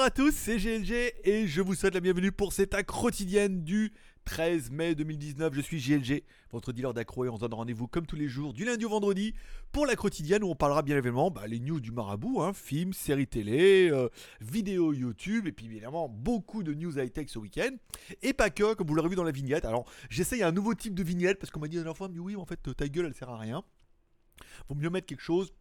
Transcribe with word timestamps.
Bonjour 0.00 0.06
à 0.06 0.10
tous, 0.12 0.34
c'est 0.34 0.56
GLG 0.56 1.12
et 1.24 1.46
je 1.46 1.60
vous 1.60 1.74
souhaite 1.74 1.92
la 1.92 2.00
bienvenue 2.00 2.32
pour 2.32 2.54
cette 2.54 2.72
acte 2.72 2.90
quotidienne 2.90 3.64
du 3.64 3.92
13 4.24 4.70
mai 4.70 4.94
2019. 4.94 5.52
Je 5.52 5.60
suis 5.60 5.78
GLG, 5.78 6.24
votre 6.52 6.72
dealer 6.72 6.94
d'accro 6.94 7.26
et 7.26 7.28
on 7.28 7.36
se 7.36 7.42
donne 7.42 7.52
rendez-vous 7.52 7.86
comme 7.86 8.06
tous 8.06 8.16
les 8.16 8.26
jours 8.26 8.54
du 8.54 8.64
lundi 8.64 8.86
au 8.86 8.88
vendredi 8.88 9.34
pour 9.72 9.84
la 9.84 9.96
quotidienne 9.96 10.42
où 10.42 10.46
on 10.48 10.54
parlera 10.54 10.80
bien 10.80 10.96
évidemment 10.96 11.30
bah, 11.30 11.46
les 11.46 11.60
news 11.60 11.80
du 11.80 11.92
marabout, 11.92 12.40
hein, 12.40 12.54
films, 12.54 12.94
séries 12.94 13.26
télé, 13.26 13.90
euh, 13.92 14.08
vidéos 14.40 14.94
YouTube 14.94 15.46
et 15.46 15.52
puis 15.52 15.66
évidemment 15.66 16.08
beaucoup 16.08 16.62
de 16.62 16.72
news 16.72 16.98
high-tech 16.98 17.28
ce 17.28 17.38
week-end. 17.38 17.76
Et 18.22 18.32
pas 18.32 18.48
que, 18.48 18.72
comme 18.72 18.86
vous 18.86 18.94
l'aurez 18.94 19.10
vu 19.10 19.16
dans 19.16 19.22
la 19.22 19.32
vignette. 19.32 19.66
Alors 19.66 19.84
j'essaye 20.08 20.42
un 20.42 20.52
nouveau 20.52 20.72
type 20.72 20.94
de 20.94 21.02
vignette 21.02 21.38
parce 21.38 21.50
qu'on 21.50 21.60
m'a 21.60 21.68
dit 21.68 21.76
la 21.76 21.82
dernière 21.82 21.98
fois, 21.98 22.08
oui, 22.16 22.36
en 22.36 22.46
fait 22.46 22.74
ta 22.74 22.88
gueule 22.88 23.04
elle 23.04 23.14
sert 23.14 23.28
à 23.28 23.36
rien. 23.36 23.62
Vaut 24.66 24.76
mieux 24.76 24.88
mettre 24.88 25.08
quelque 25.08 25.20
chose 25.20 25.52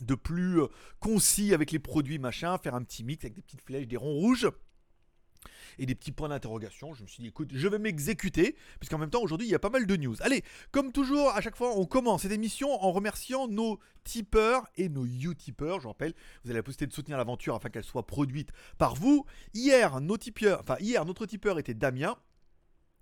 de 0.00 0.14
plus 0.14 0.60
euh, 0.60 0.66
concis 1.00 1.54
avec 1.54 1.70
les 1.70 1.78
produits 1.78 2.18
machin, 2.18 2.56
faire 2.58 2.74
un 2.74 2.82
petit 2.82 3.04
mix 3.04 3.24
avec 3.24 3.34
des 3.34 3.42
petites 3.42 3.62
flèches, 3.62 3.86
des 3.86 3.96
ronds 3.96 4.14
rouges 4.14 4.48
et 5.78 5.86
des 5.86 5.94
petits 5.94 6.12
points 6.12 6.28
d'interrogation. 6.28 6.94
Je 6.94 7.02
me 7.02 7.08
suis 7.08 7.22
dit, 7.22 7.28
écoute, 7.28 7.50
je 7.52 7.68
vais 7.68 7.78
m'exécuter, 7.78 8.56
puisqu'en 8.78 8.98
même 8.98 9.10
temps, 9.10 9.22
aujourd'hui, 9.22 9.46
il 9.46 9.50
y 9.50 9.54
a 9.54 9.58
pas 9.58 9.70
mal 9.70 9.86
de 9.86 9.96
news. 9.96 10.16
Allez, 10.20 10.42
comme 10.70 10.92
toujours, 10.92 11.30
à 11.30 11.40
chaque 11.40 11.56
fois, 11.56 11.76
on 11.76 11.86
commence 11.86 12.22
cette 12.22 12.32
émission 12.32 12.72
en 12.82 12.92
remerciant 12.92 13.48
nos 13.48 13.78
tipeurs 14.04 14.66
et 14.76 14.88
nos 14.88 15.04
utipeurs. 15.04 15.80
Je 15.80 15.88
rappelle, 15.88 16.14
vous 16.44 16.50
avez 16.50 16.58
la 16.58 16.62
possibilité 16.62 16.86
de 16.86 16.94
soutenir 16.94 17.18
l'aventure 17.18 17.54
afin 17.54 17.70
qu'elle 17.70 17.84
soit 17.84 18.06
produite 18.06 18.50
par 18.78 18.94
vous. 18.94 19.24
Hier, 19.54 20.00
nos 20.00 20.16
tipeurs, 20.16 20.60
enfin, 20.60 20.76
hier, 20.80 21.04
notre 21.04 21.26
tipeur 21.26 21.58
était 21.58 21.74
Damien. 21.74 22.16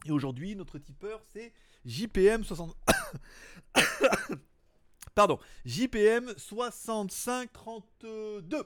Et 0.06 0.12
aujourd'hui, 0.12 0.56
notre 0.56 0.78
tipeur, 0.78 1.22
c'est 1.32 1.52
JPM 1.84 2.44
60. 2.44 2.74
Pardon, 5.14 5.38
JPM 5.64 6.34
6532. 6.36 8.64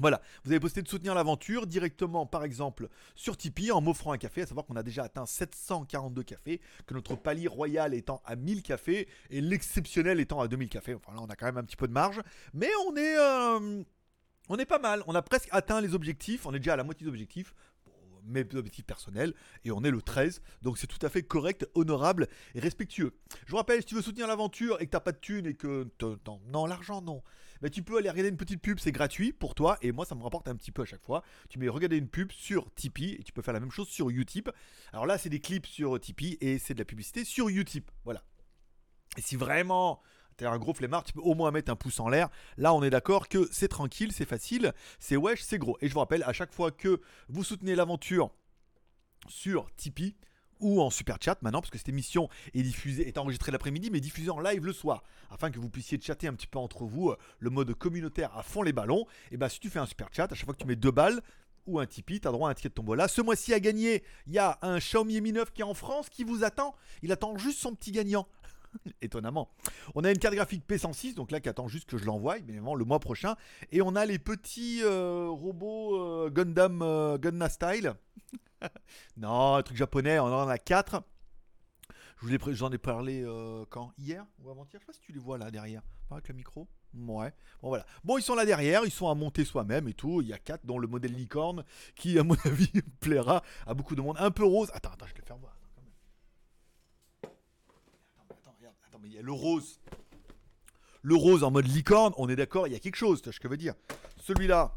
Voilà, 0.00 0.20
vous 0.44 0.50
avez 0.50 0.58
posté 0.58 0.82
de 0.82 0.88
soutenir 0.88 1.14
l'aventure 1.14 1.68
directement 1.68 2.26
par 2.26 2.42
exemple 2.42 2.88
sur 3.14 3.36
Tipeee 3.36 3.70
en 3.70 3.80
m'offrant 3.80 4.10
un 4.10 4.18
café, 4.18 4.42
à 4.42 4.46
savoir 4.46 4.66
qu'on 4.66 4.74
a 4.74 4.82
déjà 4.82 5.04
atteint 5.04 5.24
742 5.24 6.24
cafés, 6.24 6.60
que 6.86 6.94
notre 6.94 7.14
palier 7.14 7.46
royal 7.46 7.94
étant 7.94 8.20
à 8.24 8.34
1000 8.34 8.64
cafés 8.64 9.06
et 9.30 9.40
l'exceptionnel 9.40 10.18
étant 10.18 10.40
à 10.40 10.48
2000 10.48 10.68
cafés. 10.68 10.94
Enfin 10.94 11.14
là 11.14 11.20
on 11.22 11.26
a 11.26 11.36
quand 11.36 11.46
même 11.46 11.58
un 11.58 11.62
petit 11.62 11.76
peu 11.76 11.86
de 11.86 11.92
marge, 11.92 12.20
mais 12.52 12.70
on 12.88 12.96
est... 12.96 13.16
Euh, 13.16 13.84
on 14.50 14.58
est 14.58 14.66
pas 14.66 14.78
mal, 14.78 15.02
on 15.06 15.14
a 15.14 15.22
presque 15.22 15.48
atteint 15.52 15.80
les 15.80 15.94
objectifs, 15.94 16.44
on 16.44 16.52
est 16.52 16.58
déjà 16.58 16.74
à 16.74 16.76
la 16.76 16.84
moitié 16.84 17.06
d'objectifs 17.06 17.54
mes 18.24 18.40
objectifs 18.54 18.84
personnels, 18.84 19.34
et 19.64 19.70
on 19.70 19.82
est 19.84 19.90
le 19.90 20.02
13, 20.02 20.42
donc 20.62 20.78
c'est 20.78 20.86
tout 20.86 21.04
à 21.04 21.08
fait 21.08 21.22
correct, 21.22 21.68
honorable 21.74 22.28
et 22.54 22.60
respectueux. 22.60 23.12
Je 23.46 23.50
vous 23.50 23.56
rappelle, 23.56 23.80
si 23.80 23.86
tu 23.86 23.94
veux 23.94 24.02
soutenir 24.02 24.26
l'aventure 24.26 24.80
et 24.80 24.86
que 24.86 24.90
t'as 24.90 25.00
pas 25.00 25.12
de 25.12 25.18
thunes 25.18 25.46
et 25.46 25.54
que... 25.54 25.88
Non, 26.48 26.66
l'argent 26.66 27.02
non. 27.02 27.22
Mais 27.62 27.70
tu 27.70 27.82
peux 27.82 27.96
aller 27.96 28.10
regarder 28.10 28.28
une 28.28 28.36
petite 28.36 28.60
pub, 28.60 28.78
c'est 28.78 28.92
gratuit 28.92 29.32
pour 29.32 29.54
toi, 29.54 29.78
et 29.80 29.92
moi 29.92 30.04
ça 30.04 30.14
me 30.14 30.22
rapporte 30.22 30.48
un 30.48 30.56
petit 30.56 30.72
peu 30.72 30.82
à 30.82 30.84
chaque 30.84 31.02
fois. 31.02 31.22
Tu 31.48 31.58
mets 31.58 31.68
regarder 31.68 31.96
une 31.96 32.08
pub 32.08 32.32
sur 32.32 32.72
Tipeee, 32.74 33.14
et 33.14 33.22
tu 33.22 33.32
peux 33.32 33.42
faire 33.42 33.54
la 33.54 33.60
même 33.60 33.70
chose 33.70 33.88
sur 33.88 34.10
Utip. 34.10 34.50
Alors 34.92 35.06
là, 35.06 35.18
c'est 35.18 35.30
des 35.30 35.40
clips 35.40 35.66
sur 35.66 35.98
Tipeee, 35.98 36.36
et 36.40 36.58
c'est 36.58 36.74
de 36.74 36.78
la 36.78 36.84
publicité 36.84 37.24
sur 37.24 37.48
Utip, 37.48 37.90
voilà. 38.04 38.24
Et 39.16 39.20
si 39.20 39.36
vraiment 39.36 40.02
t'es 40.36 40.46
un 40.46 40.58
gros 40.58 40.74
flemmard, 40.74 41.04
tu 41.04 41.12
peux 41.12 41.20
au 41.20 41.34
moins 41.34 41.50
mettre 41.50 41.70
un 41.70 41.76
pouce 41.76 42.00
en 42.00 42.08
l'air. 42.08 42.28
Là, 42.56 42.74
on 42.74 42.82
est 42.82 42.90
d'accord 42.90 43.28
que 43.28 43.48
c'est 43.52 43.68
tranquille, 43.68 44.12
c'est 44.12 44.24
facile, 44.24 44.72
c'est 44.98 45.16
wesh, 45.16 45.42
c'est 45.42 45.58
gros. 45.58 45.76
Et 45.80 45.88
je 45.88 45.94
vous 45.94 46.00
rappelle, 46.00 46.22
à 46.24 46.32
chaque 46.32 46.52
fois 46.52 46.70
que 46.70 47.00
vous 47.28 47.44
soutenez 47.44 47.74
l'aventure 47.74 48.30
sur 49.28 49.70
Tipeee, 49.76 50.14
ou 50.60 50.80
en 50.80 50.90
super 50.90 51.18
chat 51.20 51.40
maintenant, 51.42 51.60
parce 51.60 51.70
que 51.70 51.78
cette 51.78 51.88
émission 51.88 52.28
est 52.54 52.62
diffusée, 52.62 53.06
est 53.06 53.18
enregistrée 53.18 53.52
l'après-midi, 53.52 53.90
mais 53.90 54.00
diffusée 54.00 54.30
en 54.30 54.40
live 54.40 54.64
le 54.64 54.72
soir, 54.72 55.02
afin 55.30 55.50
que 55.50 55.58
vous 55.58 55.68
puissiez 55.68 56.00
chatter 56.00 56.28
un 56.28 56.34
petit 56.34 56.46
peu 56.46 56.58
entre 56.58 56.84
vous, 56.84 57.10
euh, 57.10 57.18
le 57.40 57.50
mode 57.50 57.74
communautaire 57.74 58.34
à 58.36 58.42
fond 58.42 58.62
les 58.62 58.72
ballons. 58.72 59.06
Et 59.30 59.36
bah 59.36 59.48
si 59.48 59.60
tu 59.60 59.68
fais 59.68 59.78
un 59.78 59.86
super 59.86 60.08
chat, 60.12 60.30
à 60.30 60.34
chaque 60.34 60.44
fois 60.44 60.54
que 60.54 60.60
tu 60.60 60.66
mets 60.66 60.76
deux 60.76 60.90
balles, 60.90 61.20
ou 61.66 61.78
un 61.80 61.86
Tipeee, 61.86 62.20
t'as 62.20 62.30
droit 62.30 62.48
à 62.48 62.52
un 62.52 62.54
ticket 62.54 62.68
de 62.68 62.74
tombola. 62.74 63.08
Ce 63.08 63.22
mois-ci 63.22 63.54
à 63.54 63.60
gagner, 63.60 64.02
il 64.26 64.34
y 64.34 64.38
a 64.38 64.58
un 64.62 64.78
Xiaomi 64.78 65.20
Mi 65.20 65.32
9 65.32 65.52
qui 65.52 65.62
est 65.62 65.64
en 65.64 65.74
France 65.74 66.10
qui 66.10 66.24
vous 66.24 66.44
attend. 66.44 66.74
Il 67.02 67.12
attend 67.12 67.36
juste 67.38 67.58
son 67.58 67.74
petit 67.74 67.92
gagnant. 67.92 68.26
étonnamment. 69.02 69.50
On 69.94 70.04
a 70.04 70.10
une 70.10 70.18
carte 70.18 70.34
graphique 70.34 70.64
P106, 70.68 71.14
donc 71.14 71.30
là 71.30 71.40
qui 71.40 71.48
attend 71.48 71.68
juste 71.68 71.88
que 71.88 71.98
je 71.98 72.04
l'envoie, 72.04 72.38
évidemment, 72.38 72.74
le 72.74 72.84
mois 72.84 73.00
prochain. 73.00 73.36
Et 73.72 73.82
on 73.82 73.94
a 73.96 74.06
les 74.06 74.18
petits 74.18 74.80
euh, 74.82 75.28
robots 75.28 75.96
euh, 75.96 76.30
Gundam 76.30 76.82
euh, 76.82 77.48
Style. 77.48 77.94
non, 79.16 79.56
un 79.56 79.62
truc 79.62 79.76
japonais, 79.76 80.18
on 80.18 80.26
en 80.26 80.48
a 80.48 80.58
4. 80.58 81.02
J'en 82.52 82.70
ai, 82.72 82.78
parlé 82.78 83.26
quand? 83.68 83.92
Hier 83.98 84.24
ou 84.38 84.50
avant-hier? 84.50 84.72
Je 84.74 84.78
sais 84.78 84.86
pas 84.86 84.92
si 84.94 85.00
tu 85.00 85.12
les 85.12 85.18
vois 85.18 85.36
là 85.36 85.50
derrière. 85.50 85.82
avec 86.10 86.28
le 86.28 86.34
micro? 86.34 86.66
Ouais. 86.94 87.34
Bon 87.60 87.68
voilà. 87.68 87.84
Bon, 88.02 88.16
ils 88.16 88.22
sont 88.22 88.34
là 88.34 88.46
derrière, 88.46 88.82
ils 88.84 88.90
sont 88.90 89.10
à 89.10 89.14
monter 89.14 89.44
soi-même 89.44 89.88
et 89.88 89.94
tout. 89.94 90.22
Il 90.22 90.28
y 90.28 90.32
a 90.32 90.38
4 90.38 90.64
dont 90.64 90.78
le 90.78 90.86
modèle 90.86 91.12
licorne 91.12 91.64
qui, 91.96 92.18
à 92.18 92.22
mon 92.22 92.36
avis, 92.44 92.70
plaira 93.00 93.42
à 93.66 93.74
beaucoup 93.74 93.94
de 93.94 94.00
monde. 94.00 94.16
Un 94.18 94.30
peu 94.30 94.44
rose. 94.44 94.70
Attends, 94.72 94.92
attends, 94.92 95.06
je 95.06 95.12
vais 95.12 95.20
le 95.20 95.26
faire 95.26 95.36
voir. 95.36 95.53
Il 99.04 99.12
y 99.12 99.18
a 99.18 99.22
le 99.22 99.32
rose. 99.32 99.80
Le 101.02 101.14
rose 101.14 101.44
en 101.44 101.50
mode 101.50 101.66
licorne, 101.66 102.14
on 102.16 102.28
est 102.28 102.36
d'accord, 102.36 102.66
il 102.66 102.72
y 102.72 102.76
a 102.76 102.78
quelque 102.78 102.96
chose, 102.96 103.20
tu 103.20 103.24
vois 103.24 103.32
ce 103.32 103.40
que 103.40 103.48
je 103.48 103.50
veux 103.50 103.58
dire. 103.58 103.74
Celui-là, 104.16 104.74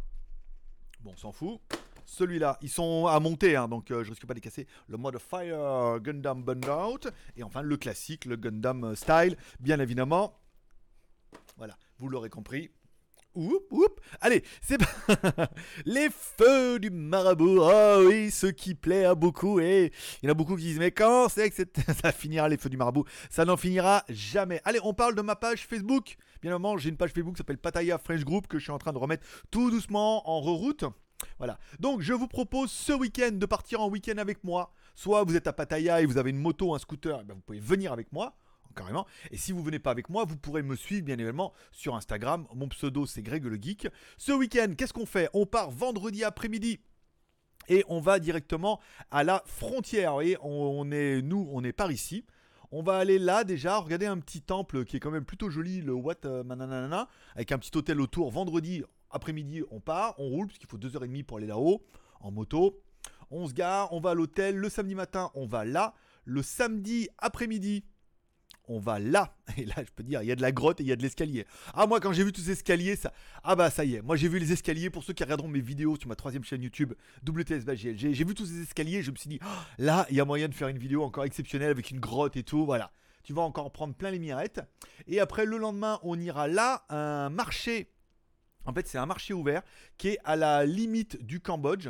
bon, 1.00 1.12
on 1.14 1.18
s'en 1.18 1.32
fout. 1.32 1.60
Celui-là, 2.06 2.58
ils 2.62 2.70
sont 2.70 3.06
à 3.08 3.20
monter, 3.20 3.56
hein, 3.56 3.68
donc 3.68 3.92
euh, 3.92 4.04
je 4.04 4.12
risque 4.12 4.26
pas 4.26 4.34
de 4.34 4.40
les 4.40 4.42
casser. 4.42 4.68
Le 4.88 4.98
mode 4.98 5.18
Fire 5.20 6.00
Gundam 6.00 6.44
Out 6.48 7.08
Et 7.36 7.44
enfin, 7.44 7.62
le 7.62 7.78
classique, 7.78 8.26
le 8.26 8.38
Gundam 8.38 8.96
Style, 8.96 9.38
bien 9.60 9.80
évidemment. 9.80 10.40
Voilà, 11.58 11.78
vous 11.98 12.08
l'aurez 12.08 12.30
compris. 12.30 12.72
Allez, 14.22 14.44
c'est 14.62 14.78
les 15.86 16.10
feux 16.10 16.80
du 16.80 16.90
marabout. 16.90 17.60
Oh 17.62 18.04
oui, 18.08 18.32
ce 18.32 18.48
qui 18.48 18.76
plaît 18.76 19.06
à 19.06 19.16
beaucoup. 19.16 19.60
Et 19.60 19.92
il 20.22 20.26
y 20.26 20.30
en 20.30 20.32
a 20.32 20.34
beaucoup 20.34 20.56
qui 20.56 20.64
disent 20.64 20.80
mais 20.80 20.92
quand 20.92 21.30
c'est 21.30 21.50
que 21.50 21.64
ça 22.02 22.12
finira 22.12 22.50
les 22.50 22.58
feux 22.58 22.70
du 22.70 22.78
marabout? 22.78 23.06
Ça 23.30 23.46
n'en 23.46 23.58
finira 23.58 24.04
jamais. 24.10 24.62
Allez, 24.66 24.80
on 24.84 24.94
parle 24.94 25.16
de 25.16 25.22
ma 25.22 25.36
page 25.36 25.68
Facebook. 25.68 26.16
Bien 26.42 26.52
évidemment, 26.52 26.78
j'ai 26.78 26.90
une 26.90 26.98
page 26.98 27.12
Facebook 27.12 27.36
qui 27.36 27.40
s'appelle 27.40 27.58
Pataya 27.58 27.98
French 27.98 28.24
Group 28.24 28.48
que 28.48 28.58
je 28.58 28.64
suis 28.64 28.72
en 28.72 28.80
train 28.80 28.94
de 28.94 28.98
remettre 28.98 29.26
tout 29.52 29.70
doucement 29.70 30.30
en 30.30 30.42
reroute. 30.42 30.84
Voilà. 31.38 31.60
Donc 31.80 32.02
je 32.02 32.14
vous 32.14 32.28
propose 32.28 32.72
ce 32.72 32.94
week-end 32.94 33.32
de 33.34 33.46
partir 33.46 33.82
en 33.82 33.90
week-end 33.90 34.18
avec 34.18 34.44
moi. 34.44 34.72
Soit 34.96 35.24
vous 35.24 35.36
êtes 35.36 35.48
à 35.48 35.54
Pattaya 35.54 36.02
et 36.02 36.06
vous 36.06 36.18
avez 36.18 36.32
une 36.32 36.40
moto, 36.40 36.74
un 36.74 36.80
scooter, 36.80 37.20
eh 37.22 37.24
ben, 37.24 37.36
vous 37.36 37.42
pouvez 37.42 37.60
venir 37.60 37.94
avec 37.94 38.12
moi 38.12 38.36
carrément. 38.78 39.06
Et 39.32 39.38
si 39.38 39.52
vous 39.52 39.64
venez 39.64 39.80
pas 39.80 39.92
avec 39.92 40.10
moi, 40.10 40.24
vous 40.26 40.38
pourrez 40.38 40.62
me 40.62 40.76
suivre 40.76 41.04
bien 41.04 41.16
évidemment 41.16 41.54
sur 41.72 41.96
Instagram. 41.96 42.48
Mon 42.56 42.70
pseudo 42.70 43.06
c'est 43.06 43.22
Greg 43.22 43.44
le 43.44 43.58
Geek. 43.62 43.88
Ce 44.18 44.32
week-end, 44.32 44.74
qu'est-ce 44.78 44.94
qu'on 44.94 45.06
fait? 45.06 45.30
On 45.34 45.46
part 45.46 45.72
vendredi 45.72 46.24
après-midi 46.24 46.80
et 47.70 47.84
on 47.88 48.00
va 48.00 48.20
directement 48.20 48.80
à 49.12 49.24
la 49.24 49.44
frontière. 49.46 50.12
Vous 50.12 50.16
voyez, 50.16 50.38
on, 50.42 50.90
est, 50.92 51.22
nous, 51.22 51.48
on 51.52 51.64
est 51.64 51.74
par 51.74 51.92
ici. 51.92 52.26
On 52.72 52.84
va 52.84 52.98
aller 52.98 53.18
là 53.18 53.44
déjà, 53.44 53.78
regarder 53.78 54.08
un 54.08 54.20
petit 54.20 54.42
temple 54.42 54.84
qui 54.84 54.98
est 54.98 55.00
quand 55.00 55.12
même 55.12 55.26
plutôt 55.26 55.50
joli, 55.50 55.82
le 55.82 55.94
Wat 55.94 56.26
euh, 56.26 56.44
Mananana, 56.44 57.08
avec 57.36 57.52
un 57.52 57.58
petit 57.58 57.76
hôtel 57.78 58.02
autour. 58.02 58.30
Vendredi 58.30 58.84
après-midi, 59.10 59.64
on 59.72 59.80
part, 59.80 60.16
on 60.18 60.28
roule, 60.28 60.48
puisqu'il 60.48 60.68
faut 60.68 60.78
2h30 60.78 61.24
pour 61.24 61.38
aller 61.38 61.48
là-haut, 61.48 61.82
en 62.20 62.32
moto. 62.32 62.82
On 63.32 63.48
se 63.48 63.54
gare, 63.54 63.92
on 63.94 64.02
va 64.02 64.12
à 64.12 64.14
l'hôtel. 64.14 64.58
Le 64.58 64.70
samedi 64.70 64.96
matin, 64.96 65.32
on 65.34 65.46
va 65.46 65.64
là. 65.64 65.94
Le 66.26 66.44
samedi 66.44 67.08
après-midi, 67.20 67.86
on 68.68 68.80
va 68.80 69.00
là. 69.00 69.36
Et 69.58 69.66
là, 69.66 69.76
je 69.78 69.92
peux 69.96 70.04
dire, 70.04 70.22
il 70.22 70.28
y 70.28 70.32
a 70.32 70.36
de 70.36 70.42
la 70.42 70.52
grotte 70.52 70.80
et 70.80 70.84
il 70.84 70.90
y 70.90 70.92
a 70.92 70.96
de 70.96 71.02
l'escalier. 71.02 71.46
Ah, 71.74 71.88
moi, 71.88 72.00
quand 72.00 72.14
j'ai 72.14 72.24
vu 72.24 72.32
tous 72.32 72.42
ces 72.42 72.52
escaliers, 72.52 72.96
ça. 72.96 73.14
Ah, 73.44 73.56
bah, 73.56 73.70
ça 73.70 73.86
y 73.86 73.96
est. 73.96 74.02
Moi, 74.02 74.16
j'ai 74.16 74.28
vu 74.28 74.40
les 74.40 74.52
escaliers. 74.52 74.90
Pour 74.90 75.04
ceux 75.04 75.14
qui 75.14 75.24
regarderont 75.24 75.48
mes 75.48 75.62
vidéos 75.62 75.96
sur 75.98 76.08
ma 76.08 76.16
troisième 76.16 76.44
chaîne 76.44 76.62
YouTube, 76.62 76.94
WTSBGLG, 77.28 78.14
j'ai 78.14 78.24
vu 78.24 78.34
tous 78.34 78.46
ces 78.46 78.62
escaliers. 78.62 79.02
Je 79.02 79.12
me 79.12 79.16
suis 79.16 79.30
dit, 79.30 79.40
oh, 79.44 79.48
là, 79.78 80.06
il 80.10 80.16
y 80.16 80.20
a 80.20 80.26
moyen 80.26 80.48
de 80.48 80.54
faire 80.54 80.68
une 80.68 80.78
vidéo 80.78 81.04
encore 81.04 81.24
exceptionnelle 81.24 81.72
avec 81.72 81.92
une 81.92 82.00
grotte 82.00 82.38
et 82.38 82.44
tout. 82.44 82.66
Voilà. 82.66 82.92
Tu 83.24 83.34
vas 83.34 83.42
encore 83.42 83.72
prendre 83.72 83.94
plein 83.94 84.12
les 84.12 84.20
mirettes. 84.20 84.62
Et 85.08 85.20
après, 85.20 85.46
le 85.46 85.58
lendemain, 85.58 86.00
on 86.04 86.20
ira 86.20 86.48
là, 86.48 86.86
un 86.90 87.30
marché. 87.30 87.92
En 88.66 88.74
fait, 88.74 88.88
c'est 88.88 88.98
un 88.98 89.06
marché 89.06 89.34
ouvert 89.34 89.64
qui 89.98 90.10
est 90.10 90.20
à 90.24 90.36
la 90.36 90.66
limite 90.66 91.24
du 91.26 91.40
Cambodge 91.40 91.90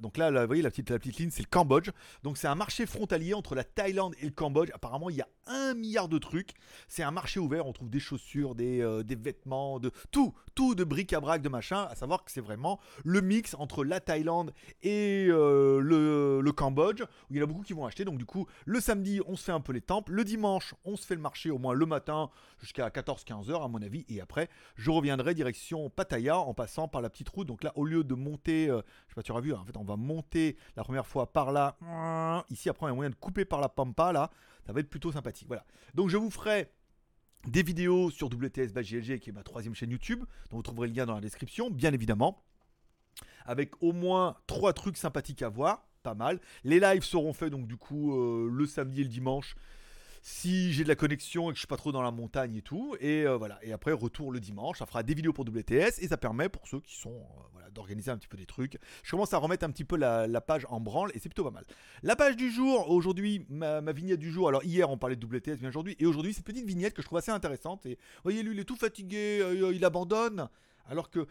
donc 0.00 0.16
là, 0.16 0.30
vous 0.30 0.46
voyez, 0.46 0.62
la 0.62 0.70
petite, 0.70 0.90
la 0.90 0.98
petite 0.98 1.18
ligne, 1.18 1.30
c'est 1.30 1.42
le 1.42 1.48
Cambodge. 1.48 1.90
Donc 2.22 2.38
c'est 2.38 2.46
un 2.46 2.54
marché 2.54 2.86
frontalier 2.86 3.34
entre 3.34 3.54
la 3.54 3.64
Thaïlande 3.64 4.14
et 4.20 4.24
le 4.24 4.30
Cambodge. 4.30 4.70
Apparemment, 4.72 5.10
il 5.10 5.16
y 5.16 5.20
a 5.20 5.28
un 5.46 5.74
milliard 5.74 6.08
de 6.08 6.18
trucs. 6.18 6.50
C'est 6.88 7.02
un 7.02 7.10
marché 7.10 7.38
ouvert. 7.40 7.66
On 7.66 7.72
trouve 7.72 7.90
des 7.90 8.00
chaussures, 8.00 8.54
des, 8.54 8.80
euh, 8.80 9.02
des 9.02 9.14
vêtements, 9.14 9.78
de 9.78 9.90
tout, 10.10 10.34
tout 10.54 10.74
de 10.74 10.84
bric-à-brac, 10.84 11.42
de 11.42 11.48
machin. 11.48 11.86
À 11.90 11.94
savoir 11.94 12.24
que 12.24 12.30
c'est 12.30 12.40
vraiment 12.40 12.80
le 13.04 13.20
mix 13.20 13.54
entre 13.58 13.84
la 13.84 14.00
Thaïlande 14.00 14.52
et 14.82 15.26
euh, 15.28 15.80
le, 15.80 16.40
le, 16.40 16.52
Cambodge. 16.52 17.02
Où 17.02 17.34
il 17.34 17.36
y 17.36 17.40
en 17.40 17.44
a 17.44 17.46
beaucoup 17.46 17.62
qui 17.62 17.72
vont 17.72 17.84
acheter. 17.84 18.04
Donc 18.04 18.18
du 18.18 18.26
coup, 18.26 18.46
le 18.64 18.80
samedi, 18.80 19.20
on 19.26 19.36
se 19.36 19.44
fait 19.44 19.52
un 19.52 19.60
peu 19.60 19.72
les 19.72 19.82
temples. 19.82 20.12
Le 20.12 20.24
dimanche, 20.24 20.74
on 20.84 20.96
se 20.96 21.06
fait 21.06 21.14
le 21.14 21.20
marché 21.20 21.50
au 21.50 21.58
moins 21.58 21.74
le 21.74 21.86
matin 21.86 22.30
jusqu'à 22.58 22.88
14-15 22.88 23.50
heures 23.50 23.62
à 23.62 23.68
mon 23.68 23.82
avis. 23.82 24.04
Et 24.08 24.20
après, 24.20 24.48
je 24.76 24.90
reviendrai 24.90 25.34
direction 25.34 25.90
Pattaya 25.90 26.38
en 26.38 26.54
passant 26.54 26.88
par 26.88 27.02
la 27.02 27.10
petite 27.10 27.28
route. 27.28 27.46
Donc 27.46 27.62
là, 27.62 27.72
au 27.76 27.84
lieu 27.84 28.04
de 28.04 28.14
monter, 28.14 28.68
euh, 28.68 28.80
je 29.08 29.12
sais 29.12 29.14
pas, 29.14 29.22
tu 29.22 29.32
auras 29.32 29.40
vu, 29.40 29.52
en 29.52 29.64
fait, 29.64 29.73
on 29.76 29.84
va 29.84 29.96
monter 29.96 30.56
la 30.76 30.84
première 30.84 31.06
fois 31.06 31.32
par 31.32 31.52
là. 31.52 31.76
Ici, 32.50 32.68
après, 32.68 32.86
on 32.86 32.88
a 32.90 32.92
moyen 32.92 33.10
de 33.10 33.14
couper 33.14 33.44
par 33.44 33.60
la 33.60 33.68
pampa, 33.68 34.12
là. 34.12 34.30
Ça 34.66 34.72
va 34.72 34.80
être 34.80 34.90
plutôt 34.90 35.12
sympathique. 35.12 35.48
Voilà. 35.48 35.64
Donc, 35.94 36.08
je 36.08 36.16
vous 36.16 36.30
ferai 36.30 36.70
des 37.46 37.62
vidéos 37.62 38.10
sur 38.10 38.28
WTS 38.28 38.72
qui 39.20 39.30
est 39.30 39.32
ma 39.32 39.42
troisième 39.42 39.74
chaîne 39.74 39.90
YouTube, 39.90 40.24
dont 40.50 40.56
vous 40.56 40.62
trouverez 40.62 40.88
le 40.88 40.94
lien 40.94 41.06
dans 41.06 41.14
la 41.14 41.20
description, 41.20 41.70
bien 41.70 41.92
évidemment. 41.92 42.42
avec 43.46 43.72
au 43.82 43.92
moins 43.92 44.36
trois 44.46 44.72
trucs 44.72 44.96
sympathiques 44.96 45.42
à 45.42 45.48
voir. 45.48 45.86
Pas 46.02 46.14
mal. 46.14 46.38
Les 46.64 46.80
lives 46.80 47.02
seront 47.02 47.32
faits 47.32 47.50
donc 47.50 47.66
du 47.66 47.78
coup 47.78 48.12
euh, 48.12 48.50
le 48.52 48.66
samedi 48.66 49.00
et 49.00 49.04
le 49.04 49.08
dimanche 49.08 49.56
si 50.26 50.72
j'ai 50.72 50.84
de 50.84 50.88
la 50.88 50.96
connexion 50.96 51.50
et 51.50 51.52
que 51.52 51.56
je 51.56 51.60
suis 51.60 51.66
pas 51.66 51.76
trop 51.76 51.92
dans 51.92 52.00
la 52.00 52.10
montagne 52.10 52.56
et 52.56 52.62
tout. 52.62 52.96
Et 52.98 53.26
euh, 53.26 53.36
voilà. 53.36 53.58
Et 53.62 53.72
après, 53.74 53.92
retour 53.92 54.32
le 54.32 54.40
dimanche. 54.40 54.78
Ça 54.78 54.86
fera 54.86 55.02
des 55.02 55.12
vidéos 55.12 55.34
pour 55.34 55.44
WTS 55.46 55.98
et 55.98 56.08
ça 56.08 56.16
permet 56.16 56.48
pour 56.48 56.66
ceux 56.66 56.80
qui 56.80 56.96
sont 56.96 57.12
euh, 57.12 57.42
voilà, 57.52 57.68
d'organiser 57.68 58.10
un 58.10 58.16
petit 58.16 58.26
peu 58.26 58.38
des 58.38 58.46
trucs. 58.46 58.78
Je 59.02 59.10
commence 59.10 59.34
à 59.34 59.36
remettre 59.36 59.66
un 59.66 59.70
petit 59.70 59.84
peu 59.84 59.98
la, 59.98 60.40
page 60.40 60.66
en 60.70 60.80
branle 60.80 61.10
et 61.14 61.18
c'est 61.18 61.28
plutôt 61.28 61.44
pas 61.44 61.50
mal. 61.50 61.64
La 62.02 62.16
page 62.16 62.36
du 62.36 62.50
jour, 62.50 62.88
aujourd'hui, 62.88 63.44
ma, 63.50 63.80
vignette 63.92 64.18
du 64.18 64.32
jour. 64.32 64.48
Alors 64.48 64.64
hier, 64.64 64.88
on 64.88 64.96
parlait 64.96 65.16
de 65.16 65.26
WTS, 65.26 65.58
bien 65.58 65.68
aujourd'hui. 65.68 65.94
Et 65.98 66.06
aujourd'hui, 66.06 66.32
cette 66.32 66.46
petite 66.46 66.64
vignette 66.64 66.94
que 66.94 67.02
je 67.02 67.06
trouve 67.06 67.18
assez 67.18 67.30
intéressante. 67.30 67.84
Et 67.84 67.98
voyez, 68.22 68.42
lui, 68.42 68.54
il 68.54 68.60
est 68.60 68.64
tout 68.64 68.76
fatigué, 68.76 69.40
euh, 69.42 69.74
il 69.74 69.84
abandonne. 69.84 70.48
Alors 70.86 71.10
que 71.10 71.26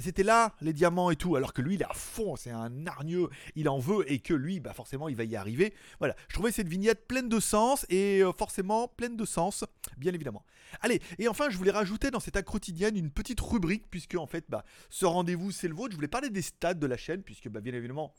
c'était 0.00 0.22
là 0.22 0.54
les 0.60 0.72
diamants 0.72 1.10
et 1.10 1.16
tout, 1.16 1.36
alors 1.36 1.52
que 1.52 1.62
lui 1.62 1.74
il 1.74 1.82
est 1.82 1.90
à 1.90 1.94
fond, 1.94 2.36
c'est 2.36 2.50
un 2.50 2.86
hargneux, 2.86 3.28
il 3.56 3.68
en 3.68 3.78
veut 3.78 4.10
et 4.10 4.20
que 4.20 4.34
lui, 4.34 4.60
bah 4.60 4.72
forcément 4.72 5.08
il 5.08 5.16
va 5.16 5.24
y 5.24 5.36
arriver. 5.36 5.74
Voilà, 5.98 6.14
je 6.28 6.34
trouvais 6.34 6.52
cette 6.52 6.68
vignette 6.68 7.06
pleine 7.08 7.28
de 7.28 7.40
sens 7.40 7.84
et 7.88 8.22
euh, 8.22 8.32
forcément 8.32 8.88
pleine 8.88 9.16
de 9.16 9.24
sens, 9.24 9.64
bien 9.96 10.12
évidemment. 10.12 10.44
Allez, 10.80 11.00
et 11.18 11.28
enfin 11.28 11.50
je 11.50 11.58
voulais 11.58 11.72
rajouter 11.72 12.10
dans 12.10 12.20
cette 12.20 12.40
quotidienne 12.44 12.96
une 12.96 13.10
petite 13.10 13.40
rubrique, 13.40 13.84
puisque 13.90 14.14
en 14.14 14.26
fait, 14.26 14.44
bah, 14.48 14.64
ce 14.88 15.04
rendez-vous 15.04 15.50
c'est 15.50 15.68
le 15.68 15.74
vôtre. 15.74 15.92
Je 15.92 15.96
voulais 15.96 16.08
parler 16.08 16.30
des 16.30 16.42
stats 16.42 16.74
de 16.74 16.86
la 16.86 16.96
chaîne, 16.96 17.22
puisque 17.22 17.48
bah, 17.48 17.60
bien 17.60 17.74
évidemment. 17.74 18.14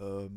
Euh, 0.00 0.28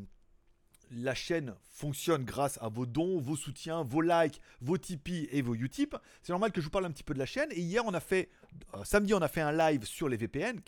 la 0.92 1.16
chaîne 1.16 1.56
fonctionne 1.72 2.24
grâce 2.24 2.58
à 2.62 2.70
vos 2.70 2.86
dons, 2.86 3.20
vos 3.20 3.36
soutiens, 3.36 3.84
vos 3.84 4.02
likes, 4.02 4.42
vos 4.62 4.78
Tipeee 4.78 5.28
et 5.32 5.42
vos 5.42 5.56
Utip. 5.56 5.96
C'est 6.22 6.34
normal 6.34 6.52
que 6.52 6.62
je 6.62 6.66
vous 6.66 6.72
parle 6.72 6.86
un 6.86 6.92
petit 6.92 7.04
peu 7.04 7.14
de 7.14 7.20
la 7.20 7.26
chaîne. 7.26 7.50
Et 7.52 7.60
hier, 7.60 7.84
on 7.86 7.94
a 7.94 8.00
fait, 8.00 8.30
euh, 8.74 8.84
samedi, 8.84 9.14
on 9.14 9.22
a 9.22 9.28
fait 9.28 9.42
un 9.42 9.52
live 9.52 9.86
sur 9.86 10.10
les 10.10 10.18
VPN, 10.18 10.60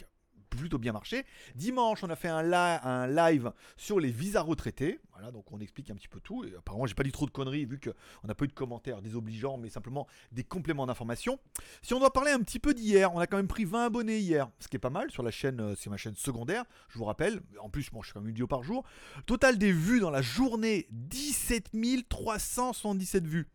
plutôt 0.57 0.77
bien 0.77 0.91
marché. 0.91 1.25
Dimanche, 1.55 2.03
on 2.03 2.09
a 2.09 2.15
fait 2.15 2.29
un, 2.29 3.07
live 3.07 3.51
sur 3.77 3.99
les 3.99 4.11
visas 4.11 4.41
retraités. 4.41 4.99
Voilà, 5.13 5.31
donc 5.31 5.51
on 5.51 5.59
explique 5.59 5.89
un 5.89 5.95
petit 5.95 6.07
peu 6.07 6.19
tout. 6.19 6.43
Et 6.45 6.53
apparemment, 6.57 6.85
j'ai 6.85 6.95
pas 6.95 7.03
dit 7.03 7.11
trop 7.11 7.25
de 7.25 7.31
conneries 7.31 7.65
vu 7.65 7.79
qu'on 7.79 8.27
n'a 8.27 8.35
pas 8.35 8.45
eu 8.45 8.47
de 8.47 8.53
commentaires 8.53 9.01
désobligeants, 9.01 9.57
mais 9.57 9.69
simplement 9.69 10.07
des 10.31 10.43
compléments 10.43 10.85
d'informations. 10.85 11.39
Si 11.81 11.93
on 11.93 11.99
doit 11.99 12.13
parler 12.13 12.31
un 12.31 12.39
petit 12.39 12.59
peu 12.59 12.73
d'hier, 12.73 13.13
on 13.13 13.19
a 13.19 13.27
quand 13.27 13.37
même 13.37 13.47
pris 13.47 13.65
20 13.65 13.85
abonnés 13.85 14.19
hier, 14.19 14.49
ce 14.59 14.67
qui 14.67 14.75
est 14.75 14.79
pas 14.79 14.89
mal 14.89 15.11
sur 15.11 15.23
la 15.23 15.31
chaîne, 15.31 15.59
euh, 15.59 15.75
c'est 15.75 15.89
ma 15.89 15.97
chaîne 15.97 16.15
secondaire, 16.15 16.65
je 16.89 16.97
vous 16.97 17.05
rappelle. 17.05 17.41
En 17.61 17.69
plus, 17.69 17.91
moi, 17.91 18.01
je 18.03 18.07
fais 18.07 18.13
quand 18.13 18.21
même 18.21 18.29
une 18.29 18.35
vidéo 18.35 18.47
par 18.47 18.63
jour. 18.63 18.83
Total 19.25 19.57
des 19.57 19.71
vues 19.71 19.99
dans 19.99 20.11
la 20.11 20.21
journée, 20.21 20.87
17 20.91 21.71
377 22.09 23.27
vues. 23.27 23.47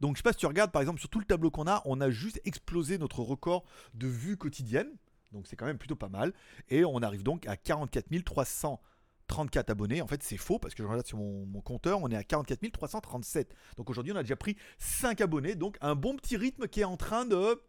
Donc 0.00 0.16
je 0.16 0.18
sais 0.18 0.22
pas 0.22 0.32
si 0.32 0.38
tu 0.38 0.46
regardes 0.46 0.72
par 0.72 0.82
exemple 0.82 1.00
sur 1.00 1.08
tout 1.08 1.18
le 1.18 1.24
tableau 1.24 1.50
qu'on 1.50 1.66
a, 1.66 1.82
on 1.84 2.00
a 2.00 2.10
juste 2.10 2.40
explosé 2.44 2.98
notre 2.98 3.20
record 3.20 3.64
de 3.94 4.06
vues 4.06 4.36
quotidiennes. 4.36 4.90
Donc 5.34 5.46
c'est 5.46 5.56
quand 5.56 5.66
même 5.66 5.78
plutôt 5.78 5.96
pas 5.96 6.08
mal. 6.08 6.32
Et 6.70 6.84
on 6.84 6.98
arrive 6.98 7.22
donc 7.22 7.46
à 7.46 7.56
44 7.56 8.06
334 8.24 9.70
abonnés. 9.70 10.00
En 10.00 10.06
fait, 10.06 10.22
c'est 10.22 10.36
faux 10.36 10.58
parce 10.58 10.74
que 10.74 10.82
je 10.82 10.88
regarde 10.88 11.06
sur 11.06 11.18
mon, 11.18 11.60
compteur, 11.60 12.00
on 12.00 12.08
est 12.08 12.16
à 12.16 12.24
44 12.24 12.72
337. 12.72 13.54
Donc 13.76 13.90
aujourd'hui, 13.90 14.12
on 14.12 14.16
a 14.16 14.22
déjà 14.22 14.36
pris 14.36 14.56
5 14.78 15.20
abonnés. 15.20 15.56
Donc 15.56 15.76
un 15.80 15.94
bon 15.94 16.16
petit 16.16 16.36
rythme 16.36 16.68
qui 16.68 16.80
est 16.80 16.84
en 16.84 16.96
train 16.96 17.26
de. 17.26 17.60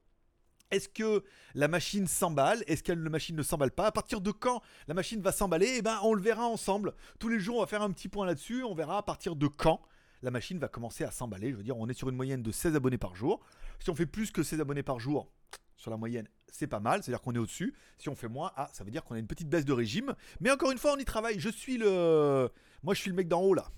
Est-ce 0.72 0.90
que 0.90 1.24
la 1.54 1.68
machine 1.68 2.08
s'emballe? 2.08 2.64
Est-ce 2.66 2.82
que 2.82 2.92
la 2.92 3.10
machine 3.10 3.36
ne 3.36 3.44
s'emballe 3.44 3.72
pas? 3.72 3.86
À 3.86 3.92
partir 3.92 4.20
de 4.20 4.32
quand 4.32 4.62
la 4.88 4.96
machine 4.96 5.22
va 5.22 5.32
s'emballer? 5.32 5.76
Eh 5.78 5.82
ben, 5.82 6.00
on 6.04 6.14
le 6.14 6.22
verra 6.22 6.48
ensemble. 6.48 6.94
Tous 7.20 7.30
les 7.30 7.40
jours, 7.40 7.58
on 7.58 7.60
va 7.62 7.68
faire 7.68 7.84
un 7.84 7.92
petit 7.92 8.10
point 8.10 8.26
là-dessus. 8.26 8.64
On 8.64 8.74
verra 8.74 8.98
à 8.98 9.04
partir 9.04 9.36
de 9.36 9.48
quand 9.48 9.82
la 10.24 10.32
machine 10.32 10.58
va 10.58 10.68
commencer 10.68 11.04
à 11.04 11.12
s'emballer. 11.12 11.52
Je 11.52 11.58
veux 11.58 11.64
dire, 11.64 11.78
on 11.78 11.88
est 11.88 11.94
sur 11.94 12.10
une 12.10 12.16
moyenne 12.16 12.42
de 12.42 12.52
16 12.52 12.76
abonnés 12.76 12.98
par 12.98 13.16
jour. 13.16 13.42
Si 13.80 13.92
on 13.92 13.96
fait 13.96 14.08
plus 14.08 14.32
que 14.32 14.42
16 14.42 14.60
abonnés 14.60 14.82
par 14.82 15.00
jour, 15.00 15.30
sur 15.78 15.92
la 15.92 15.98
moyenne, 15.98 16.28
c'est 16.52 16.68
pas 16.68 16.80
mal, 16.80 17.04
c'est-à-dire 17.04 17.22
qu'on 17.22 17.34
est 17.36 17.40
au-dessus. 17.40 17.74
Si 17.98 18.10
on 18.10 18.16
fait 18.16 18.28
moins, 18.28 18.52
ah, 18.56 18.70
ça 18.74 18.84
veut 18.84 18.92
dire 18.92 19.04
qu'on 19.04 19.16
a 19.16 19.20
une 19.20 19.28
petite 19.28 19.50
baisse 19.50 19.66
de 19.66 19.74
régime. 19.74 20.16
Mais 20.40 20.52
encore 20.52 20.72
une 20.72 20.78
fois, 20.78 20.94
on 20.94 20.98
y 20.98 21.06
travaille. 21.06 21.40
Je 21.40 21.50
suis 21.50 21.78
le. 21.78 22.50
Moi, 22.84 22.94
je 22.94 23.02
suis 23.02 23.10
le 23.10 23.16
mec 23.16 23.28
d'en 23.28 23.42
haut 23.42 23.54
là. 23.54 23.70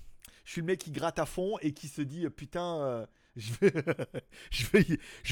Je 0.46 0.54
suis 0.54 0.62
le 0.62 0.68
mec 0.68 0.80
qui 0.80 0.92
gratte 0.92 1.20
à 1.20 1.26
fond 1.26 1.58
et 1.62 1.74
qui 1.74 1.88
se 1.88 2.02
dit 2.02 2.30
putain, 2.30 2.82
euh, 2.82 3.06
je 4.50 4.66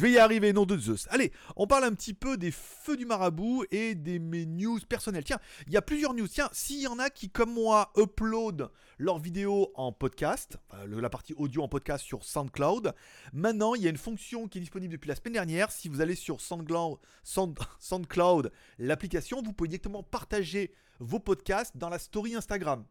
vais, 0.02 0.12
y, 0.12 0.18
arriver, 0.20 0.54
nom 0.54 0.66
de 0.66 0.78
Zeus. 0.78 1.08
Allez, 1.10 1.32
on 1.56 1.66
parle 1.66 1.86
un 1.86 1.94
petit 1.94 2.14
peu 2.14 2.38
des 2.38 2.52
feux 2.52 2.96
du 2.98 3.06
marabout 3.06 3.66
et 3.72 3.96
des 3.96 4.20
mes 4.20 4.46
news 4.46 4.80
personnelles. 4.88 5.24
Tiens, 5.24 5.40
il 5.66 5.74
y 5.74 5.78
a 5.78 5.82
plusieurs 5.82 6.14
news. 6.14 6.28
Tiens, 6.28 6.50
s'il 6.52 6.82
y 6.82 6.88
en 6.88 7.00
a 7.00 7.10
qui, 7.10 7.32
comme 7.32 7.52
moi, 7.52 7.92
upload 7.98 8.70
leurs 9.00 9.18
vidéos 9.18 9.72
en 9.74 9.92
podcast, 9.92 10.58
la 10.88 11.10
partie 11.10 11.34
audio 11.34 11.64
en 11.64 11.68
podcast 11.68 12.06
sur 12.06 12.24
SoundCloud, 12.24 12.94
maintenant, 13.34 13.74
il 13.74 13.82
y 13.82 13.88
a 13.88 13.90
une 13.90 13.98
fonction 13.98 14.48
qui 14.48 14.60
est 14.60 14.62
disponible 14.62 14.94
depuis 14.94 15.10
la 15.10 15.16
semaine 15.16 15.34
dernière. 15.34 15.72
Si 15.72 15.90
vous 15.90 16.02
allez 16.02 16.16
sur 16.16 16.40
SoundCloud 17.24 18.52
l'application, 18.78 19.42
vous 19.42 19.54
pouvez 19.54 19.70
directement 19.70 20.04
partager 20.04 20.72
vos 21.00 21.20
podcasts 21.20 21.76
dans 21.76 21.90
la 21.90 21.98
story 21.98 22.36
Instagram. 22.36 22.86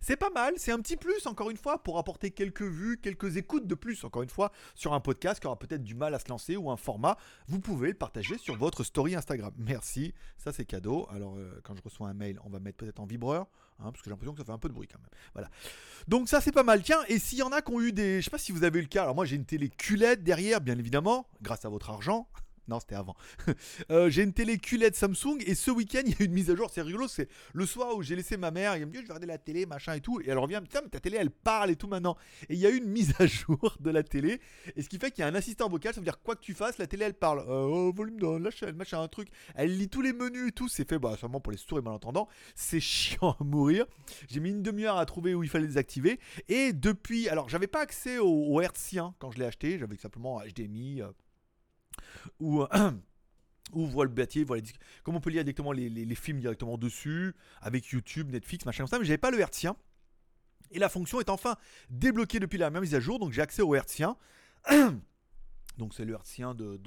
C'est 0.00 0.16
pas 0.16 0.30
mal, 0.30 0.54
c'est 0.56 0.72
un 0.72 0.80
petit 0.80 0.96
plus, 0.96 1.26
encore 1.26 1.50
une 1.50 1.56
fois, 1.56 1.82
pour 1.82 1.98
apporter 1.98 2.30
quelques 2.30 2.62
vues, 2.62 2.98
quelques 2.98 3.36
écoutes 3.36 3.66
de 3.66 3.74
plus, 3.74 4.04
encore 4.04 4.22
une 4.22 4.28
fois, 4.28 4.52
sur 4.74 4.92
un 4.92 5.00
podcast 5.00 5.40
qui 5.40 5.46
aura 5.46 5.58
peut-être 5.58 5.82
du 5.82 5.94
mal 5.94 6.14
à 6.14 6.18
se 6.18 6.28
lancer 6.28 6.56
ou 6.56 6.70
un 6.70 6.76
format. 6.76 7.16
Vous 7.48 7.60
pouvez 7.60 7.88
le 7.88 7.94
partager 7.94 8.38
sur 8.38 8.56
votre 8.56 8.84
story 8.84 9.14
Instagram. 9.14 9.52
Merci, 9.58 10.14
ça 10.38 10.52
c'est 10.52 10.64
cadeau. 10.64 11.06
Alors, 11.10 11.36
euh, 11.36 11.60
quand 11.64 11.74
je 11.74 11.82
reçois 11.82 12.08
un 12.08 12.14
mail, 12.14 12.38
on 12.44 12.50
va 12.50 12.58
mettre 12.58 12.78
peut-être 12.78 13.00
en 13.00 13.06
vibreur, 13.06 13.46
hein, 13.78 13.90
parce 13.90 13.98
que 13.98 14.04
j'ai 14.04 14.10
l'impression 14.10 14.32
que 14.32 14.38
ça 14.38 14.44
fait 14.44 14.52
un 14.52 14.58
peu 14.58 14.68
de 14.68 14.74
bruit 14.74 14.88
quand 14.88 14.98
même. 14.98 15.10
Voilà. 15.34 15.50
Donc, 16.08 16.28
ça 16.28 16.40
c'est 16.40 16.52
pas 16.52 16.64
mal. 16.64 16.82
Tiens, 16.82 17.00
et 17.08 17.18
s'il 17.18 17.38
y 17.38 17.42
en 17.42 17.52
a 17.52 17.62
qui 17.62 17.72
ont 17.72 17.80
eu 17.80 17.92
des. 17.92 18.20
Je 18.20 18.24
sais 18.24 18.30
pas 18.30 18.38
si 18.38 18.52
vous 18.52 18.64
avez 18.64 18.80
le 18.80 18.86
cas. 18.86 19.02
Alors, 19.02 19.14
moi 19.14 19.24
j'ai 19.24 19.36
une 19.36 19.46
télé 19.46 19.68
culette 19.68 20.22
derrière, 20.22 20.60
bien 20.60 20.78
évidemment, 20.78 21.26
grâce 21.42 21.64
à 21.64 21.68
votre 21.68 21.90
argent. 21.90 22.28
Non, 22.68 22.80
c'était 22.80 22.94
avant. 22.94 23.16
Euh, 23.90 24.08
j'ai 24.10 24.22
une 24.22 24.32
télé 24.32 24.58
QLED 24.58 24.94
Samsung 24.94 25.38
et 25.44 25.54
ce 25.54 25.70
week-end, 25.70 26.02
il 26.06 26.12
y 26.12 26.22
a 26.22 26.24
une 26.24 26.32
mise 26.32 26.50
à 26.50 26.56
jour. 26.56 26.70
C'est 26.72 26.82
rigolo, 26.82 27.08
c'est 27.08 27.28
le 27.52 27.66
soir 27.66 27.96
où 27.96 28.02
j'ai 28.02 28.16
laissé 28.16 28.36
ma 28.36 28.50
mère. 28.50 28.76
Il 28.76 28.86
me 28.86 28.90
dit, 28.90 28.98
je 28.98 29.02
vais 29.02 29.08
regarder 29.08 29.26
la 29.26 29.38
télé, 29.38 29.66
machin 29.66 29.94
et 29.94 30.00
tout. 30.00 30.20
Et 30.20 30.28
elle 30.28 30.38
revient, 30.38 30.60
putain, 30.62 30.80
mais 30.82 30.88
ta 30.88 31.00
télé, 31.00 31.18
elle 31.18 31.30
parle 31.30 31.70
et 31.70 31.76
tout 31.76 31.88
maintenant. 31.88 32.16
Et 32.48 32.54
il 32.54 32.60
y 32.60 32.66
a 32.66 32.70
eu 32.70 32.76
une 32.76 32.88
mise 32.88 33.14
à 33.18 33.26
jour 33.26 33.76
de 33.80 33.90
la 33.90 34.02
télé. 34.02 34.40
Et 34.76 34.82
ce 34.82 34.88
qui 34.88 34.98
fait 34.98 35.10
qu'il 35.10 35.22
y 35.22 35.24
a 35.24 35.28
un 35.28 35.34
assistant 35.34 35.68
vocal. 35.68 35.92
Ça 35.92 36.00
veut 36.00 36.04
dire, 36.04 36.20
quoi 36.22 36.36
que 36.36 36.40
tu 36.40 36.54
fasses, 36.54 36.78
la 36.78 36.86
télé, 36.86 37.04
elle 37.04 37.14
parle. 37.14 37.40
Euh, 37.40 37.66
oh, 37.66 37.92
volume 37.92 38.18
dans 38.18 38.38
la 38.38 38.50
chaîne, 38.50 38.76
machin, 38.76 39.02
un 39.02 39.08
truc. 39.08 39.28
Elle 39.54 39.76
lit 39.76 39.88
tous 39.88 40.02
les 40.02 40.12
menus 40.12 40.48
et 40.48 40.52
tout. 40.52 40.68
C'est 40.68 40.88
fait, 40.88 40.98
bah, 40.98 41.16
seulement 41.20 41.40
pour 41.40 41.52
les 41.52 41.58
sourds 41.58 41.78
et 41.78 41.82
malentendants. 41.82 42.28
C'est 42.54 42.80
chiant 42.80 43.36
à 43.38 43.44
mourir. 43.44 43.86
J'ai 44.28 44.40
mis 44.40 44.50
une 44.50 44.62
demi-heure 44.62 44.96
à 44.96 45.06
trouver 45.06 45.34
où 45.34 45.42
il 45.42 45.50
fallait 45.50 45.66
désactiver. 45.66 46.20
Et 46.48 46.72
depuis, 46.72 47.28
alors, 47.28 47.48
j'avais 47.48 47.66
pas 47.66 47.80
accès 47.80 48.18
au, 48.18 48.28
au 48.28 48.60
hertzien 48.60 49.14
quand 49.18 49.30
je 49.32 49.38
l'ai 49.38 49.46
acheté. 49.46 49.78
J'avais 49.78 49.96
simplement 49.96 50.40
HDMI. 50.40 51.02
Euh, 51.02 51.08
ou. 52.40 52.64
ou 53.72 53.86
voit 53.86 54.04
le 54.04 54.10
bâtier, 54.10 54.44
voilà, 54.44 54.62
comme 55.02 55.16
on 55.16 55.20
peut 55.20 55.30
lire 55.30 55.44
directement 55.44 55.72
les, 55.72 56.14
films 56.14 56.40
directement 56.40 56.76
dessus, 56.76 57.34
avec 57.60 57.86
YouTube, 57.86 58.30
Netflix, 58.30 58.66
machin 58.66 58.84
comme 58.84 58.90
ça, 58.90 58.98
mais 58.98 59.04
j'avais 59.04 59.18
pas 59.18 59.30
le 59.30 59.40
hertzien. 59.40 59.76
Et 60.70 60.78
la 60.78 60.88
fonction 60.88 61.20
est 61.20 61.30
enfin 61.30 61.56
débloquée 61.90 62.40
depuis 62.40 62.58
la 62.58 62.70
même 62.70 62.82
mise 62.82 62.94
à 62.94 63.00
jour, 63.00 63.18
donc 63.18 63.32
j'ai 63.32 63.42
accès 63.42 63.62
au 63.62 63.74
hertzien. 63.74 64.16
donc 65.78 65.94
c'est 65.94 66.04
le 66.04 66.14
hertzien 66.14 66.54
de, 66.54 66.78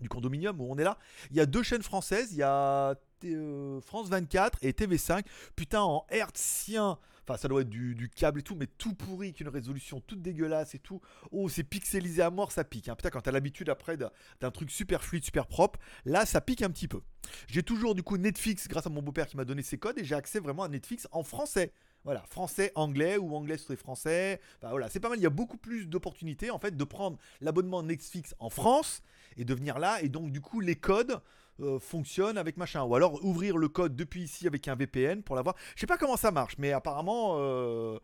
du 0.00 0.08
condominium 0.08 0.60
où 0.60 0.70
on 0.70 0.76
est 0.78 0.84
là. 0.84 0.98
Il 1.30 1.36
y 1.36 1.40
a 1.40 1.46
deux 1.46 1.62
chaînes 1.62 1.82
françaises, 1.82 2.32
il 2.32 2.38
y 2.38 2.42
a 2.42 2.94
euh, 3.24 3.80
France 3.80 4.08
24 4.08 4.58
et 4.62 4.72
TV5. 4.72 5.24
Putain, 5.56 5.82
en 5.82 6.06
hertzien 6.10 6.98
Enfin, 7.26 7.38
ça 7.38 7.48
doit 7.48 7.62
être 7.62 7.70
du, 7.70 8.10
câble 8.14 8.40
et 8.40 8.42
tout, 8.42 8.54
mais 8.54 8.66
tout 8.66 8.94
pourri, 8.94 9.32
qu'une 9.32 9.48
résolution 9.48 10.00
toute 10.00 10.20
dégueulasse 10.20 10.74
et 10.74 10.78
tout. 10.78 11.00
Oh, 11.30 11.48
c'est 11.48 11.64
pixelisé 11.64 12.22
à 12.22 12.30
mort, 12.30 12.52
ça 12.52 12.64
pique. 12.64 12.88
Hein. 12.88 12.96
Putain, 12.96 13.10
quand 13.10 13.22
t'as 13.22 13.32
l'habitude 13.32 13.70
après 13.70 13.96
d'un 13.96 14.50
truc 14.50 14.70
super 14.70 15.02
fluide, 15.02 15.24
super 15.24 15.46
propre, 15.46 15.78
là, 16.04 16.26
ça 16.26 16.40
pique 16.40 16.62
un 16.62 16.70
petit 16.70 16.88
peu. 16.88 17.00
J'ai 17.46 17.62
toujours 17.62 17.94
du 17.94 18.02
coup 18.02 18.18
Netflix 18.18 18.68
grâce 18.68 18.86
à 18.86 18.90
mon 18.90 19.00
beau-père 19.00 19.26
qui 19.26 19.36
m'a 19.36 19.44
donné 19.44 19.62
ses 19.62 19.78
codes 19.78 19.98
et 19.98 20.04
j'ai 20.04 20.14
accès 20.14 20.38
vraiment 20.40 20.64
à 20.64 20.68
Netflix 20.68 21.08
en 21.12 21.22
français. 21.22 21.72
Voilà, 22.04 22.22
français, 22.28 22.70
anglais 22.74 23.16
ou 23.16 23.34
anglais 23.34 23.56
sur 23.56 23.72
les 23.72 23.78
français. 23.78 24.38
Voilà, 24.60 24.90
c'est 24.90 25.00
pas 25.00 25.08
mal. 25.08 25.18
Il 25.18 25.22
y 25.22 25.26
a 25.26 25.30
beaucoup 25.30 25.56
plus 25.56 25.86
d'opportunités 25.86 26.50
en 26.50 26.58
fait 26.58 26.76
de 26.76 26.84
prendre 26.84 27.16
l'abonnement 27.40 27.82
Netflix 27.82 28.34
en 28.38 28.50
France 28.50 29.02
et 29.38 29.46
de 29.46 29.54
venir 29.54 29.78
là. 29.78 30.02
Et 30.02 30.10
donc, 30.10 30.30
du 30.30 30.42
coup, 30.42 30.60
les 30.60 30.76
codes 30.76 31.18
euh, 31.60 31.78
fonctionne 31.78 32.38
avec 32.38 32.56
machin. 32.56 32.82
Ou 32.82 32.94
alors 32.94 33.24
ouvrir 33.24 33.56
le 33.56 33.68
code 33.68 33.94
depuis 33.94 34.22
ici 34.22 34.46
avec 34.46 34.66
un 34.68 34.74
VPN 34.74 35.22
pour 35.22 35.36
l'avoir. 35.36 35.54
Je 35.74 35.80
sais 35.80 35.86
pas 35.86 35.98
comment 35.98 36.16
ça 36.16 36.30
marche, 36.30 36.56
mais 36.58 36.72
apparemment. 36.72 37.36
Euh, 37.38 37.98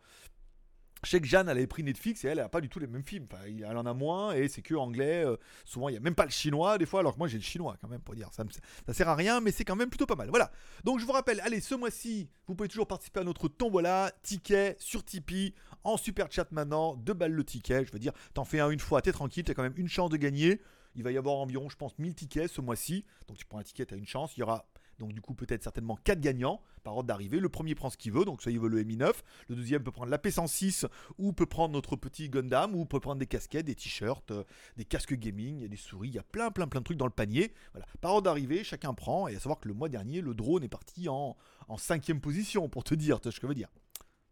je 1.03 1.09
sais 1.09 1.19
que 1.19 1.25
Jeanne, 1.25 1.49
elle 1.49 1.57
avait 1.57 1.67
pris 1.67 1.83
Netflix 1.83 2.23
et 2.23 2.27
elle, 2.27 2.37
n'a 2.37 2.47
pas 2.47 2.61
du 2.61 2.69
tout 2.69 2.77
les 2.77 2.85
mêmes 2.85 3.03
films. 3.03 3.27
Elle 3.45 3.75
en 3.75 3.87
a 3.87 3.93
moins 3.93 4.33
et 4.33 4.47
c'est 4.47 4.61
que 4.61 4.75
anglais. 4.75 5.25
Euh, 5.25 5.35
souvent, 5.65 5.89
il 5.89 5.93
n'y 5.93 5.97
a 5.97 6.01
même 6.01 6.13
pas 6.13 6.25
le 6.25 6.31
chinois 6.31 6.77
des 6.77 6.85
fois, 6.85 6.99
alors 6.99 7.13
que 7.13 7.17
moi 7.17 7.27
j'ai 7.27 7.37
le 7.37 7.43
chinois 7.43 7.75
quand 7.81 7.87
même 7.87 8.01
pour 8.01 8.13
dire. 8.13 8.29
Ça, 8.31 8.43
ça 8.85 8.93
sert 8.93 9.09
à 9.09 9.15
rien, 9.15 9.41
mais 9.41 9.51
c'est 9.51 9.65
quand 9.65 9.75
même 9.75 9.89
plutôt 9.89 10.05
pas 10.05 10.15
mal. 10.15 10.29
Voilà. 10.29 10.51
Donc 10.83 10.99
je 10.99 11.05
vous 11.05 11.11
rappelle, 11.11 11.39
allez, 11.41 11.59
ce 11.59 11.73
mois-ci, 11.73 12.29
vous 12.47 12.53
pouvez 12.53 12.69
toujours 12.69 12.87
participer 12.87 13.21
à 13.21 13.23
notre 13.23 13.47
tombola, 13.47 14.11
ticket 14.21 14.75
sur 14.77 15.03
Tipeee, 15.03 15.55
en 15.83 15.97
super 15.97 16.31
chat 16.31 16.51
maintenant, 16.51 16.95
deux 16.95 17.13
balles 17.13 17.33
le 17.33 17.43
ticket. 17.43 17.83
Je 17.83 17.91
veux 17.91 17.99
dire, 17.99 18.13
t'en 18.35 18.45
fais 18.45 18.59
un 18.59 18.69
une 18.69 18.79
fois, 18.79 19.01
t'es 19.01 19.11
tranquille, 19.11 19.43
t'as 19.43 19.55
quand 19.55 19.63
même 19.63 19.77
une 19.77 19.89
chance 19.89 20.11
de 20.11 20.17
gagner. 20.17 20.61
Il 20.95 21.03
va 21.03 21.11
y 21.11 21.17
avoir 21.17 21.35
environ, 21.35 21.69
je 21.69 21.77
pense, 21.77 21.97
1000 21.99 22.15
tickets 22.15 22.51
ce 22.51 22.61
mois-ci. 22.61 23.05
Donc 23.27 23.37
tu 23.37 23.45
prends 23.45 23.59
un 23.59 23.63
ticket, 23.63 23.85
tu 23.85 23.93
as 23.93 23.97
une 23.97 24.07
chance. 24.07 24.35
Il 24.37 24.41
y 24.41 24.43
aura 24.43 24.65
Donc 24.99 25.13
du 25.13 25.21
coup 25.21 25.33
peut-être 25.33 25.63
certainement 25.63 25.97
4 26.03 26.19
gagnants 26.19 26.61
par 26.83 26.95
ordre 26.95 27.07
d'arrivée. 27.07 27.39
Le 27.39 27.49
premier 27.49 27.75
prend 27.75 27.89
ce 27.89 27.97
qu'il 27.97 28.11
veut, 28.11 28.25
donc 28.25 28.41
soit 28.41 28.51
il 28.51 28.59
veut 28.59 28.69
le 28.69 28.83
Mi 28.83 28.97
9, 28.97 29.23
le 29.49 29.55
deuxième 29.55 29.83
peut 29.83 29.91
prendre 29.91 30.11
la 30.11 30.17
P106 30.17 30.87
ou 31.17 31.33
peut 31.33 31.45
prendre 31.45 31.73
notre 31.73 31.95
petit 31.95 32.29
Gundam 32.29 32.75
ou 32.75 32.85
peut 32.85 32.99
prendre 32.99 33.19
des 33.19 33.27
casquettes, 33.27 33.65
des 33.65 33.75
t-shirts, 33.75 34.31
euh, 34.31 34.43
des 34.77 34.85
casques 34.85 35.13
gaming, 35.13 35.67
des 35.67 35.77
souris, 35.77 36.09
il 36.09 36.15
y 36.15 36.19
a 36.19 36.23
plein 36.23 36.51
plein 36.51 36.67
plein 36.67 36.81
de 36.81 36.85
trucs 36.85 36.97
dans 36.97 37.05
le 37.05 37.11
panier. 37.11 37.53
Voilà. 37.73 37.87
Par 38.01 38.11
ordre 38.11 38.23
d'arrivée, 38.23 38.63
chacun 38.63 38.93
prend 38.93 39.27
et 39.27 39.35
à 39.35 39.39
savoir 39.39 39.59
que 39.59 39.67
le 39.67 39.73
mois 39.73 39.89
dernier, 39.89 40.21
le 40.21 40.33
drone 40.33 40.63
est 40.63 40.69
parti 40.69 41.09
en, 41.09 41.35
en 41.67 41.77
cinquième 41.77 42.21
position 42.21 42.67
pour 42.69 42.83
te 42.83 42.95
dire, 42.95 43.19
tu 43.19 43.23
vois 43.23 43.31
ce 43.31 43.39
que 43.39 43.47
je 43.47 43.49
veux 43.49 43.55
dire. 43.55 43.69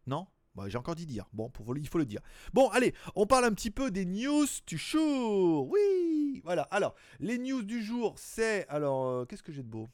Non? 0.08 0.28
Bah, 0.60 0.68
j'ai 0.68 0.78
encore 0.78 0.96
dit 0.96 1.06
dire. 1.06 1.25
Bon, 1.32 1.50
pour, 1.50 1.78
il 1.78 1.88
faut 1.88 2.00
le 2.00 2.06
dire. 2.06 2.20
Bon, 2.54 2.68
allez, 2.70 2.94
on 3.16 3.25
parle 3.25 3.46
un 3.46 3.54
petit 3.54 3.72
peu 3.72 3.92
des 3.92 4.04
news 4.06 4.46
du 4.68 4.78
jour. 4.78 5.70
Oui, 5.70 6.42
voilà. 6.44 6.63
Alors, 6.63 6.96
les 7.22 7.38
news 7.38 7.63
du 7.63 7.82
jour, 7.82 8.16
c'est. 8.18 8.68
Alors, 8.68 9.06
euh, 9.06 9.25
qu'est-ce 9.25 9.42
que 9.42 9.54
j'ai 9.54 9.63
de 9.63 9.70
beau? 9.70 9.88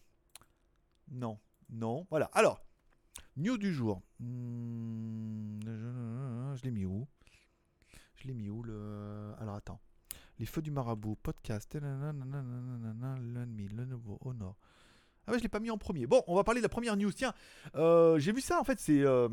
Non, 1.12 1.38
non. 1.70 2.08
Voilà. 2.10 2.32
Alors, 2.34 2.64
news 3.38 3.60
du 3.60 3.72
jour. 3.72 4.02
Hmm, 4.20 5.60
je 6.56 6.64
l'ai 6.64 6.72
mis 6.72 6.86
où? 6.86 7.08
Je 8.16 8.28
l'ai 8.28 8.34
mis 8.34 8.50
où 8.50 8.64
le. 8.64 9.36
Alors, 9.40 9.54
attends. 9.54 9.80
Les 10.40 10.48
feux 10.48 10.64
du 10.64 10.72
marabout, 10.72 11.16
podcast. 11.16 11.76
L'ennemi, 11.76 13.68
le 13.68 13.86
nouveau 13.86 14.18
Honor. 14.22 14.58
Ah 15.28 15.32
ouais, 15.32 15.38
je 15.38 15.44
l'ai 15.44 15.50
pas 15.50 15.60
mis 15.60 15.70
en 15.70 15.78
premier. 15.78 16.08
Bon, 16.08 16.24
on 16.26 16.34
va 16.36 16.44
parler 16.44 16.60
de 16.60 16.66
la 16.66 16.70
première 16.70 16.98
news. 16.98 17.12
Tiens, 17.12 17.36
euh, 17.76 18.18
j'ai 18.18 18.32
vu 18.32 18.42
ça 18.42 18.60
en 18.60 18.64
fait, 18.64 18.80
c'est. 18.80 19.02
Euh, 19.02 19.30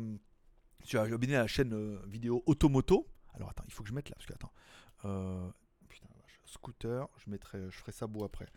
as 0.93 1.01
abonné 1.01 1.35
à 1.35 1.41
la 1.41 1.47
chaîne 1.47 1.73
euh, 1.73 2.01
vidéo 2.05 2.43
Automoto. 2.45 3.07
Alors 3.33 3.49
attends, 3.49 3.63
il 3.65 3.73
faut 3.73 3.83
que 3.83 3.89
je 3.89 3.93
mette 3.93 4.09
là, 4.09 4.15
parce 4.15 4.27
que 4.27 4.33
attends. 4.33 4.53
Euh, 5.05 5.49
scooter, 6.45 7.07
je 7.17 7.29
mettrai, 7.29 7.59
je 7.69 7.77
ferai 7.77 7.91
ça 7.91 8.07
beau 8.07 8.23
après. 8.23 8.47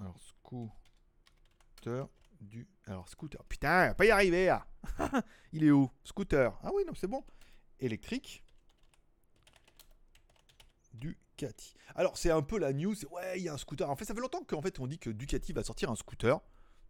Alors, 0.00 0.16
scooter 0.20 2.08
du. 2.40 2.66
Alors, 2.86 3.08
scooter. 3.08 3.42
Putain, 3.44 3.94
pas 3.94 4.04
y 4.04 4.10
arriver 4.10 4.54
il 5.52 5.64
est 5.64 5.70
où? 5.70 5.90
Scooter. 6.04 6.56
Ah 6.62 6.70
oui, 6.74 6.84
non, 6.86 6.94
c'est 6.94 7.06
bon. 7.06 7.24
Électrique. 7.80 8.44
Ducati. 10.94 11.74
Alors, 11.94 12.16
c'est 12.16 12.30
un 12.30 12.42
peu 12.42 12.58
la 12.58 12.72
news. 12.72 12.94
Ouais, 13.10 13.38
il 13.38 13.44
y 13.44 13.48
a 13.48 13.54
un 13.54 13.58
scooter. 13.58 13.88
En 13.88 13.96
fait, 13.96 14.04
ça 14.04 14.14
fait 14.14 14.20
longtemps 14.20 14.44
qu'en 14.44 14.62
fait, 14.62 14.78
on 14.80 14.86
dit 14.86 14.98
que 14.98 15.10
Ducati 15.10 15.52
va 15.52 15.62
sortir 15.62 15.90
un 15.90 15.96
scooter. 15.96 16.40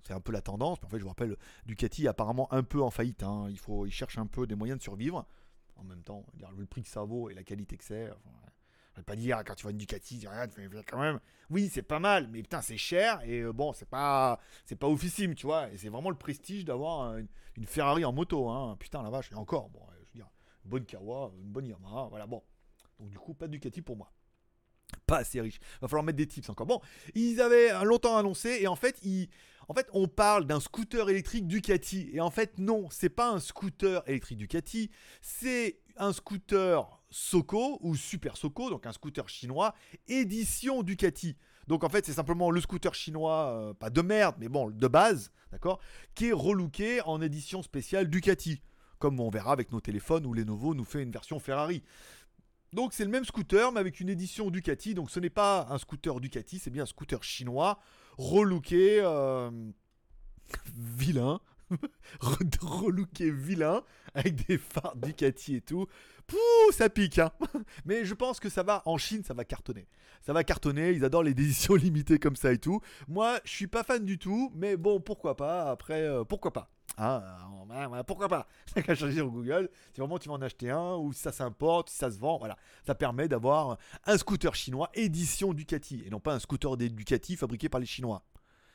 C'est 0.07 0.15
un 0.15 0.21
peu 0.21 0.31
la 0.31 0.41
tendance. 0.41 0.79
en 0.85 0.89
fait, 0.89 0.99
je 0.99 1.03
vous 1.03 1.09
rappelle, 1.09 1.37
Ducati 1.67 2.07
apparemment 2.07 2.53
un 2.53 2.63
peu 2.63 2.81
en 2.81 2.91
faillite. 2.91 3.25
Hein. 3.25 3.49
Il, 3.51 3.59
faut, 3.59 3.87
il 3.87 3.91
cherche 3.91 4.19
un 4.19 4.27
peu 4.27 4.47
des 4.47 4.55
moyens 4.55 4.79
de 4.79 4.83
survivre. 4.83 5.27
En 5.75 5.83
même 5.83 6.03
temps, 6.05 6.25
dire, 6.35 6.53
le 6.53 6.65
prix 6.65 6.85
que 6.85 6.89
ça 6.89 7.03
vaut 7.03 7.29
et 7.29 7.35
la 7.35 7.43
qualité 7.43 7.77
que 7.77 7.83
c'est. 7.83 8.09
Je 8.93 9.01
vais 9.01 9.05
pas 9.05 9.17
dire 9.17 9.43
quand 9.45 9.57
tu 9.57 9.63
vois 9.63 9.73
une 9.73 9.79
Ducati, 9.79 10.25
regarde, 10.29 10.53
quand 10.87 11.01
même. 11.01 11.19
Oui, 11.51 11.69
c'est 11.73 11.83
pas 11.83 11.99
mal, 11.99 12.29
mais 12.29 12.41
putain, 12.41 12.63
c'est 12.63 12.77
cher 12.77 13.21
et 13.25 13.41
euh, 13.41 13.53
bon, 13.53 13.73
c'est 13.73 13.89
pas, 13.89 14.39
c'est 14.65 14.77
pas 14.77 14.87
officime, 14.87 15.35
tu 15.35 15.47
vois. 15.47 15.71
Et 15.73 15.77
c'est 15.77 15.89
vraiment 15.89 16.11
le 16.11 16.17
prestige 16.17 16.65
d'avoir 16.65 17.17
une, 17.17 17.67
Ferrari 17.67 18.05
en 18.05 18.13
moto, 18.13 18.49
hein. 18.49 18.77
Putain, 18.79 19.03
la 19.03 19.11
vache. 19.11 19.33
Et 19.33 19.35
encore, 19.35 19.71
bon, 19.71 19.81
je 19.93 19.99
veux 19.99 20.07
dire, 20.15 20.31
une 20.65 20.71
bonne 20.71 20.85
Kawa, 20.85 21.33
une 21.43 21.51
bonne 21.51 21.67
Yamaha, 21.67 22.07
voilà, 22.11 22.29
bon. 22.29 22.45
Donc 23.01 23.11
du 23.11 23.19
coup, 23.19 23.35
pas 23.35 23.49
de 23.49 23.53
Ducati 23.53 23.83
pour 23.83 23.97
moi 23.97 24.11
pas 25.07 25.19
assez 25.19 25.41
riche. 25.41 25.59
Va 25.81 25.89
falloir 25.89 26.05
mettre 26.05 26.19
des 26.19 26.27
tips 26.27 26.49
encore. 26.49 26.67
Bon, 26.67 26.81
ils 27.15 27.41
avaient 27.41 27.73
longtemps 27.85 28.17
annoncé 28.17 28.59
et 28.61 28.67
en 28.67 28.77
fait, 28.77 28.99
ils, 29.03 29.29
en 29.69 29.75
fait, 29.75 29.89
on 29.93 30.09
parle 30.09 30.47
d'un 30.47 30.61
scooter 30.61 31.09
électrique 31.09 31.47
Ducati 31.47 32.11
et 32.13 32.21
en 32.21 32.31
fait, 32.31 32.59
non, 32.59 32.89
c'est 32.91 33.09
pas 33.09 33.31
un 33.31 33.41
scooter 33.41 34.03
électrique 34.07 34.39
Ducati, 34.39 34.91
c'est 35.21 35.79
un 35.97 36.13
scooter 36.13 37.01
Soco 37.11 37.79
ou 37.81 37.97
Super 37.97 38.37
Soco, 38.37 38.71
donc 38.71 38.87
un 38.87 38.93
scooter 38.93 39.29
chinois 39.29 39.75
édition 40.09 40.83
Ducati. 40.83 41.37
Donc 41.67 41.83
en 41.83 41.89
fait, 41.89 42.07
c'est 42.07 42.13
simplement 42.13 42.51
le 42.51 42.61
scooter 42.61 42.95
chinois, 42.95 43.49
euh, 43.51 43.75
pas 43.75 43.91
de 43.91 44.03
merde, 44.03 44.37
mais 44.39 44.49
bon, 44.49 44.71
de 44.71 44.89
base, 44.89 45.33
d'accord, 45.51 45.81
qui 46.15 46.29
est 46.29 46.33
relooké 46.33 47.01
en 47.03 47.21
édition 47.21 47.63
spéciale 47.63 48.09
Ducati 48.09 48.61
comme 48.99 49.21
on 49.21 49.31
verra 49.31 49.53
avec 49.53 49.73
nos 49.73 49.81
téléphones 49.81 50.27
où 50.27 50.33
Lenovo 50.33 50.75
nous 50.75 50.85
fait 50.85 51.03
une 51.03 51.11
version 51.11 51.39
Ferrari. 51.39 51.83
Donc 52.77 52.93
c'est 52.93 53.05
le 53.05 53.11
même 53.11 53.25
scooter 53.25 53.73
mais 53.73 53.81
avec 53.81 54.01
une 54.01 54.11
édition 54.11 54.51
Ducati. 54.51 54.93
Donc 54.93 55.11
ce 55.11 55.19
n'est 55.19 55.31
pas 55.31 55.67
un 55.71 55.79
scooter 55.79 56.21
Ducati, 56.21 56.59
c'est 56.59 56.69
bien 56.69 56.83
un 56.83 56.87
scooter 56.87 57.25
chinois 57.25 57.81
relooké 58.19 59.01
euh, 59.01 59.51
vilain. 60.77 61.41
relooké 62.61 63.31
vilain 63.31 63.83
avec 64.13 64.47
des 64.47 64.59
phares 64.59 64.95
Ducati 64.95 65.57
et 65.57 65.61
tout. 65.63 65.87
Pouh, 66.27 66.37
ça 66.71 66.91
pique, 66.91 67.19
hein. 67.19 67.33
Mais 67.87 68.05
je 68.05 68.13
pense 68.13 68.41
que 68.41 68.51
ça 68.51 68.63
va, 68.63 68.83
en 68.85 68.99
Chine, 68.99 69.25
ça 69.25 69.33
va 69.33 69.47
cartonner. 69.47 69.89
Ça 70.21 70.35
va 70.35 70.45
cartonner, 70.45 70.91
ils 70.91 71.05
adorent 71.05 71.23
les 71.23 71.31
éditions 71.31 71.77
limitées 71.77 72.19
comme 72.19 72.37
ça 72.37 72.53
et 72.53 72.59
tout. 72.59 72.83
Moi, 73.09 73.41
je 73.45 73.53
suis 73.53 73.69
pas 73.69 73.85
fan 73.85 74.05
du 74.05 74.19
tout, 74.19 74.53
mais 74.55 74.77
bon, 74.77 75.01
pourquoi 75.01 75.35
pas, 75.35 75.71
après, 75.71 76.03
euh, 76.03 76.25
pourquoi 76.25 76.53
pas. 76.53 76.76
Ah, 76.99 78.03
pourquoi 78.07 78.29
pas? 78.29 78.47
Ça 78.75 78.83
qu'à 78.83 78.95
chercher 78.95 79.17
sur 79.17 79.31
Google. 79.31 79.69
Si 79.93 80.01
vraiment 80.01 80.19
tu 80.19 80.29
vas 80.29 80.35
en 80.35 80.43
acheter 80.43 80.71
un, 80.71 80.95
ou 80.97 81.13
si 81.13 81.21
ça 81.21 81.33
s'importe, 81.33 81.91
si 81.91 81.97
ça 81.97 82.11
se 82.11 82.19
vend, 82.19 82.39
voilà. 82.39 82.57
Ça 82.87 82.95
permet 82.95 83.29
d'avoir 83.29 83.79
un 84.05 84.19
scooter 84.19 84.55
chinois 84.55 84.91
édition 84.95 85.53
Ducati, 85.53 86.03
et 86.07 86.11
non 86.11 86.21
pas 86.21 86.35
un 86.35 86.39
scooter 86.39 86.77
des 86.77 86.89
Ducati 86.89 87.37
fabriqué 87.37 87.69
par 87.69 87.81
les 87.81 87.87
Chinois. 87.87 88.23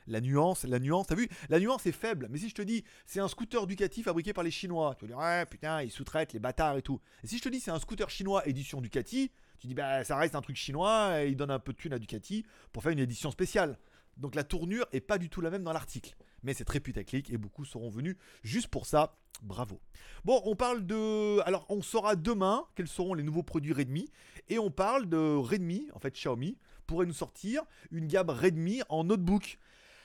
La 0.08 0.20
nuance, 0.20 0.64
la 0.64 0.80
nuance, 0.80 1.08
t'as 1.08 1.16
vu? 1.16 1.30
La 1.50 1.60
nuance 1.60 1.86
est 1.86 1.92
faible. 1.92 2.28
Mais 2.30 2.40
si 2.40 2.50
je 2.50 2.56
te 2.56 2.62
dis, 2.62 2.84
c'est 3.06 3.20
un 3.20 3.28
scooter 3.28 3.66
Ducati 3.66 4.04
fabriqué 4.04 4.34
par 4.34 4.44
les 4.44 4.52
Chinois, 4.52 4.96
tu 4.98 5.06
vas 5.06 5.08
dire, 5.08 5.18
ouais, 5.18 5.46
putain, 5.46 5.82
ils 5.84 5.92
sous-traitent 5.92 6.34
les 6.34 6.40
bâtards 6.40 6.78
et 6.78 6.82
tout. 6.82 7.00
Si 7.24 7.38
je 7.38 7.44
te 7.44 7.50
dis, 7.50 7.60
c'est 7.60 7.72
un 7.72 7.80
scooter 7.80 8.10
chinois 8.10 8.48
édition 8.48 8.82
Ducati, 8.82 9.32
tu 9.60 9.68
dis, 9.68 9.74
bah, 9.76 10.04
ça 10.04 10.16
reste 10.16 10.36
un 10.36 10.42
truc 10.42 10.58
chinois, 10.58 11.24
et 11.24 11.30
ils 11.30 11.38
donnent 11.38 11.52
un 11.52 11.60
peu 11.60 11.72
de 11.72 11.78
thune 11.78 11.94
à 11.94 12.00
Ducati 12.00 12.46
pour 12.72 12.84
faire 12.84 12.92
une 12.92 13.00
édition 13.00 13.32
spéciale. 13.32 13.78
Donc 14.18 14.36
la 14.36 14.44
tournure 14.44 14.86
est 14.92 15.02
pas 15.02 15.18
du 15.18 15.30
tout 15.30 15.42
la 15.42 15.50
même 15.50 15.64
dans 15.64 15.74
l'article. 15.74 16.16
Mais 16.44 16.54
c'est 16.54 16.66
très 16.66 16.80
putaclic 16.80 17.30
et 17.30 17.38
beaucoup 17.38 17.66
seront 17.66 17.90
venus 17.90 18.16
juste 18.44 18.68
pour 18.68 18.86
ça. 18.86 19.16
Bravo. 19.42 19.82
Bon, 20.24 20.40
on 20.46 20.56
parle 20.56 20.86
de. 20.86 21.40
Alors, 21.42 21.66
on 21.70 21.82
saura 21.82 22.16
demain 22.16 22.66
quels 22.76 22.88
seront 22.88 23.16
les 23.16 23.24
nouveaux 23.24 23.44
produits 23.44 23.74
Redmi. 23.74 24.08
Et 24.50 24.60
on 24.60 24.70
parle 24.70 25.10
de 25.10 25.18
Redmi, 25.18 25.88
en 25.94 26.00
fait, 26.00 26.12
Xiaomi, 26.12 26.58
pourrait 26.86 27.08
nous 27.08 27.14
sortir 27.14 27.64
une 27.90 28.06
gamme 28.08 28.30
Redmi 28.30 28.82
en 28.90 29.04
notebook. 29.04 29.58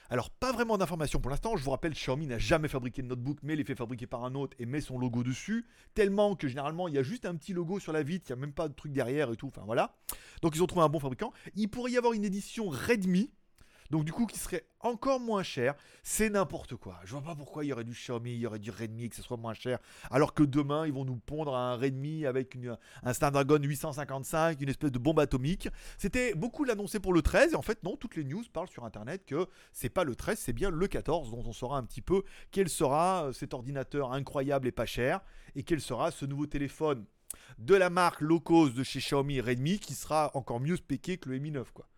Alors, 0.09 0.31
pas 0.31 0.52
vraiment 0.52 0.78
d'informations 0.78 1.21
pour 1.21 1.31
l'instant. 1.31 1.57
Je 1.57 1.64
vous 1.64 1.73
rappelle, 1.73 1.93
Xiaomi 1.93 2.28
n'a 2.28 2.38
jamais 2.38 2.69
fabriqué 2.69 3.02
de 3.02 3.09
notebook, 3.09 3.38
mais 3.43 3.57
les 3.57 3.64
fait 3.64 3.75
fabriquer 3.75 4.07
par 4.07 4.25
un 4.25 4.35
autre 4.37 4.57
et 4.59 4.64
met 4.64 4.81
son 4.81 4.99
logo 4.99 5.23
dessus. 5.23 5.66
Tellement 5.95 6.37
que 6.37 6.49
généralement, 6.49 6.88
il 6.88 6.95
y 6.95 6.99
a 6.99 7.02
juste 7.02 7.26
un 7.26 7.35
petit 7.35 7.52
logo 7.52 7.81
sur 7.81 7.93
la 7.93 8.02
vitre, 8.02 8.26
il 8.28 8.33
n'y 8.33 8.38
a 8.38 8.40
même 8.40 8.52
pas 8.52 8.69
de 8.69 8.75
truc 8.75 8.93
derrière 8.93 9.33
et 9.33 9.37
tout. 9.37 9.49
Enfin, 9.49 9.62
voilà. 9.66 9.97
Donc, 10.43 10.55
ils 10.55 10.62
ont 10.62 10.66
trouvé 10.66 10.85
un 10.85 10.88
bon 10.88 11.00
fabricant. 11.00 11.33
Il 11.57 11.69
pourrait 11.69 11.90
y 11.90 11.99
avoir 11.99 12.12
une 12.12 12.25
édition 12.25 12.69
Redmi 12.69 13.33
donc 13.90 14.05
du 14.05 14.12
coup 14.12 14.26
qui 14.26 14.38
serait 14.38 14.66
encore 14.81 15.21
moins 15.21 15.43
cher. 15.43 15.75
C'est 16.02 16.31
n'importe 16.31 16.76
quoi. 16.76 17.00
Je 17.05 17.12
vois 17.12 17.23
pas 17.23 17.35
pourquoi 17.35 17.64
il 17.64 17.69
y 17.69 17.73
aurait 17.73 17.85
du 17.85 17.93
Xiaomi, 17.93 18.33
il 18.33 18.38
y 18.38 18.47
aurait 18.47 18.59
du 18.59 18.71
Redmi 18.71 19.09
que 19.09 19.16
ce 19.16 19.23
soit 19.23 19.37
moins 19.37 19.55
cher. 19.55 19.78
Alors 20.11 20.35
que 20.35 20.43
demain 20.43 20.87
ils 20.87 20.93
vont 20.93 21.05
nous 21.05 21.16
pondre 21.16 21.55
un 21.57 21.76
Redmi 21.76 22.26
avec 22.26 22.57
un 23.02 23.12
Snapdragon 23.12 23.59
855, 23.61 24.61
une 24.61 24.69
espèce 24.69 24.93
de 24.93 24.99
bombe 24.99 25.21
atomique. 25.21 25.69
C'était 25.99 26.35
beaucoup 26.35 26.64
l'annoncer 26.64 27.00
pour 27.00 27.12
le 27.12 27.23
13 27.23 27.52
et 27.52 27.57
en 27.57 27.62
fait 27.62 27.83
non, 27.83 27.97
toutes 27.97 28.16
les 28.16 28.25
news 28.25 28.45
parlent 28.52 28.69
sur 28.69 28.85
internet 28.85 29.25
que 29.25 29.47
c'est 29.73 29.88
pas 29.88 30.05
le 30.05 30.14
13, 30.14 30.38
c'est 30.38 30.52
bien 30.52 30.71
le 30.71 30.87
14 30.87 31.31
dont 31.31 31.43
on 31.45 31.52
saura 31.52 31.78
un 31.78 31.85
petit 31.85 32.02
peu 32.02 32.23
quel 32.50 32.69
sera 32.69 33.26
euh, 33.26 33.33
cet 33.33 33.55
ordinateur 33.55 34.12
incroyable 34.12 34.69
et 34.69 34.73
pas 34.73 34.87
cher 34.87 35.21
et 35.55 35.62
quel 35.62 35.81
sera 35.81 36.11
ce 36.11 36.26
nouveau 36.26 36.47
téléphone 36.47 37.05
de 37.59 37.75
la 37.75 37.90
marque 37.90 38.21
low 38.21 38.40
cost 38.40 38.75
de 38.75 38.83
chez 38.83 39.00
Xiaomi 39.00 39.40
Redmi 39.40 39.78
qui 39.78 39.95
sera 39.95 40.31
encore 40.35 40.61
mieux 40.61 40.76
spéqué 40.76 41.19
que 41.19 41.28
le 41.28 41.38
Mi 41.38 41.50
9 41.50 41.73
quoi 41.73 41.88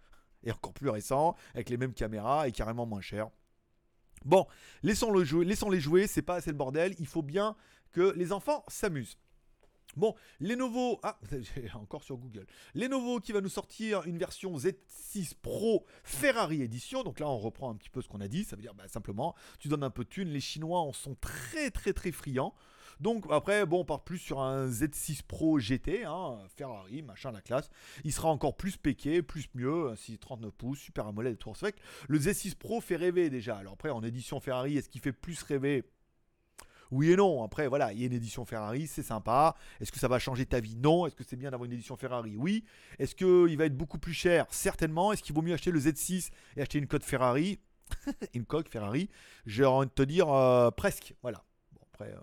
et 0.44 0.52
encore 0.52 0.72
plus 0.72 0.88
récent, 0.88 1.34
avec 1.54 1.70
les 1.70 1.76
mêmes 1.76 1.94
caméras 1.94 2.48
et 2.48 2.52
carrément 2.52 2.86
moins 2.86 3.00
cher. 3.00 3.28
Bon, 4.24 4.46
jouer, 5.24 5.44
laissons-les 5.44 5.80
jouer, 5.80 6.06
c'est 6.06 6.22
pas 6.22 6.36
assez 6.36 6.50
le 6.50 6.56
bordel, 6.56 6.94
il 6.98 7.06
faut 7.06 7.22
bien 7.22 7.56
que 7.92 8.12
les 8.16 8.32
enfants 8.32 8.64
s'amusent. 8.68 9.16
Bon, 9.96 10.14
Lenovo, 10.40 11.00
ah, 11.02 11.18
encore 11.74 12.02
sur 12.02 12.16
Google. 12.16 12.46
Lenovo 12.74 13.20
qui 13.20 13.32
va 13.32 13.40
nous 13.40 13.48
sortir 13.48 14.04
une 14.04 14.18
version 14.18 14.56
Z6 14.56 15.34
Pro 15.40 15.84
Ferrari 16.04 16.62
Edition. 16.62 17.02
Donc 17.02 17.20
là, 17.20 17.28
on 17.28 17.38
reprend 17.38 17.70
un 17.70 17.76
petit 17.76 17.90
peu 17.90 18.02
ce 18.02 18.08
qu'on 18.08 18.20
a 18.20 18.28
dit. 18.28 18.44
Ça 18.44 18.56
veut 18.56 18.62
dire 18.62 18.74
bah, 18.74 18.88
simplement, 18.88 19.34
tu 19.58 19.68
donnes 19.68 19.82
un 19.82 19.90
peu 19.90 20.04
de 20.04 20.08
thunes. 20.08 20.28
Les 20.28 20.40
Chinois 20.40 20.80
en 20.80 20.92
sont 20.92 21.16
très, 21.20 21.70
très, 21.70 21.92
très 21.92 22.12
friands. 22.12 22.54
Donc 23.00 23.26
après, 23.30 23.64
bon, 23.64 23.80
on 23.80 23.84
part 23.84 24.02
plus 24.02 24.18
sur 24.18 24.40
un 24.40 24.68
Z6 24.68 25.22
Pro 25.22 25.58
GT, 25.58 26.04
hein, 26.04 26.38
Ferrari, 26.56 27.02
machin, 27.02 27.30
la 27.30 27.40
classe. 27.40 27.70
Il 28.04 28.12
sera 28.12 28.28
encore 28.28 28.56
plus 28.56 28.76
péqué, 28.76 29.22
plus 29.22 29.48
mieux, 29.54 29.94
39 30.20 30.52
pouces, 30.52 30.80
super 30.80 31.06
AMOLED. 31.06 31.38
C'est 31.54 31.76
le 32.08 32.18
Z6 32.18 32.56
Pro 32.56 32.80
fait 32.80 32.96
rêver 32.96 33.30
déjà. 33.30 33.56
Alors 33.56 33.74
après, 33.74 33.90
en 33.90 34.02
édition 34.02 34.40
Ferrari, 34.40 34.76
est-ce 34.76 34.88
qu'il 34.88 35.00
fait 35.00 35.12
plus 35.12 35.40
rêver? 35.42 35.84
Oui 36.90 37.12
et 37.12 37.16
non. 37.16 37.42
Après, 37.42 37.68
voilà, 37.68 37.92
il 37.92 38.00
y 38.00 38.02
a 38.04 38.06
une 38.06 38.12
édition 38.12 38.44
Ferrari, 38.44 38.86
c'est 38.86 39.02
sympa. 39.02 39.54
Est-ce 39.80 39.92
que 39.92 39.98
ça 39.98 40.08
va 40.08 40.18
changer 40.18 40.46
ta 40.46 40.60
vie? 40.60 40.76
Non. 40.76 41.06
Est-ce 41.06 41.16
que 41.16 41.24
c'est 41.24 41.36
bien 41.36 41.50
d'avoir 41.50 41.66
une 41.66 41.72
édition 41.72 41.96
Ferrari? 41.96 42.36
Oui. 42.36 42.64
Est-ce 42.98 43.14
qu'il 43.14 43.56
va 43.56 43.66
être 43.66 43.76
beaucoup 43.76 43.98
plus 43.98 44.14
cher? 44.14 44.46
Certainement. 44.50 45.12
Est-ce 45.12 45.22
qu'il 45.22 45.34
vaut 45.34 45.42
mieux 45.42 45.54
acheter 45.54 45.70
le 45.70 45.80
Z6 45.80 46.30
et 46.56 46.62
acheter 46.62 46.78
une 46.78 46.86
coque 46.86 47.04
Ferrari 47.04 47.58
Une 48.34 48.44
coque 48.44 48.68
Ferrari 48.68 49.08
J'ai 49.46 49.64
envie 49.64 49.86
de 49.86 49.92
te 49.92 50.02
dire 50.02 50.30
euh, 50.30 50.70
presque. 50.70 51.14
Voilà. 51.22 51.42
Bon, 51.72 51.80
après, 51.92 52.14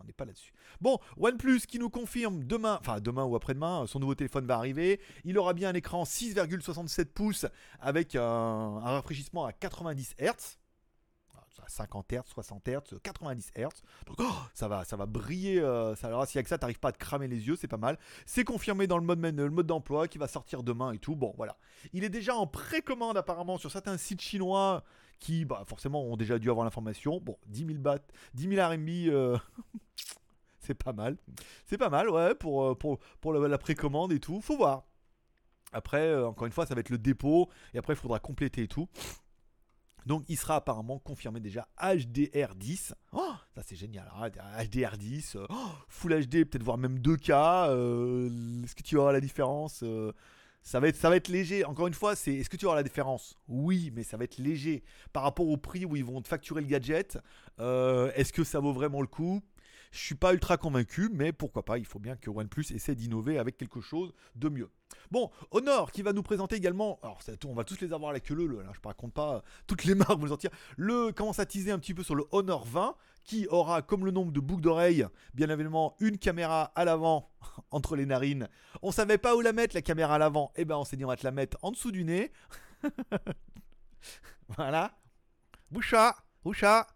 on 0.00 0.04
n'est 0.04 0.12
pas 0.12 0.24
là-dessus. 0.24 0.52
Bon, 0.80 0.98
OnePlus 1.16 1.60
qui 1.60 1.78
nous 1.78 1.90
confirme 1.90 2.44
demain, 2.44 2.78
enfin 2.80 3.00
demain 3.00 3.24
ou 3.24 3.36
après-demain, 3.36 3.86
son 3.86 4.00
nouveau 4.00 4.14
téléphone 4.14 4.46
va 4.46 4.56
arriver. 4.56 5.00
Il 5.24 5.38
aura 5.38 5.52
bien 5.52 5.70
un 5.70 5.74
écran 5.74 6.02
6,67 6.02 7.06
pouces 7.06 7.46
avec 7.78 8.16
un 8.16 8.80
rafraîchissement 8.80 9.44
à 9.44 9.52
90 9.52 10.16
Hz 10.18 10.58
50 11.66 12.12
Hz, 12.12 12.22
60 12.26 12.68
Hz, 12.68 12.98
90 13.02 13.52
Hz. 13.56 13.68
Donc 14.06 14.16
oh, 14.18 14.32
ça 14.54 14.68
va, 14.68 14.84
ça 14.84 14.96
va 14.96 15.06
briller. 15.06 15.60
Euh, 15.60 15.94
alors, 16.02 16.26
si 16.26 16.38
avec 16.38 16.48
ça, 16.48 16.58
t'arrives 16.58 16.80
pas 16.80 16.88
à 16.88 16.92
te 16.92 16.98
cramer 16.98 17.28
les 17.28 17.46
yeux, 17.46 17.56
c'est 17.56 17.68
pas 17.68 17.76
mal. 17.76 17.98
C'est 18.26 18.44
confirmé 18.44 18.86
dans 18.86 18.98
le 18.98 19.04
mode, 19.04 19.20
le 19.20 19.50
mode 19.50 19.66
d'emploi 19.66 20.08
qui 20.08 20.18
va 20.18 20.28
sortir 20.28 20.62
demain 20.62 20.92
et 20.92 20.98
tout. 20.98 21.16
Bon, 21.16 21.34
voilà. 21.36 21.56
Il 21.92 22.04
est 22.04 22.08
déjà 22.08 22.34
en 22.34 22.46
précommande 22.46 23.16
apparemment 23.16 23.58
sur 23.58 23.70
certains 23.70 23.96
sites 23.96 24.20
chinois 24.20 24.82
qui, 25.18 25.44
bah, 25.44 25.62
forcément, 25.66 26.02
ont 26.02 26.16
déjà 26.16 26.38
dû 26.38 26.50
avoir 26.50 26.64
l'information. 26.64 27.20
Bon, 27.20 27.38
10 27.46 27.66
000 27.66 27.78
bahts, 27.78 27.98
10 28.34 28.56
000 28.56 28.68
RMB. 28.68 29.40
c'est 30.58 30.74
pas 30.74 30.92
mal. 30.92 31.16
C'est 31.66 31.78
pas 31.78 31.90
mal, 31.90 32.10
ouais, 32.10 32.34
pour, 32.34 32.64
euh, 32.64 32.74
pour, 32.74 32.98
pour 33.20 33.32
la, 33.32 33.58
précommande 33.58 34.12
et 34.12 34.20
tout. 34.20 34.40
Faut 34.40 34.56
voir. 34.56 34.84
Après, 35.72 36.06
euh, 36.08 36.26
encore 36.26 36.46
une 36.46 36.52
fois, 36.52 36.66
ça 36.66 36.74
va 36.74 36.80
être 36.80 36.90
le 36.90 36.98
dépôt. 36.98 37.48
Et 37.72 37.78
après, 37.78 37.94
il 37.94 37.96
faudra 37.96 38.18
compléter 38.18 38.64
et 38.64 38.68
tout. 38.68 38.88
Donc 40.06 40.24
il 40.28 40.36
sera 40.36 40.56
apparemment 40.56 40.98
confirmé 40.98 41.40
déjà 41.40 41.68
HDR10. 41.80 42.92
Oh, 43.12 43.32
ça 43.54 43.62
c'est 43.64 43.76
génial. 43.76 44.10
HDR10, 44.58 45.38
hein. 45.38 45.46
oh, 45.48 45.68
Full 45.88 46.26
HD, 46.26 46.44
peut-être 46.44 46.62
voir 46.62 46.78
même 46.78 46.98
2K. 46.98 47.68
Euh, 47.68 48.62
est-ce 48.64 48.74
que 48.74 48.82
tu 48.82 48.96
auras 48.96 49.12
la 49.12 49.20
différence 49.20 49.84
ça 50.64 50.78
va, 50.78 50.86
être, 50.86 50.96
ça 50.96 51.10
va 51.10 51.16
être 51.16 51.26
léger. 51.26 51.64
Encore 51.64 51.88
une 51.88 51.94
fois, 51.94 52.14
c'est 52.14 52.34
est-ce 52.34 52.48
que 52.48 52.56
tu 52.56 52.66
auras 52.66 52.76
la 52.76 52.84
différence? 52.84 53.36
Oui, 53.48 53.90
mais 53.96 54.04
ça 54.04 54.16
va 54.16 54.22
être 54.22 54.38
léger 54.38 54.84
par 55.12 55.24
rapport 55.24 55.48
au 55.48 55.56
prix 55.56 55.84
où 55.84 55.96
ils 55.96 56.04
vont 56.04 56.22
te 56.22 56.28
facturer 56.28 56.60
le 56.60 56.68
gadget. 56.68 57.18
est-ce 57.58 58.32
que 58.32 58.44
ça 58.44 58.60
vaut 58.60 58.72
vraiment 58.72 59.00
le 59.00 59.08
coup? 59.08 59.42
Je 59.92 59.98
suis 59.98 60.14
pas 60.14 60.32
ultra 60.32 60.56
convaincu, 60.56 61.10
mais 61.12 61.32
pourquoi 61.32 61.64
pas, 61.64 61.78
il 61.78 61.84
faut 61.84 61.98
bien 61.98 62.16
que 62.16 62.30
OnePlus 62.30 62.72
essaie 62.74 62.94
d'innover 62.94 63.38
avec 63.38 63.58
quelque 63.58 63.80
chose 63.80 64.12
de 64.34 64.48
mieux. 64.48 64.70
Bon, 65.10 65.30
Honor 65.50 65.92
qui 65.92 66.02
va 66.02 66.12
nous 66.12 66.22
présenter 66.22 66.56
également, 66.56 66.98
alors 67.02 67.20
on 67.46 67.54
va 67.54 67.64
tous 67.64 67.80
les 67.80 67.92
avoir 67.92 68.10
à 68.10 68.12
la 68.14 68.20
queue 68.20 68.34
je 68.34 68.44
ne 68.44 68.86
raconte 68.86 69.12
pas 69.12 69.42
toutes 69.66 69.84
les 69.84 69.94
marques, 69.94 70.18
vous 70.18 70.28
sortir. 70.28 70.50
Le 70.76 71.12
commence 71.12 71.38
à 71.38 71.46
teaser 71.46 71.70
un 71.70 71.78
petit 71.78 71.92
peu 71.92 72.02
sur 72.02 72.14
le 72.14 72.24
Honor 72.30 72.64
20 72.66 72.96
qui 73.24 73.46
aura 73.48 73.82
comme 73.82 74.04
le 74.04 74.10
nombre 74.10 74.32
de 74.32 74.40
boucles 74.40 74.62
d'oreilles, 74.62 75.06
bien 75.34 75.48
évidemment, 75.50 75.94
une 76.00 76.18
caméra 76.18 76.72
à 76.74 76.84
l'avant 76.84 77.30
entre 77.70 77.94
les 77.94 78.06
narines. 78.06 78.48
On 78.80 78.90
savait 78.90 79.18
pas 79.18 79.36
où 79.36 79.42
la 79.42 79.52
mettre 79.52 79.74
la 79.74 79.82
caméra 79.82 80.14
à 80.14 80.18
l'avant, 80.18 80.52
et 80.56 80.62
eh 80.62 80.64
ben 80.64 80.76
on 80.76 80.84
s'est 80.84 80.96
dit 80.96 81.04
on 81.04 81.08
va 81.08 81.16
te 81.16 81.24
la 81.24 81.32
mettre 81.32 81.58
en 81.62 81.70
dessous 81.70 81.92
du 81.92 82.04
nez. 82.04 82.32
voilà. 84.48 84.98
Boucha, 85.70 86.16
boucha. 86.42 86.86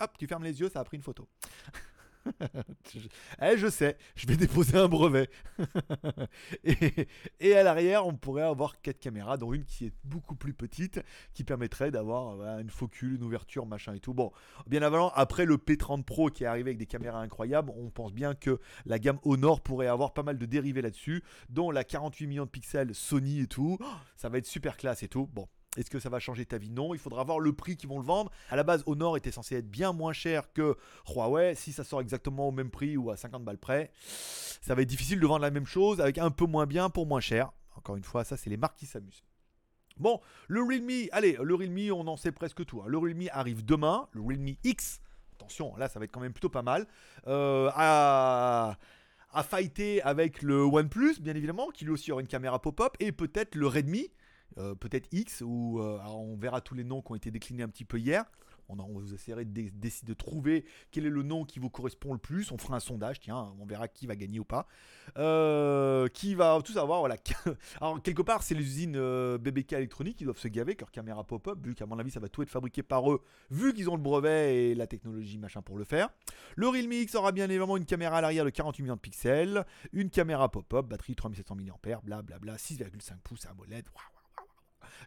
Hop, 0.00 0.10
tu 0.18 0.26
fermes 0.26 0.44
les 0.44 0.60
yeux, 0.60 0.68
ça 0.68 0.80
a 0.80 0.84
pris 0.84 0.96
une 0.98 1.02
photo. 1.02 1.28
eh, 3.42 3.56
je 3.56 3.68
sais, 3.68 3.96
je 4.14 4.26
vais 4.26 4.36
déposer 4.36 4.76
un 4.76 4.88
brevet. 4.88 5.28
et, 6.64 7.54
à 7.54 7.62
l'arrière, 7.62 8.06
on 8.06 8.14
pourrait 8.14 8.42
avoir 8.42 8.80
quatre 8.80 9.00
caméras, 9.00 9.36
dont 9.36 9.52
une 9.52 9.64
qui 9.64 9.86
est 9.86 9.92
beaucoup 10.04 10.34
plus 10.34 10.54
petite, 10.54 11.00
qui 11.34 11.44
permettrait 11.44 11.90
d'avoir 11.90 12.58
une 12.58 12.70
focule, 12.70 13.16
une 13.16 13.22
ouverture, 13.22 13.66
machin 13.66 13.94
et 13.94 14.00
tout. 14.00 14.14
Bon, 14.14 14.32
bien 14.66 14.82
avant, 14.82 15.10
après 15.10 15.44
le 15.44 15.56
P30 15.56 16.04
Pro 16.04 16.30
qui 16.30 16.44
est 16.44 16.46
arrivé 16.46 16.70
avec 16.70 16.78
des 16.78 16.86
caméras 16.86 17.20
incroyables, 17.20 17.72
on 17.76 17.90
pense 17.90 18.12
bien 18.12 18.34
que 18.34 18.60
la 18.86 18.98
gamme 18.98 19.18
Honor 19.24 19.60
pourrait 19.60 19.86
avoir 19.86 20.14
pas 20.14 20.22
mal 20.22 20.38
de 20.38 20.46
dérivés 20.46 20.82
là-dessus, 20.82 21.22
dont 21.48 21.70
la 21.70 21.84
48 21.84 22.26
millions 22.26 22.44
de 22.44 22.50
pixels 22.50 22.94
Sony 22.94 23.40
et 23.40 23.46
tout. 23.46 23.78
Ça 24.16 24.28
va 24.28 24.38
être 24.38 24.46
super 24.46 24.76
classe 24.76 25.02
et 25.02 25.08
tout. 25.08 25.28
Bon, 25.32 25.48
est-ce 25.76 25.90
que 25.90 25.98
ça 25.98 26.08
va 26.08 26.20
changer 26.20 26.44
ta 26.44 26.58
vie? 26.58 26.70
Non. 26.70 26.94
Il 26.94 27.00
faudra 27.00 27.24
voir 27.24 27.38
le 27.38 27.52
prix 27.52 27.76
qu'ils 27.76 27.88
vont 27.88 27.98
le 27.98 28.04
vendre. 28.04 28.30
À 28.50 28.56
la 28.56 28.62
base, 28.62 28.82
Honor 28.86 29.16
était 29.16 29.30
censé 29.30 29.56
être 29.56 29.70
bien 29.70 29.92
moins 29.92 30.12
cher 30.12 30.52
que 30.52 30.76
Huawei. 31.08 31.54
Si 31.54 31.72
ça 31.72 31.84
sort 31.84 32.00
exactement 32.00 32.48
au 32.48 32.52
même 32.52 32.70
prix 32.70 32.96
ou 32.96 33.10
à 33.10 33.16
50 33.16 33.44
balles 33.44 33.58
près, 33.58 33.90
ça 34.60 34.74
va 34.74 34.82
être 34.82 34.88
difficile 34.88 35.20
de 35.20 35.26
vendre 35.26 35.42
la 35.42 35.50
même 35.50 35.66
chose 35.66 36.00
avec 36.00 36.18
un 36.18 36.30
peu 36.30 36.46
moins 36.46 36.66
bien 36.66 36.90
pour 36.90 37.06
moins 37.06 37.20
cher. 37.20 37.52
Encore 37.76 37.96
une 37.96 38.04
fois, 38.04 38.24
ça, 38.24 38.36
c'est 38.36 38.50
les 38.50 38.58
marques 38.58 38.76
qui 38.76 38.86
s'amusent. 38.86 39.24
Bon, 39.98 40.20
le 40.48 40.62
Realme, 40.62 41.08
allez, 41.12 41.38
le 41.42 41.54
Realme, 41.54 41.92
on 41.92 42.06
en 42.06 42.16
sait 42.16 42.32
presque 42.32 42.64
tout. 42.64 42.80
Hein. 42.82 42.86
Le 42.88 42.98
Realme 42.98 43.28
arrive 43.30 43.64
demain, 43.64 44.08
le 44.12 44.20
Realme 44.20 44.54
X. 44.64 45.00
Attention, 45.34 45.74
là, 45.76 45.88
ça 45.88 45.98
va 45.98 46.04
être 46.04 46.12
quand 46.12 46.20
même 46.20 46.32
plutôt 46.32 46.48
pas 46.48 46.62
mal. 46.62 46.86
Euh, 47.26 47.70
à 47.74 48.78
à 49.32 49.42
fighter 49.42 50.02
avec 50.02 50.42
le 50.42 50.62
OnePlus, 50.62 51.20
bien 51.20 51.34
évidemment, 51.34 51.70
qui 51.70 51.84
lui 51.84 51.92
aussi 51.92 52.12
aura 52.12 52.20
une 52.20 52.28
caméra 52.28 52.60
pop-up, 52.60 52.94
et 53.00 53.12
peut-être 53.12 53.54
le 53.54 53.66
Redmi, 53.66 54.10
euh, 54.58 54.74
peut-être 54.74 55.08
X, 55.12 55.42
ou 55.42 55.80
euh, 55.80 55.98
on 56.06 56.36
verra 56.36 56.60
tous 56.60 56.74
les 56.74 56.84
noms 56.84 57.02
qui 57.02 57.12
ont 57.12 57.14
été 57.14 57.30
déclinés 57.30 57.62
un 57.62 57.68
petit 57.68 57.84
peu 57.84 57.98
hier. 57.98 58.24
On, 58.68 58.78
on 58.78 59.00
vous 59.00 59.12
essaierait 59.12 59.44
de, 59.44 59.70
de, 60.04 60.14
trouver 60.14 60.64
quel 60.92 61.04
est 61.04 61.10
le 61.10 61.22
nom 61.22 61.44
qui 61.44 61.58
vous 61.58 61.68
correspond 61.68 62.12
le 62.12 62.18
plus. 62.18 62.52
On 62.52 62.58
fera 62.58 62.76
un 62.76 62.80
sondage, 62.80 63.20
tiens, 63.20 63.52
on 63.60 63.66
verra 63.66 63.88
qui 63.88 64.06
va 64.06 64.14
gagner 64.14 64.38
ou 64.38 64.44
pas. 64.44 64.66
Euh, 65.18 66.08
qui 66.08 66.34
va 66.34 66.60
tout 66.64 66.72
savoir, 66.72 67.00
voilà. 67.00 67.16
Alors, 67.80 68.00
quelque 68.00 68.22
part, 68.22 68.42
c'est 68.42 68.54
les 68.54 68.62
usines 68.62 68.92
BBK 69.38 69.72
électroniques 69.72 70.16
qui 70.16 70.24
doivent 70.24 70.38
se 70.38 70.48
gaver 70.48 70.70
avec 70.70 70.80
leur 70.80 70.92
caméra 70.92 71.24
pop-up, 71.24 71.58
vu 71.60 71.74
qu'à 71.74 71.86
mon 71.86 71.98
avis, 71.98 72.12
ça 72.12 72.20
va 72.20 72.28
tout 72.28 72.42
être 72.42 72.50
fabriqué 72.50 72.82
par 72.82 73.10
eux, 73.10 73.22
vu 73.50 73.74
qu'ils 73.74 73.90
ont 73.90 73.96
le 73.96 74.02
brevet 74.02 74.70
et 74.70 74.74
la 74.74 74.86
technologie 74.86 75.38
machin 75.38 75.60
pour 75.60 75.76
le 75.76 75.84
faire. 75.84 76.08
Le 76.54 76.68
Realme 76.68 76.92
X 76.92 77.14
aura 77.16 77.32
bien 77.32 77.50
évidemment 77.50 77.76
une 77.76 77.84
caméra 77.84 78.18
à 78.18 78.20
l'arrière 78.20 78.44
de 78.44 78.50
48 78.50 78.82
millions 78.82 78.94
de 78.94 79.00
pixels, 79.00 79.66
une 79.92 80.08
caméra 80.08 80.48
pop-up, 80.50 80.86
batterie 80.86 81.16
3700 81.16 81.56
mAh, 81.56 82.00
blablabla, 82.04 82.56
6,5 82.56 83.18
pouces 83.22 83.46
à 83.46 83.54
molette. 83.54 83.86
Waouh 83.94 84.11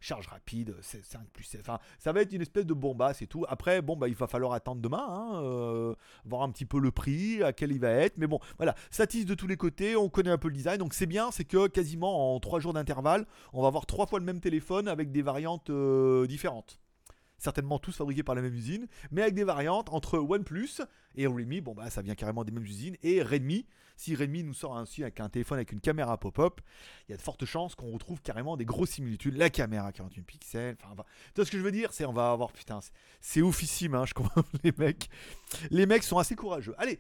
charge 0.01 0.27
rapide, 0.27 0.75
5 0.81 1.27
plus 1.33 1.55
Enfin, 1.59 1.79
ça 1.99 2.11
va 2.11 2.21
être 2.21 2.33
une 2.33 2.41
espèce 2.41 2.65
de 2.65 2.73
bombasse 2.73 3.21
et 3.21 3.27
tout. 3.27 3.45
Après, 3.47 3.81
bon, 3.81 3.95
bah, 3.95 4.07
il 4.07 4.15
va 4.15 4.27
falloir 4.27 4.53
attendre 4.53 4.81
demain, 4.81 5.05
hein, 5.07 5.41
euh, 5.43 5.95
voir 6.25 6.41
un 6.41 6.51
petit 6.51 6.65
peu 6.65 6.79
le 6.79 6.91
prix, 6.91 7.41
à 7.43 7.53
quel 7.53 7.71
il 7.71 7.79
va 7.79 7.89
être. 7.89 8.17
Mais 8.17 8.27
bon, 8.27 8.39
voilà, 8.57 8.75
ça 8.91 9.07
tisse 9.07 9.25
de 9.25 9.35
tous 9.35 9.47
les 9.47 9.57
côtés, 9.57 9.95
on 9.95 10.09
connaît 10.09 10.31
un 10.31 10.37
peu 10.37 10.47
le 10.47 10.53
design. 10.53 10.77
Donc 10.77 10.93
c'est 10.93 11.05
bien, 11.05 11.31
c'est 11.31 11.45
que 11.45 11.67
quasiment 11.67 12.35
en 12.35 12.39
3 12.39 12.59
jours 12.59 12.73
d'intervalle, 12.73 13.25
on 13.53 13.61
va 13.61 13.67
avoir 13.67 13.85
3 13.85 14.07
fois 14.07 14.19
le 14.19 14.25
même 14.25 14.39
téléphone 14.39 14.87
avec 14.87 15.11
des 15.11 15.21
variantes 15.21 15.69
euh, 15.69 16.27
différentes 16.27 16.79
certainement 17.37 17.79
tous 17.79 17.95
fabriqués 17.95 18.23
par 18.23 18.35
la 18.35 18.41
même 18.41 18.53
usine, 18.53 18.87
mais 19.11 19.21
avec 19.21 19.33
des 19.33 19.43
variantes 19.43 19.89
entre 19.89 20.17
OnePlus 20.17 20.81
et 21.15 21.27
Redmi. 21.27 21.61
Bon, 21.61 21.73
bah 21.73 21.89
ça 21.89 22.01
vient 22.01 22.15
carrément 22.15 22.43
des 22.43 22.51
mêmes 22.51 22.63
usines. 22.63 22.97
Et 23.03 23.21
Redmi, 23.21 23.65
si 23.97 24.15
Redmi 24.15 24.43
nous 24.43 24.53
sort 24.53 24.77
ainsi 24.77 25.03
avec 25.03 25.19
un 25.19 25.29
téléphone 25.29 25.57
avec 25.57 25.71
une 25.71 25.81
caméra 25.81 26.17
pop-up, 26.17 26.61
il 27.07 27.11
y 27.11 27.13
a 27.13 27.17
de 27.17 27.21
fortes 27.21 27.45
chances 27.45 27.75
qu'on 27.75 27.91
retrouve 27.91 28.21
carrément 28.21 28.57
des 28.57 28.65
grosses 28.65 28.91
similitudes. 28.91 29.35
La 29.37 29.49
caméra 29.49 29.91
48 29.91 30.21
pixels, 30.23 30.77
enfin, 30.83 30.95
tu 30.95 31.31
vois 31.35 31.45
ce 31.45 31.51
que 31.51 31.57
je 31.57 31.63
veux 31.63 31.71
dire? 31.71 31.93
C'est 31.93 32.05
on 32.05 32.13
va 32.13 32.31
avoir, 32.31 32.51
putain, 32.51 32.79
c'est 33.21 33.41
oufissime, 33.41 33.95
hein, 33.95 34.05
je 34.05 34.13
comprends 34.13 34.43
les 34.63 34.73
mecs. 34.77 35.09
Les 35.71 35.85
mecs 35.85 36.03
sont 36.03 36.17
assez 36.17 36.35
courageux. 36.35 36.75
Allez, 36.77 36.99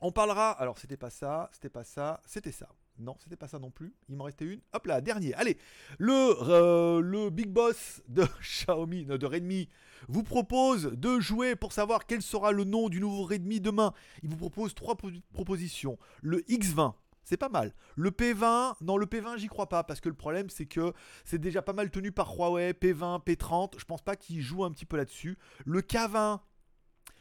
on 0.00 0.12
parlera. 0.12 0.50
Alors, 0.50 0.78
c'était 0.78 0.96
pas 0.96 1.10
ça, 1.10 1.50
c'était 1.52 1.70
pas 1.70 1.84
ça, 1.84 2.20
c'était 2.26 2.52
ça. 2.52 2.68
Non, 2.98 3.16
c'était 3.18 3.36
pas 3.36 3.48
ça 3.48 3.58
non 3.58 3.70
plus. 3.70 3.92
Il 4.08 4.16
m'en 4.16 4.24
restait 4.24 4.44
une. 4.44 4.60
Hop 4.72 4.86
là, 4.86 5.00
dernier. 5.00 5.34
Allez, 5.34 5.58
le, 5.98 6.12
euh, 6.12 7.00
le 7.00 7.30
big 7.30 7.48
boss 7.48 8.02
de 8.08 8.24
Xiaomi, 8.40 9.04
de 9.04 9.26
Redmi, 9.26 9.68
vous 10.08 10.22
propose 10.22 10.92
de 10.92 11.18
jouer 11.18 11.56
pour 11.56 11.72
savoir 11.72 12.06
quel 12.06 12.22
sera 12.22 12.52
le 12.52 12.64
nom 12.64 12.88
du 12.88 13.00
nouveau 13.00 13.24
Redmi 13.24 13.60
demain. 13.60 13.92
Il 14.22 14.28
vous 14.28 14.36
propose 14.36 14.74
trois 14.74 14.96
propositions. 15.32 15.98
Le 16.22 16.40
X20. 16.42 16.94
C'est 17.24 17.38
pas 17.38 17.48
mal. 17.48 17.72
Le 17.96 18.10
P20, 18.10 18.74
non, 18.82 18.98
le 18.98 19.06
P20, 19.06 19.38
j'y 19.38 19.46
crois 19.46 19.68
pas 19.68 19.82
parce 19.82 20.00
que 20.00 20.10
le 20.10 20.14
problème, 20.14 20.50
c'est 20.50 20.66
que 20.66 20.92
c'est 21.24 21.38
déjà 21.38 21.62
pas 21.62 21.72
mal 21.72 21.90
tenu 21.90 22.12
par 22.12 22.36
Huawei. 22.36 22.72
P20, 22.72 23.24
P30, 23.24 23.78
je 23.78 23.84
pense 23.86 24.02
pas 24.02 24.14
qu'il 24.14 24.42
joue 24.42 24.62
un 24.62 24.70
petit 24.70 24.84
peu 24.84 24.98
là-dessus. 24.98 25.38
Le 25.64 25.80
K20, 25.80 26.40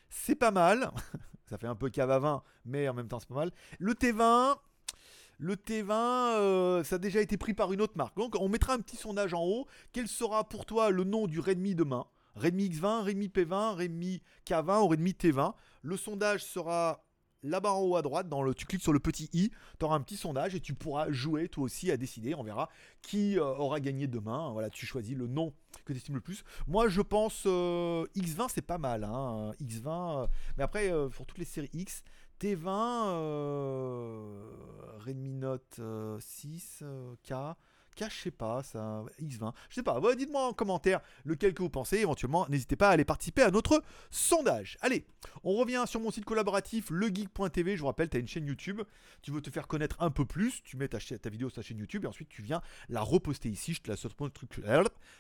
c'est 0.10 0.36
pas 0.36 0.52
mal. 0.52 0.92
Ça 1.50 1.58
fait 1.58 1.68
un 1.68 1.76
peu 1.76 1.90
cave 1.90 2.12
à 2.12 2.20
20, 2.20 2.44
mais 2.66 2.90
en 2.90 2.94
même 2.94 3.08
temps, 3.08 3.20
c'est 3.20 3.30
pas 3.30 3.36
mal. 3.36 3.52
Le 3.80 3.94
T20, 3.94 4.58
le 5.44 5.58
T20, 5.58 5.92
euh, 5.92 6.84
ça 6.86 6.96
a 6.96 7.00
déjà 7.00 7.20
été 7.20 7.36
pris 7.36 7.54
par 7.54 7.74
une 7.74 7.82
autre 7.82 7.98
marque. 7.98 8.16
Donc 8.16 8.36
on 8.40 8.48
mettra 8.48 8.74
un 8.74 8.80
petit 8.80 8.96
sondage 8.96 9.34
en 9.34 9.44
haut. 9.44 9.68
Quel 9.92 10.08
sera 10.08 10.48
pour 10.48 10.66
toi 10.66 10.90
le 10.90 11.04
nom 11.04 11.28
du 11.28 11.42
Redmi 11.42 11.76
demain? 11.76 12.06
Redmi 12.36 12.70
X20, 12.70 13.04
Redmi 13.04 13.28
P20, 13.28 13.76
Redmi 13.76 14.22
K20 14.48 14.84
ou 14.84 14.88
Redmi 14.88 15.12
T20 15.12 15.54
Le 15.82 15.98
sondage 15.98 16.46
sera 16.46 17.04
là-bas 17.44 17.74
en 17.74 17.82
haut 17.82 17.98
à 17.98 18.02
droite, 18.02 18.30
dans 18.30 18.42
le, 18.42 18.56
tu 18.56 18.66
cliques 18.66 18.82
sur 18.82 18.94
le 18.94 19.02
petit 19.02 19.30
i, 19.34 19.52
tu 19.78 19.86
auras 19.86 19.98
un 19.98 20.00
petit 20.00 20.16
sondage 20.16 20.56
et 20.56 20.62
tu 20.62 20.76
pourras 20.76 21.12
jouer 21.12 21.50
toi 21.50 21.66
aussi 21.66 21.92
à 21.92 21.98
décider. 21.98 22.34
On 22.36 22.44
verra 22.44 22.70
qui 23.02 23.38
euh, 23.38 23.44
aura 23.44 23.82
gagné 23.82 24.08
demain. 24.08 24.50
Voilà, 24.54 24.70
tu 24.70 24.86
choisis 24.86 25.14
le 25.18 25.28
nom 25.28 25.54
que 25.84 25.92
tu 25.92 25.98
estimes 25.98 26.16
le 26.16 26.22
plus. 26.22 26.46
Moi, 26.68 26.88
je 26.88 27.02
pense 27.02 27.44
euh, 27.48 28.06
X20, 28.16 28.48
c'est 28.48 28.62
pas 28.62 28.78
mal. 28.78 29.04
Hein, 29.04 29.52
X20, 29.62 30.30
mais 30.56 30.64
après, 30.64 30.90
pour 31.12 31.26
toutes 31.26 31.38
les 31.38 31.44
séries 31.44 31.70
X, 31.74 32.06
T20, 32.44 32.68
euh, 32.68 34.26
Redmi 35.06 35.32
Note 35.32 35.80
6, 36.20 36.84
euh, 38.02 38.10
sais 38.10 38.32
pas, 38.32 38.64
ça, 38.64 39.04
X20, 39.22 39.54
je 39.70 39.76
sais 39.76 39.84
pas, 39.84 40.00
dites-moi 40.16 40.48
en 40.48 40.54
commentaire 40.54 41.02
lequel 41.26 41.54
que 41.54 41.62
vous 41.62 41.70
pensez, 41.70 41.98
éventuellement, 41.98 42.46
n'hésitez 42.50 42.76
pas 42.76 42.90
à 42.90 42.92
aller 42.92 43.06
participer 43.06 43.44
à 43.44 43.52
notre 43.52 43.84
sondage. 44.12 44.78
Allez, 44.82 45.06
on 45.44 45.54
revient 45.56 45.84
sur 45.88 46.00
mon 46.00 46.12
site 46.12 46.26
collaboratif, 46.26 46.90
legeek.tv, 46.90 47.76
je 47.76 47.82
vous 47.82 47.88
rappelle, 47.88 48.10
tu 48.10 48.18
as 48.18 48.20
une 48.20 48.28
chaîne 48.28 48.48
YouTube, 48.48 48.82
tu 49.22 49.32
veux 49.32 49.42
te 49.42 49.50
faire 49.50 49.68
connaître 49.68 49.98
un 50.00 50.12
peu 50.12 50.26
plus, 50.26 50.64
tu 50.64 50.78
mets 50.78 50.88
ta, 50.88 51.00
ta 51.00 51.30
vidéo 51.30 51.50
sur 51.50 51.56
ta 51.56 51.62
chaîne 51.62 51.78
YouTube, 51.78 52.06
et 52.06 52.08
ensuite 52.08 52.30
tu 52.30 52.42
viens 52.42 52.62
la 52.90 53.02
reposter 53.02 53.50
ici, 53.50 53.74
je 53.74 53.82
te 53.82 53.92
la 53.92 53.98
truc, 54.30 54.62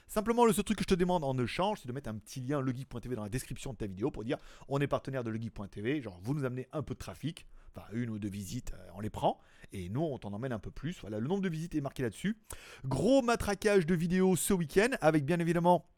simplement 0.07 0.45
le 0.45 0.53
seul 0.53 0.63
truc 0.63 0.77
que 0.77 0.83
je 0.83 0.87
te 0.87 0.95
demande 0.95 1.23
en 1.23 1.37
échange, 1.37 1.79
c'est 1.81 1.87
de 1.87 1.93
mettre 1.93 2.09
un 2.09 2.15
petit 2.15 2.41
lien 2.41 2.61
legeek.tv 2.61 3.15
dans 3.15 3.23
la 3.23 3.29
description 3.29 3.73
de 3.73 3.77
ta 3.77 3.87
vidéo 3.87 4.11
pour 4.11 4.23
dire, 4.23 4.37
on 4.67 4.79
est 4.79 4.87
partenaire 4.87 5.23
de 5.23 5.29
legeek.tv, 5.29 6.01
genre 6.01 6.19
vous 6.21 6.33
nous 6.33 6.45
amenez 6.45 6.67
un 6.71 6.83
peu 6.83 6.93
de 6.93 6.99
trafic, 6.99 7.45
enfin 7.75 7.87
une 7.93 8.09
ou 8.09 8.19
deux 8.19 8.29
visites, 8.29 8.73
euh, 8.73 8.89
on 8.95 8.99
les 8.99 9.09
prend, 9.09 9.39
et 9.73 9.89
nous 9.89 10.01
on 10.01 10.17
t'en 10.17 10.31
emmène 10.31 10.53
un 10.53 10.59
peu 10.59 10.71
plus. 10.71 10.99
Voilà, 11.01 11.19
le 11.19 11.27
nombre 11.27 11.41
de 11.41 11.49
visites 11.49 11.75
est 11.75 11.81
marqué 11.81 12.03
là-dessus. 12.03 12.37
Gros 12.85 13.21
matraquage 13.21 13.85
de 13.85 13.95
vidéos 13.95 14.35
ce 14.35 14.53
week-end, 14.53 14.89
avec 15.01 15.25
bien 15.25 15.39
évidemment 15.39 15.89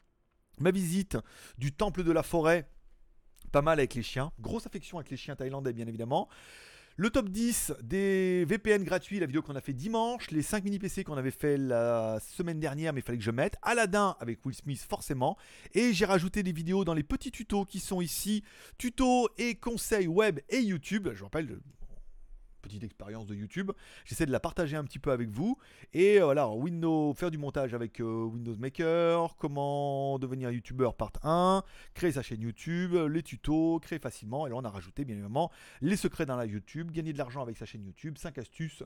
ma 0.58 0.70
visite 0.70 1.18
du 1.58 1.72
temple 1.72 2.02
de 2.02 2.12
la 2.12 2.22
forêt 2.22 2.68
pas 3.52 3.62
mal 3.62 3.78
avec 3.78 3.94
les 3.94 4.02
chiens. 4.02 4.32
Grosse 4.40 4.66
affection 4.66 4.98
avec 4.98 5.10
les 5.10 5.16
chiens 5.16 5.36
thaïlandais, 5.36 5.72
bien 5.72 5.86
évidemment. 5.86 6.28
Le 6.98 7.10
top 7.10 7.28
10 7.28 7.74
des 7.82 8.46
VPN 8.46 8.82
gratuits, 8.82 9.20
la 9.20 9.26
vidéo 9.26 9.42
qu'on 9.42 9.54
a 9.54 9.60
fait 9.60 9.74
dimanche, 9.74 10.30
les 10.30 10.40
5 10.40 10.64
mini 10.64 10.78
PC 10.78 11.04
qu'on 11.04 11.18
avait 11.18 11.30
fait 11.30 11.58
la 11.58 12.18
semaine 12.20 12.58
dernière, 12.58 12.94
mais 12.94 13.00
il 13.00 13.02
fallait 13.02 13.18
que 13.18 13.24
je 13.24 13.30
mette, 13.30 13.56
Aladdin 13.60 14.16
avec 14.18 14.44
Will 14.46 14.54
Smith 14.54 14.82
forcément, 14.88 15.36
et 15.74 15.92
j'ai 15.92 16.06
rajouté 16.06 16.42
des 16.42 16.52
vidéos 16.52 16.86
dans 16.86 16.94
les 16.94 17.02
petits 17.02 17.30
tutos 17.30 17.66
qui 17.66 17.80
sont 17.80 18.00
ici, 18.00 18.42
tutos 18.78 19.28
et 19.36 19.56
conseils 19.56 20.06
web 20.06 20.40
et 20.48 20.60
YouTube. 20.60 21.08
Je 21.12 21.18
vous 21.18 21.26
rappelle, 21.26 21.58
petite 22.66 22.84
expérience 22.84 23.26
de 23.26 23.34
YouTube. 23.34 23.72
J'essaie 24.04 24.26
de 24.26 24.32
la 24.32 24.40
partager 24.40 24.76
un 24.76 24.84
petit 24.84 24.98
peu 24.98 25.10
avec 25.10 25.30
vous. 25.30 25.58
Et 25.94 26.20
euh, 26.20 26.24
voilà, 26.24 26.48
Windows, 26.48 27.14
faire 27.14 27.30
du 27.30 27.38
montage 27.38 27.74
avec 27.74 28.00
euh, 28.00 28.24
Windows 28.24 28.56
Maker, 28.56 29.36
comment 29.36 30.18
devenir 30.18 30.50
YouTuber 30.50 30.90
part 30.96 31.12
1, 31.22 31.62
créer 31.94 32.12
sa 32.12 32.22
chaîne 32.22 32.42
YouTube, 32.42 32.94
les 32.94 33.22
tutos, 33.22 33.80
créer 33.80 33.98
facilement. 33.98 34.46
Et 34.46 34.50
là, 34.50 34.56
on 34.56 34.64
a 34.64 34.70
rajouté 34.70 35.04
bien 35.04 35.14
évidemment 35.14 35.50
les 35.80 35.96
secrets 35.96 36.26
dans 36.26 36.36
la 36.36 36.46
YouTube, 36.46 36.90
gagner 36.90 37.12
de 37.12 37.18
l'argent 37.18 37.42
avec 37.42 37.56
sa 37.56 37.66
chaîne 37.66 37.84
YouTube, 37.84 38.18
5 38.18 38.38
astuces 38.38 38.82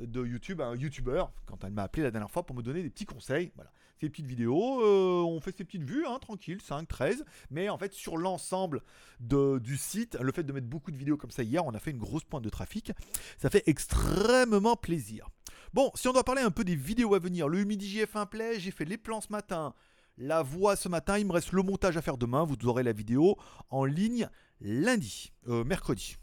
de 0.00 0.24
YouTube 0.24 0.60
à 0.60 0.66
un 0.66 0.76
YouTuber, 0.76 1.24
quand 1.46 1.62
elle 1.64 1.72
m'a 1.72 1.82
appelé 1.82 2.02
la 2.02 2.10
dernière 2.10 2.30
fois 2.30 2.44
pour 2.44 2.56
me 2.56 2.62
donner 2.62 2.82
des 2.82 2.90
petits 2.90 3.06
conseils. 3.06 3.52
Voilà, 3.54 3.70
ces 4.00 4.08
petites 4.08 4.26
vidéos, 4.26 4.80
euh, 4.82 5.22
on 5.22 5.40
fait 5.40 5.56
ces 5.56 5.64
petites 5.64 5.84
vues, 5.84 6.06
hein, 6.06 6.18
tranquille, 6.20 6.60
5, 6.60 6.88
13. 6.88 7.24
Mais 7.50 7.68
en 7.68 7.78
fait, 7.78 7.92
sur 7.92 8.16
l'ensemble 8.16 8.82
du 9.20 9.76
site, 9.76 10.16
le 10.20 10.32
fait 10.32 10.42
de 10.42 10.52
mettre 10.52 10.66
beaucoup 10.66 10.90
de 10.90 10.96
vidéos 10.96 11.16
comme 11.16 11.30
ça 11.30 11.42
hier, 11.42 11.64
on 11.66 11.74
a 11.74 11.78
fait 11.78 11.90
une 11.90 11.98
grosse 11.98 12.24
pointe 12.24 12.42
de 12.42 12.48
trafic. 12.48 12.92
Ça 13.38 13.50
fait 13.50 13.62
extrêmement 13.66 14.76
plaisir. 14.76 15.28
Bon, 15.72 15.90
si 15.94 16.08
on 16.08 16.12
doit 16.12 16.24
parler 16.24 16.42
un 16.42 16.50
peu 16.50 16.64
des 16.64 16.74
vidéos 16.76 17.14
à 17.14 17.18
venir, 17.18 17.48
le 17.48 17.60
Humidi 17.60 17.98
GF1 17.98 18.26
Play, 18.28 18.58
j'ai 18.58 18.70
fait 18.70 18.84
les 18.84 18.98
plans 18.98 19.20
ce 19.20 19.30
matin, 19.30 19.74
la 20.16 20.42
voix 20.42 20.76
ce 20.76 20.88
matin, 20.88 21.18
il 21.18 21.26
me 21.26 21.32
reste 21.32 21.52
le 21.52 21.62
montage 21.62 21.96
à 21.96 22.02
faire 22.02 22.16
demain, 22.16 22.44
vous 22.44 22.56
aurez 22.66 22.82
la 22.82 22.92
vidéo 22.92 23.36
en 23.68 23.84
ligne 23.84 24.28
lundi, 24.60 25.32
euh, 25.48 25.64
mercredi. 25.64 26.16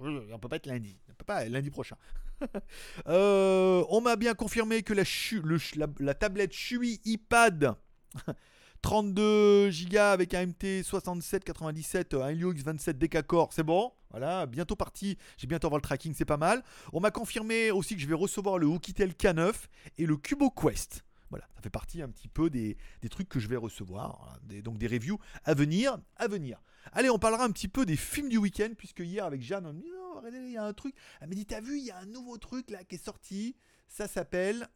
On 0.00 0.38
peut 0.38 0.48
pas 0.48 0.56
être 0.56 0.66
lundi, 0.66 0.98
on 1.08 1.14
peut 1.14 1.24
pas 1.24 1.44
lundi 1.48 1.70
prochain. 1.70 1.96
Euh, 3.08 3.84
on 3.88 4.00
m'a 4.00 4.16
bien 4.16 4.34
confirmé 4.34 4.82
que 4.82 4.92
la, 4.92 6.14
tablette 6.14 6.52
Shui 6.52 7.00
iPad 7.04 7.74
32 8.82 9.70
Go 9.90 9.98
avec 9.98 10.34
un 10.34 10.46
MT 10.46 10.82
6797, 10.82 12.14
un 12.14 12.28
Helio 12.28 12.52
X27 12.52 12.92
Decacore, 12.92 13.52
c'est 13.52 13.62
bon? 13.62 13.92
Voilà, 14.10 14.46
bientôt 14.46 14.76
parti. 14.76 15.18
J'ai 15.36 15.46
bientôt 15.46 15.66
avoir 15.66 15.78
le 15.78 15.82
tracking, 15.82 16.14
c'est 16.14 16.24
pas 16.24 16.36
mal. 16.36 16.62
On 16.92 17.00
m'a 17.00 17.10
confirmé 17.10 17.70
aussi 17.70 17.94
que 17.94 18.00
je 18.00 18.06
vais 18.06 18.14
recevoir 18.14 18.58
le 18.58 18.66
Oukitel 18.66 19.12
K9 19.12 19.52
et 19.98 20.06
le 20.06 20.16
Cubo 20.16 20.50
Quest. 20.50 21.04
Voilà, 21.30 21.46
ça 21.54 21.60
fait 21.60 21.70
partie 21.70 22.00
un 22.00 22.08
petit 22.08 22.28
peu 22.28 22.48
des, 22.48 22.76
trucs 23.10 23.28
que 23.28 23.40
je 23.40 23.48
vais 23.48 23.56
recevoir. 23.56 24.38
donc 24.64 24.78
des 24.78 24.86
reviews 24.86 25.18
à 25.44 25.54
venir, 25.54 25.98
à 26.16 26.26
venir. 26.26 26.60
Allez, 26.92 27.10
on 27.10 27.18
parlera 27.18 27.44
un 27.44 27.50
petit 27.50 27.68
peu 27.68 27.84
des 27.84 27.96
films 27.96 28.28
du 28.28 28.38
week-end, 28.38 28.70
puisque 28.76 29.00
hier 29.00 29.24
avec 29.24 29.42
Jeanne, 29.42 29.66
on 29.66 29.72
me 29.72 29.80
dit, 29.80 29.90
oh, 29.94 30.16
regardez, 30.16 30.38
il 30.38 30.52
y 30.52 30.56
a 30.56 30.64
un 30.64 30.72
truc. 30.72 30.94
Elle 31.20 31.28
m'a 31.28 31.34
dit, 31.34 31.46
t'as 31.46 31.60
vu, 31.60 31.78
il 31.78 31.84
y 31.84 31.90
a 31.90 31.98
un 31.98 32.06
nouveau 32.06 32.38
truc 32.38 32.70
là 32.70 32.84
qui 32.84 32.96
est 32.96 33.04
sorti. 33.04 33.56
Ça 33.88 34.08
s'appelle 34.08 34.68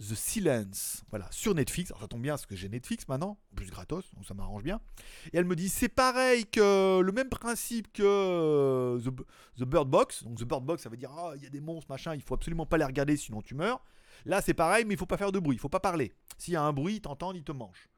The 0.00 0.14
Silence, 0.14 1.04
voilà, 1.10 1.28
sur 1.30 1.54
Netflix. 1.54 1.90
Alors 1.90 2.00
ça 2.00 2.08
tombe 2.08 2.22
bien 2.22 2.32
parce 2.32 2.46
que 2.46 2.56
j'ai 2.56 2.70
Netflix 2.70 3.06
maintenant, 3.06 3.36
en 3.52 3.54
plus 3.54 3.70
gratos, 3.70 4.04
donc 4.14 4.24
ça 4.24 4.32
m'arrange 4.32 4.62
bien. 4.62 4.80
Et 5.32 5.36
elle 5.36 5.44
me 5.44 5.54
dit 5.54 5.68
c'est 5.68 5.90
pareil 5.90 6.46
que 6.46 7.00
le 7.00 7.12
même 7.12 7.28
principe 7.28 7.92
que 7.92 8.02
euh, 8.02 8.98
The, 9.58 9.64
Bird 9.64 9.90
Box. 9.90 10.24
Donc 10.24 10.38
The 10.38 10.44
Bird 10.44 10.64
Box, 10.64 10.82
ça 10.82 10.88
veut 10.88 10.96
dire 10.96 11.10
ah 11.12 11.32
il 11.36 11.42
y 11.42 11.46
a 11.46 11.50
des 11.50 11.60
monstres 11.60 11.90
machin, 11.90 12.14
il 12.14 12.22
faut 12.22 12.34
absolument 12.34 12.64
pas 12.64 12.78
les 12.78 12.84
regarder 12.84 13.16
sinon 13.18 13.42
tu 13.42 13.54
meurs. 13.54 13.84
Là 14.24 14.40
c'est 14.40 14.54
pareil, 14.54 14.86
mais 14.86 14.94
il 14.94 14.96
faut 14.96 15.06
pas 15.06 15.18
faire 15.18 15.32
de 15.32 15.38
bruit, 15.38 15.56
il 15.56 15.60
faut 15.60 15.68
pas 15.68 15.80
parler. 15.80 16.14
S'il 16.38 16.54
y 16.54 16.56
a 16.56 16.62
un 16.62 16.72
bruit, 16.72 16.96
ils 16.96 17.00
t'entendent, 17.02 17.36
ils 17.36 17.44
te 17.44 17.52
mangent. 17.52 17.90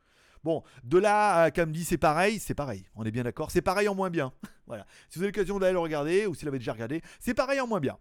Bon, 0.44 0.62
de 0.82 0.98
là 0.98 1.44
à 1.44 1.50
dit 1.50 1.84
c'est 1.84 1.98
pareil, 1.98 2.38
c'est 2.38 2.54
pareil. 2.54 2.84
On 2.96 3.04
est 3.04 3.10
bien 3.10 3.22
d'accord. 3.22 3.50
C'est 3.50 3.62
pareil 3.62 3.88
en 3.88 3.94
moins 3.94 4.10
bien. 4.10 4.32
voilà. 4.66 4.86
Si 5.08 5.18
vous 5.18 5.24
avez 5.24 5.32
l'occasion 5.32 5.58
d'aller 5.58 5.72
le 5.72 5.78
regarder, 5.78 6.26
ou 6.26 6.34
si 6.34 6.40
vous 6.40 6.46
l'avez 6.46 6.58
déjà 6.58 6.72
regardé, 6.72 7.02
c'est 7.20 7.34
pareil 7.34 7.60
en 7.60 7.66
moins 7.66 7.80
bien. 7.80 7.96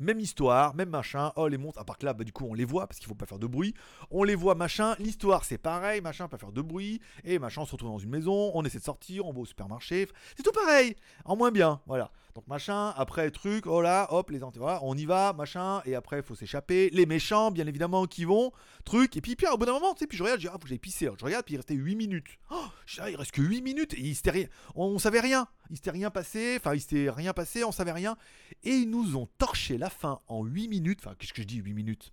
Même 0.00 0.20
histoire, 0.20 0.74
même 0.74 0.90
machin. 0.90 1.32
Oh, 1.36 1.48
les 1.48 1.58
monstres, 1.58 1.80
à 1.80 1.84
part 1.84 1.98
que 1.98 2.04
là, 2.04 2.12
bah, 2.12 2.24
du 2.24 2.32
coup, 2.32 2.46
on 2.48 2.54
les 2.54 2.64
voit 2.64 2.86
parce 2.86 2.98
qu'il 2.98 3.08
faut 3.08 3.14
pas 3.14 3.26
faire 3.26 3.38
de 3.38 3.46
bruit. 3.46 3.74
On 4.10 4.24
les 4.24 4.34
voit, 4.34 4.54
machin. 4.54 4.94
L'histoire, 4.98 5.44
c'est 5.44 5.58
pareil, 5.58 6.00
machin, 6.00 6.28
pas 6.28 6.38
faire 6.38 6.52
de 6.52 6.62
bruit. 6.62 7.00
Et 7.24 7.38
machin, 7.38 7.62
on 7.62 7.66
se 7.66 7.72
retrouve 7.72 7.90
dans 7.90 7.98
une 7.98 8.10
maison, 8.10 8.50
on 8.54 8.64
essaie 8.64 8.78
de 8.78 8.84
sortir, 8.84 9.26
on 9.26 9.32
va 9.32 9.40
au 9.40 9.46
supermarché. 9.46 10.08
C'est 10.36 10.42
tout 10.42 10.52
pareil, 10.52 10.96
en 11.24 11.36
moins 11.36 11.50
bien. 11.50 11.80
Voilà. 11.86 12.10
Donc, 12.34 12.46
machin, 12.48 12.90
après, 12.96 13.30
truc, 13.30 13.66
oh 13.66 13.80
là, 13.80 14.08
hop, 14.10 14.30
les 14.30 14.38
voilà, 14.38 14.80
on 14.82 14.94
y 14.94 15.06
va, 15.06 15.32
machin. 15.32 15.80
Et 15.86 15.94
après, 15.94 16.18
il 16.18 16.22
faut 16.22 16.34
s'échapper. 16.34 16.90
Les 16.90 17.06
méchants, 17.06 17.50
bien 17.50 17.66
évidemment, 17.66 18.04
qui 18.04 18.26
vont, 18.26 18.52
truc. 18.84 19.16
Et 19.16 19.22
puis, 19.22 19.36
puis 19.36 19.46
au 19.46 19.56
bout 19.56 19.64
d'un 19.64 19.72
moment, 19.72 19.94
tu 19.94 20.00
sais, 20.00 20.06
puis 20.06 20.18
je 20.18 20.22
regarde, 20.22 20.40
je 20.40 20.46
dis, 20.46 20.52
ah, 20.52 20.58
faut 20.60 20.68
que 20.68 20.74
pisser. 20.74 21.08
je 21.18 21.24
regarde, 21.24 21.44
puis 21.44 21.54
il 21.54 21.56
restait 21.56 21.74
8 21.74 21.96
minutes. 21.96 22.26
Oh, 22.50 22.64
ah, 22.98 23.10
il 23.10 23.16
reste 23.16 23.32
que 23.32 23.40
8 23.40 23.62
minutes. 23.62 23.94
Et 23.94 24.00
il 24.00 24.30
rien. 24.30 24.48
On, 24.74 24.98
savait 24.98 25.20
rien. 25.20 25.48
Il 25.70 25.76
s'était 25.76 25.90
rien 25.90 26.10
passé. 26.10 26.56
Enfin, 26.58 26.74
il 26.74 26.80
s'était 26.80 27.10
rien 27.10 27.32
passé, 27.32 27.64
on 27.64 27.72
savait 27.72 27.92
rien. 27.92 28.16
Et 28.64 28.74
ils 28.74 28.90
nous 28.90 29.16
ont 29.16 29.28
torché 29.38 29.78
la 29.78 29.90
fin 29.90 30.20
en 30.28 30.44
8 30.44 30.68
minutes, 30.68 31.00
enfin 31.02 31.14
qu'est-ce 31.18 31.32
que 31.32 31.42
je 31.42 31.46
dis 31.46 31.56
8 31.56 31.74
minutes? 31.74 32.12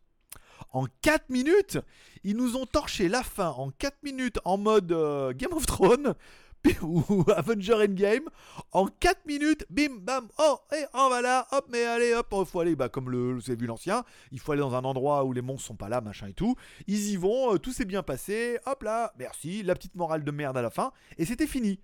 En 0.71 0.85
4 1.01 1.29
minutes, 1.29 1.79
ils 2.23 2.35
nous 2.35 2.55
ont 2.55 2.65
torché 2.65 3.09
la 3.09 3.23
fin 3.23 3.49
en 3.49 3.71
4 3.71 4.03
minutes 4.03 4.39
en 4.45 4.57
mode 4.57 4.91
euh, 4.91 5.33
Game 5.33 5.53
of 5.53 5.65
Thrones 5.65 6.15
ou 6.81 7.25
Avenger 7.35 7.75
Endgame. 7.75 8.29
En 8.71 8.87
4 8.87 9.25
minutes, 9.25 9.65
bim, 9.69 9.97
bam, 9.99 10.27
oh, 10.39 10.57
et 10.71 10.85
oh, 10.93 11.05
voilà, 11.09 11.47
hop, 11.51 11.67
mais 11.69 11.83
allez, 11.83 12.13
hop, 12.13 12.33
il 12.37 12.45
faut 12.45 12.59
aller, 12.59 12.75
bah, 12.75 12.89
comme 12.89 13.09
vous 13.09 13.41
avez 13.41 13.55
vu 13.55 13.67
l'ancien, 13.67 14.03
il 14.31 14.39
faut 14.39 14.51
aller 14.51 14.61
dans 14.61 14.75
un 14.75 14.83
endroit 14.83 15.23
où 15.25 15.33
les 15.33 15.41
monstres 15.41 15.67
sont 15.67 15.75
pas 15.75 15.89
là, 15.89 16.01
machin 16.01 16.27
et 16.27 16.33
tout. 16.33 16.55
Ils 16.87 17.09
y 17.09 17.17
vont, 17.17 17.53
euh, 17.53 17.57
tout 17.57 17.73
s'est 17.73 17.85
bien 17.85 18.03
passé, 18.03 18.59
hop 18.65 18.83
là, 18.83 19.13
merci, 19.17 19.63
la 19.63 19.75
petite 19.75 19.95
morale 19.95 20.23
de 20.23 20.31
merde 20.31 20.57
à 20.57 20.61
la 20.61 20.69
fin, 20.69 20.91
et 21.17 21.25
c'était 21.25 21.47
fini. 21.47 21.79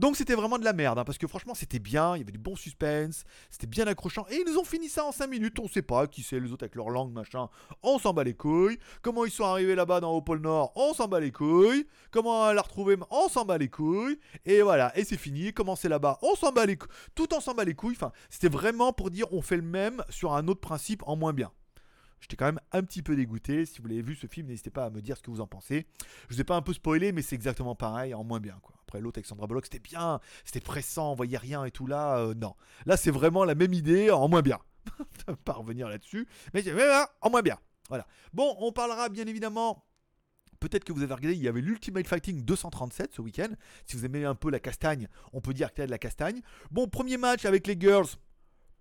Donc 0.00 0.16
c'était 0.16 0.34
vraiment 0.34 0.58
de 0.58 0.64
la 0.64 0.72
merde, 0.72 0.98
hein, 0.98 1.04
parce 1.04 1.18
que 1.18 1.26
franchement 1.26 1.54
c'était 1.54 1.78
bien, 1.78 2.16
il 2.16 2.20
y 2.20 2.22
avait 2.22 2.32
du 2.32 2.38
bon 2.38 2.56
suspense, 2.56 3.24
c'était 3.50 3.66
bien 3.66 3.86
accrochant, 3.86 4.24
et 4.30 4.42
ils 4.48 4.58
ont 4.58 4.64
fini 4.64 4.88
ça 4.88 5.04
en 5.04 5.12
5 5.12 5.26
minutes, 5.26 5.58
on 5.58 5.68
sait 5.68 5.82
pas 5.82 6.06
qui 6.06 6.22
c'est 6.22 6.40
les 6.40 6.52
autres 6.52 6.64
avec 6.64 6.74
leur 6.74 6.88
langue, 6.88 7.12
machin, 7.12 7.50
on 7.82 7.98
s'en 7.98 8.14
bat 8.14 8.24
les 8.24 8.32
couilles, 8.32 8.78
comment 9.02 9.26
ils 9.26 9.30
sont 9.30 9.44
arrivés 9.44 9.74
là-bas 9.74 10.00
dans 10.00 10.12
au 10.12 10.22
pôle 10.22 10.40
Nord, 10.40 10.72
on 10.74 10.94
s'en 10.94 11.06
bat 11.06 11.20
les 11.20 11.32
couilles, 11.32 11.86
comment 12.10 12.50
la 12.50 12.62
retrouver, 12.62 12.96
on 13.10 13.28
s'en 13.28 13.44
bat 13.44 13.58
les 13.58 13.68
couilles, 13.68 14.18
et 14.46 14.62
voilà, 14.62 14.90
et 14.96 15.04
c'est 15.04 15.18
fini, 15.18 15.52
comment 15.52 15.76
c'est 15.76 15.90
là-bas, 15.90 16.18
on 16.22 16.34
s'en 16.34 16.50
bat 16.50 16.64
les 16.64 16.78
couilles, 16.78 16.88
tout 17.14 17.34
en 17.34 17.40
s'en 17.40 17.52
bat 17.52 17.64
les 17.64 17.74
couilles, 17.74 17.94
enfin 17.94 18.12
c'était 18.30 18.48
vraiment 18.48 18.94
pour 18.94 19.10
dire 19.10 19.30
on 19.34 19.42
fait 19.42 19.56
le 19.56 19.62
même 19.62 20.02
sur 20.08 20.32
un 20.32 20.48
autre 20.48 20.62
principe 20.62 21.02
en 21.06 21.16
moins 21.16 21.34
bien. 21.34 21.52
J'étais 22.20 22.36
quand 22.36 22.46
même 22.46 22.60
un 22.72 22.82
petit 22.82 23.02
peu 23.02 23.16
dégoûté. 23.16 23.66
Si 23.66 23.80
vous 23.80 23.88
l'avez 23.88 24.02
vu 24.02 24.14
ce 24.14 24.26
film, 24.26 24.46
n'hésitez 24.46 24.70
pas 24.70 24.84
à 24.84 24.90
me 24.90 25.00
dire 25.00 25.16
ce 25.16 25.22
que 25.22 25.30
vous 25.30 25.40
en 25.40 25.46
pensez. 25.46 25.86
Je 26.28 26.34
vous 26.34 26.40
ai 26.40 26.44
pas 26.44 26.56
un 26.56 26.62
peu 26.62 26.72
spoilé, 26.72 27.12
mais 27.12 27.22
c'est 27.22 27.34
exactement 27.34 27.74
pareil, 27.74 28.14
en 28.14 28.24
moins 28.24 28.40
bien. 28.40 28.60
Après, 28.82 29.00
l'autre 29.00 29.18
avec 29.18 29.26
Sandra 29.26 29.46
c'était 29.62 29.78
bien, 29.78 30.20
c'était 30.44 30.60
pressant, 30.60 31.12
on 31.12 31.14
voyait 31.14 31.38
rien 31.38 31.64
et 31.64 31.70
tout 31.70 31.86
là. 31.86 32.18
Euh, 32.18 32.34
non. 32.34 32.54
Là, 32.86 32.96
c'est 32.96 33.10
vraiment 33.10 33.44
la 33.44 33.54
même 33.54 33.72
idée, 33.72 34.10
en 34.10 34.28
moins 34.28 34.42
bien. 34.42 34.58
pas 35.44 35.52
revenir 35.52 35.88
là-dessus, 35.88 36.26
mais 36.54 36.64
en 37.20 37.30
moins 37.30 37.42
bien. 37.42 37.58
Voilà. 37.88 38.06
Bon, 38.32 38.56
on 38.58 38.72
parlera 38.72 39.08
bien 39.08 39.26
évidemment 39.26 39.84
peut-être 40.60 40.84
que 40.84 40.92
vous 40.92 41.02
avez 41.02 41.14
regardé, 41.14 41.36
il 41.36 41.42
y 41.42 41.48
avait 41.48 41.62
l'Ultimate 41.62 42.06
Fighting 42.06 42.44
237 42.44 43.14
ce 43.14 43.22
week-end. 43.22 43.48
Si 43.86 43.96
vous 43.96 44.04
aimez 44.04 44.24
un 44.24 44.34
peu 44.34 44.50
la 44.50 44.60
castagne, 44.60 45.08
on 45.32 45.40
peut 45.40 45.54
dire 45.54 45.72
qu'il 45.72 45.80
y 45.80 45.84
a 45.84 45.86
de 45.86 45.90
la 45.90 45.98
castagne. 45.98 46.42
Bon, 46.70 46.86
premier 46.86 47.16
match 47.16 47.44
avec 47.46 47.66
les 47.66 47.76
girls, 47.80 48.06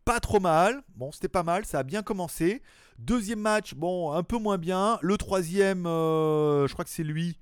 pas 0.06 0.20
trop 0.20 0.40
mal. 0.40 0.82
Bon, 0.96 1.12
c'était 1.12 1.30
pas 1.30 1.44
mal, 1.44 1.66
ça 1.66 1.80
a 1.80 1.84
bien 1.84 2.02
commencé. 2.02 2.62
Deuxième 2.98 3.40
match, 3.40 3.76
bon, 3.76 4.12
un 4.12 4.24
peu 4.24 4.38
moins 4.38 4.58
bien. 4.58 5.00
Le 5.02 5.18
troisième, 5.18 5.86
euh, 5.86 6.68
je 6.68 6.74
crois 6.74 6.84
que 6.84 6.92
c'est 6.92 7.04
lui. 7.04 7.40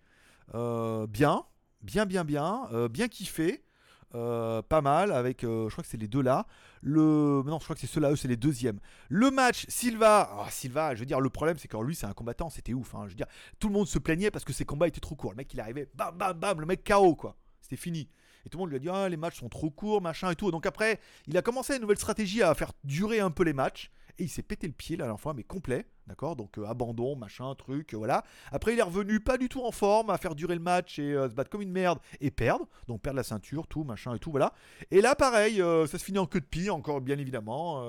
Euh, 0.54 1.08
bien, 1.08 1.46
bien, 1.82 2.06
bien, 2.06 2.24
bien, 2.24 2.68
euh, 2.72 2.88
bien 2.88 3.08
kiffé. 3.08 3.64
pas 4.12 4.82
mal 4.82 5.12
avec, 5.12 5.42
je 5.42 5.70
crois 5.70 5.84
que 5.84 5.90
c'est 5.90 5.98
les 5.98 6.08
deux 6.08 6.22
là. 6.22 6.46
Le, 6.82 7.42
non, 7.46 7.58
je 7.60 7.64
crois 7.64 7.76
que 7.76 7.82
c'est 7.82 7.88
ceux-là, 7.88 8.12
eux, 8.12 8.16
c'est 8.16 8.28
les 8.28 8.38
deuxièmes. 8.38 8.80
Le 9.10 9.32
match 9.32 9.66
Silva, 9.68 10.30
oh, 10.40 10.46
Silva, 10.50 10.94
je 10.94 11.00
veux 11.00 11.06
dire, 11.06 11.20
le 11.20 11.30
problème 11.30 11.58
c'est 11.58 11.68
que 11.68 11.78
lui 11.78 11.96
c'est 11.96 12.06
un 12.06 12.14
combattant, 12.14 12.50
c'était 12.50 12.74
ouf. 12.74 12.94
Hein, 12.94 13.04
je 13.06 13.10
veux 13.10 13.16
dire, 13.16 13.28
tout 13.60 13.68
le 13.68 13.74
monde 13.74 13.88
se 13.88 14.00
plaignait 14.00 14.32
parce 14.32 14.46
que 14.46 14.54
ses 14.54 14.66
combats 14.66 14.88
étaient 14.88 15.00
trop 15.00 15.16
courts. 15.16 15.32
Le 15.32 15.38
mec 15.38 15.54
il 15.54 15.60
arrivait, 15.60 15.90
bam, 15.96 16.16
bam, 16.16 16.38
bam, 16.38 16.60
le 16.60 16.68
mec 16.68 16.84
KO 16.88 17.16
quoi. 17.16 17.36
C'était 17.62 17.78
fini. 17.78 18.10
Et 18.48 18.50
tout 18.50 18.60
le 18.60 18.62
monde 18.62 18.70
lui 18.70 18.78
a 18.78 18.80
dit 18.80 18.88
ah, 18.90 19.10
les 19.10 19.18
matchs 19.18 19.40
sont 19.40 19.50
trop 19.50 19.70
courts, 19.70 20.02
machin 20.02 20.32
et 20.32 20.36
tout. 20.36 20.52
Donc 20.52 20.66
après, 20.66 21.02
il 21.28 21.38
a 21.38 21.42
commencé 21.42 21.76
une 21.76 21.82
nouvelle 21.82 21.98
stratégie 21.98 22.42
à 22.42 22.56
faire 22.56 22.72
durer 22.86 23.20
un 23.20 23.30
peu 23.30 23.44
les 23.44 23.52
matchs. 23.52 23.92
Et 24.20 24.24
il 24.24 24.30
s'est 24.30 24.42
pété 24.42 24.68
le 24.68 24.74
pied 24.74 24.96
la 24.96 25.04
dernière 25.04 25.20
fois, 25.20 25.34
mais 25.34 25.44
complet. 25.44 25.86
D'accord 26.08 26.38
Donc 26.38 26.58
euh, 26.58 26.66
abandon, 26.66 27.18
machin, 27.18 27.54
truc, 27.56 27.94
euh, 27.94 27.98
voilà. 27.98 28.24
Après, 28.52 28.74
il 28.74 28.80
est 28.80 28.84
revenu 28.84 29.20
pas 29.20 29.38
du 29.38 29.50
tout 29.50 29.62
en 29.64 29.72
forme 29.72 30.10
à 30.10 30.18
faire 30.18 30.36
durer 30.36 30.56
le 30.56 30.62
match 30.62 31.00
et 31.00 31.14
euh, 31.14 31.30
se 31.30 31.36
battre 31.36 31.50
comme 31.50 31.62
une 31.62 31.72
merde 31.72 32.00
et 32.22 32.32
perdre. 32.32 32.66
Donc 32.88 33.02
perdre 33.02 33.18
la 33.18 33.24
ceinture, 33.24 33.68
tout, 33.68 33.84
machin 33.84 34.16
et 34.16 34.20
tout, 34.20 34.32
voilà. 34.32 34.54
Et 34.90 35.02
là, 35.02 35.16
pareil, 35.16 35.58
ça 35.58 35.98
se 35.98 36.04
finit 36.04 36.20
en 36.20 36.26
queue 36.26 36.40
de 36.40 36.46
pie, 36.46 36.70
encore 36.70 37.02
bien 37.02 37.18
évidemment. 37.18 37.84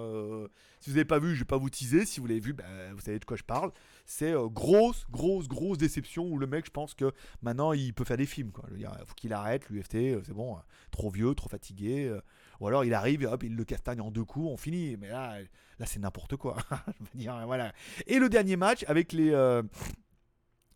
si 0.80 0.90
vous 0.90 0.96
n'avez 0.96 1.04
pas 1.04 1.20
vu, 1.20 1.34
je 1.34 1.40
vais 1.40 1.44
pas 1.44 1.56
vous 1.56 1.70
teaser. 1.70 2.06
Si 2.06 2.18
vous 2.18 2.26
l'avez 2.26 2.40
vu, 2.40 2.52
ben, 2.52 2.64
vous 2.92 3.00
savez 3.00 3.18
de 3.18 3.24
quoi 3.24 3.36
je 3.36 3.44
parle. 3.44 3.70
C'est 4.04 4.34
grosse, 4.46 5.06
grosse, 5.10 5.46
grosse 5.46 5.78
déception 5.78 6.26
où 6.26 6.38
le 6.38 6.46
mec, 6.46 6.66
je 6.66 6.70
pense 6.70 6.94
que 6.94 7.12
maintenant, 7.42 7.72
il 7.72 7.94
peut 7.94 8.04
faire 8.04 8.16
des 8.16 8.26
films. 8.26 8.50
Quoi. 8.50 8.64
Il 8.76 8.86
faut 9.06 9.14
qu'il 9.14 9.32
arrête, 9.32 9.68
l'UFT, 9.70 10.24
c'est 10.24 10.32
bon, 10.32 10.56
trop 10.90 11.10
vieux, 11.10 11.34
trop 11.34 11.48
fatigué. 11.48 12.12
Ou 12.60 12.66
alors 12.66 12.84
il 12.84 12.92
arrive, 12.94 13.24
hop, 13.24 13.42
il 13.44 13.54
le 13.54 13.64
castagne 13.64 14.00
en 14.00 14.10
deux 14.10 14.24
coups, 14.24 14.48
on 14.50 14.56
finit. 14.56 14.96
Mais 14.96 15.08
là, 15.08 15.38
là 15.78 15.86
c'est 15.86 16.00
n'importe 16.00 16.36
quoi. 16.36 16.56
je 16.70 17.04
veux 17.04 17.20
dire, 17.20 17.40
voilà. 17.46 17.72
Et 18.08 18.18
le 18.18 18.28
dernier 18.28 18.56
match 18.56 18.84
avec 18.88 19.12
les, 19.12 19.30
euh, 19.32 19.62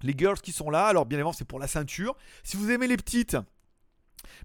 les 0.03 0.15
girls 0.17 0.41
qui 0.41 0.53
sont 0.53 0.71
là. 0.71 0.87
Alors 0.87 1.07
bien 1.07 1.19
évidemment, 1.19 1.33
c'est 1.33 1.47
pour 1.47 1.59
la 1.59 1.67
ceinture. 1.67 2.17
Si 2.45 2.57
vous 2.57 2.71
aimez 2.71 2.87
les 2.87 2.97
petites, 2.97 3.37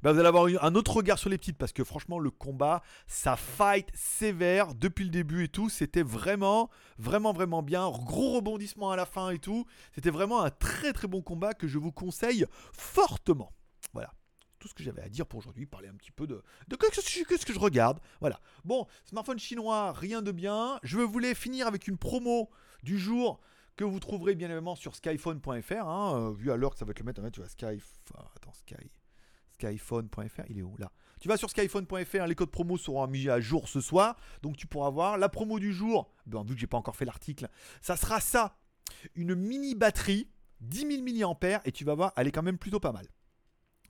bah, 0.02 0.12
vous 0.12 0.20
allez 0.20 0.28
avoir 0.28 0.48
un 0.64 0.76
autre 0.76 0.96
regard 0.96 1.20
sur 1.20 1.30
les 1.30 1.38
petites 1.38 1.58
parce 1.58 1.74
que 1.74 1.84
franchement 1.84 2.20
le 2.20 2.32
combat, 2.32 2.82
ça 3.06 3.36
fight 3.36 3.90
sévère 3.94 4.74
depuis 4.74 5.04
le 5.04 5.12
début 5.12 5.44
et 5.44 5.48
tout. 5.50 5.70
C'était 5.70 6.02
vraiment, 6.02 6.70
vraiment, 6.98 7.34
vraiment 7.34 7.62
bien. 7.62 7.90
Gros 7.90 8.36
rebondissement 8.36 8.92
à 8.92 8.96
la 8.96 9.06
fin 9.06 9.30
et 9.32 9.40
tout. 9.40 9.66
C'était 9.94 10.10
vraiment 10.10 10.42
un 10.42 10.50
très 10.50 10.94
très 10.94 11.08
bon 11.08 11.22
combat 11.22 11.54
que 11.54 11.68
je 11.68 11.78
vous 11.78 11.92
conseille 11.92 12.46
fortement. 12.74 13.52
Voilà 13.94 14.14
tout 14.60 14.68
ce 14.68 14.74
que 14.74 14.84
j'avais 14.84 15.04
à 15.04 15.10
dire 15.10 15.28
pour 15.28 15.38
aujourd'hui, 15.38 15.68
parler 15.68 15.88
un 15.88 15.94
petit 15.94 16.12
peu 16.12 16.26
de, 16.26 16.42
de 16.68 16.76
que, 16.76 17.46
que 17.46 17.54
je 17.54 17.60
regarde. 17.60 18.00
Voilà. 18.22 18.40
Bon, 18.66 18.88
smartphone 19.06 19.38
chinois, 19.38 19.92
rien 19.94 20.24
de 20.24 20.32
bien. 20.32 20.80
Je 20.82 20.98
voulais 20.98 21.36
finir 21.36 21.68
avec 21.68 21.88
une 21.88 21.98
promo 21.98 22.50
jour 22.96 23.40
que 23.76 23.84
vous 23.84 24.00
trouverez 24.00 24.36
bien 24.36 24.48
évidemment 24.48 24.76
sur 24.76 24.96
skyphone.fr. 24.96 25.88
Hein, 25.88 26.16
euh, 26.16 26.32
vu 26.34 26.52
à 26.52 26.56
l'heure 26.56 26.72
que 26.72 26.80
ça 26.80 26.86
va 26.86 26.92
être 26.92 27.00
le 27.00 27.06
mettre, 27.06 27.24
hein, 27.24 27.30
tu 27.32 27.42
vois, 27.42 27.50
sky, 27.50 27.82
attends, 28.14 28.54
sky, 28.54 28.92
skyphone.fr, 29.52 30.44
il 30.50 30.60
est 30.60 30.64
où 30.64 30.76
là? 30.78 30.92
Tu 31.20 31.28
vas 31.28 31.38
sur 31.38 31.50
skyphone.fr, 31.50 32.26
les 32.28 32.36
codes 32.36 32.52
promo 32.52 32.78
seront 32.78 33.08
mis 33.08 33.28
à 33.28 33.40
jour 33.40 33.68
ce 33.68 33.82
soir, 33.82 34.16
donc 34.44 34.56
tu 34.56 34.68
pourras 34.68 34.92
voir 34.92 35.18
la 35.18 35.30
promo 35.30 35.60
du 35.60 35.74
jour. 35.74 36.14
Ben, 36.28 36.44
vu 36.44 36.54
que 36.54 36.60
j'ai 36.60 36.68
pas 36.68 36.78
encore 36.78 36.96
fait 36.96 37.06
l'article, 37.06 37.50
ça 37.82 37.98
sera 37.98 38.20
ça, 38.20 38.58
une 39.16 39.34
mini 39.34 39.74
batterie, 39.74 40.30
10 40.62 41.04
000 41.04 41.34
mAh, 41.42 41.62
et 41.66 41.72
tu 41.72 41.86
vas 41.86 41.96
voir, 41.96 42.14
elle 42.18 42.28
est 42.28 42.32
quand 42.32 42.44
même 42.44 42.60
plutôt 42.60 42.80
pas 42.80 42.92
mal. 42.92 43.08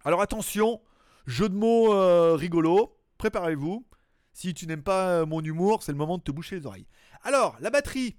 Alors 0.05 0.21
attention, 0.21 0.81
jeu 1.25 1.49
de 1.49 1.55
mots 1.55 1.93
euh, 1.93 2.35
rigolo, 2.35 2.97
préparez-vous. 3.17 3.85
Si 4.31 4.53
tu 4.53 4.67
n'aimes 4.67 4.83
pas 4.83 5.09
euh, 5.09 5.25
mon 5.25 5.41
humour, 5.41 5.81
c'est 5.81 5.91
le 5.91 5.97
moment 5.97 6.17
de 6.17 6.23
te 6.23 6.31
boucher 6.31 6.57
les 6.57 6.65
oreilles. 6.65 6.87
Alors, 7.23 7.57
la 7.59 7.71
batterie, 7.71 8.17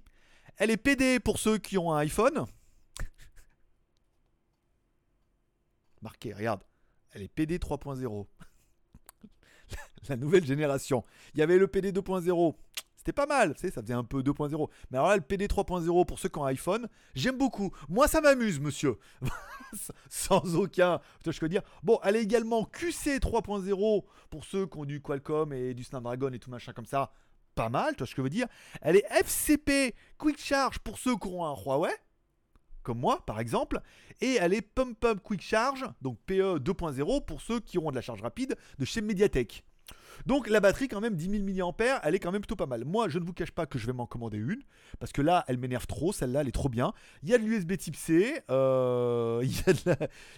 elle 0.59 0.71
est 0.71 0.77
PD 0.77 1.19
pour 1.19 1.39
ceux 1.39 1.57
qui 1.57 1.77
ont 1.77 1.93
un 1.93 1.97
iPhone. 1.99 2.45
Marqué, 6.01 6.33
regarde. 6.33 6.63
Elle 7.11 7.23
est 7.23 7.27
PD 7.29 7.57
3.0. 7.57 8.27
la 10.09 10.15
nouvelle 10.17 10.45
génération. 10.45 11.03
Il 11.33 11.39
y 11.39 11.43
avait 11.43 11.57
le 11.57 11.67
PD 11.67 11.91
2.0. 11.91 12.55
C'était 12.97 13.13
pas 13.13 13.25
mal, 13.25 13.55
ça 13.57 13.71
faisait 13.81 13.93
un 13.93 14.03
peu 14.03 14.21
2.0. 14.21 14.69
Mais 14.91 14.97
alors 14.97 15.09
là, 15.09 15.15
le 15.15 15.21
PD 15.21 15.47
3.0 15.47 16.05
pour 16.05 16.19
ceux 16.19 16.27
qui 16.27 16.37
ont 16.37 16.43
un 16.43 16.49
iPhone, 16.49 16.89
j'aime 17.15 17.37
beaucoup. 17.37 17.71
Moi, 17.87 18.09
ça 18.09 18.19
m'amuse, 18.19 18.59
monsieur. 18.59 18.97
Sans 20.09 20.55
aucun. 20.55 20.99
Je 21.25 21.39
peux 21.39 21.47
dire. 21.47 21.61
Bon, 21.81 21.99
elle 22.03 22.17
est 22.17 22.21
également 22.21 22.65
QC 22.65 23.19
3.0 23.19 24.03
pour 24.29 24.43
ceux 24.43 24.67
qui 24.67 24.77
ont 24.77 24.85
du 24.85 25.01
Qualcomm 25.01 25.53
et 25.53 25.73
du 25.73 25.85
Snapdragon 25.85 26.33
et 26.33 26.39
tout 26.39 26.49
machin 26.49 26.73
comme 26.73 26.85
ça. 26.85 27.13
Pas 27.59 27.67
mal, 27.67 27.93
tu 27.93 28.05
ce 28.05 28.11
que 28.11 28.21
je 28.21 28.21
veux 28.21 28.29
dire. 28.29 28.47
Elle 28.81 28.95
est 28.95 29.05
FCP 29.19 29.93
Quick 30.17 30.39
Charge 30.39 30.79
pour 30.79 30.97
ceux 30.97 31.17
qui 31.17 31.27
ont 31.27 31.43
un 31.43 31.53
Huawei 31.53 31.91
comme 32.83 32.99
moi 32.99 33.25
par 33.25 33.41
exemple, 33.41 33.81
et 34.21 34.37
elle 34.39 34.53
est 34.53 34.61
Pump 34.61 35.03
Up 35.03 35.19
Quick 35.21 35.41
Charge, 35.41 35.85
donc 36.01 36.17
PE 36.25 36.59
2.0 36.59 37.25
pour 37.25 37.41
ceux 37.41 37.59
qui 37.59 37.77
auront 37.77 37.91
de 37.91 37.97
la 37.97 38.01
charge 38.01 38.21
rapide 38.21 38.55
de 38.77 38.85
chez 38.85 39.01
Mediatek. 39.01 39.65
Donc 40.25 40.49
la 40.49 40.59
batterie 40.59 40.87
quand 40.87 41.01
même 41.01 41.15
10 41.15 41.43
000 41.55 41.71
mAh, 41.77 42.01
elle 42.03 42.15
est 42.15 42.19
quand 42.19 42.31
même 42.31 42.41
plutôt 42.41 42.55
pas 42.55 42.65
mal. 42.65 42.85
Moi 42.85 43.09
je 43.09 43.19
ne 43.19 43.25
vous 43.25 43.33
cache 43.33 43.51
pas 43.51 43.65
que 43.65 43.79
je 43.79 43.87
vais 43.87 43.93
m'en 43.93 44.05
commander 44.05 44.37
une, 44.37 44.61
parce 44.99 45.11
que 45.11 45.21
là 45.21 45.45
elle 45.47 45.57
m'énerve 45.57 45.87
trop, 45.87 46.11
celle-là 46.11 46.41
elle 46.41 46.47
est 46.47 46.51
trop 46.51 46.69
bien. 46.69 46.93
Il 47.23 47.29
y 47.29 47.33
a 47.33 47.37
de 47.37 47.43
l'USB 47.43 47.77
type 47.77 47.95
C, 47.95 48.41
euh, 48.49 49.41
il 49.43 49.51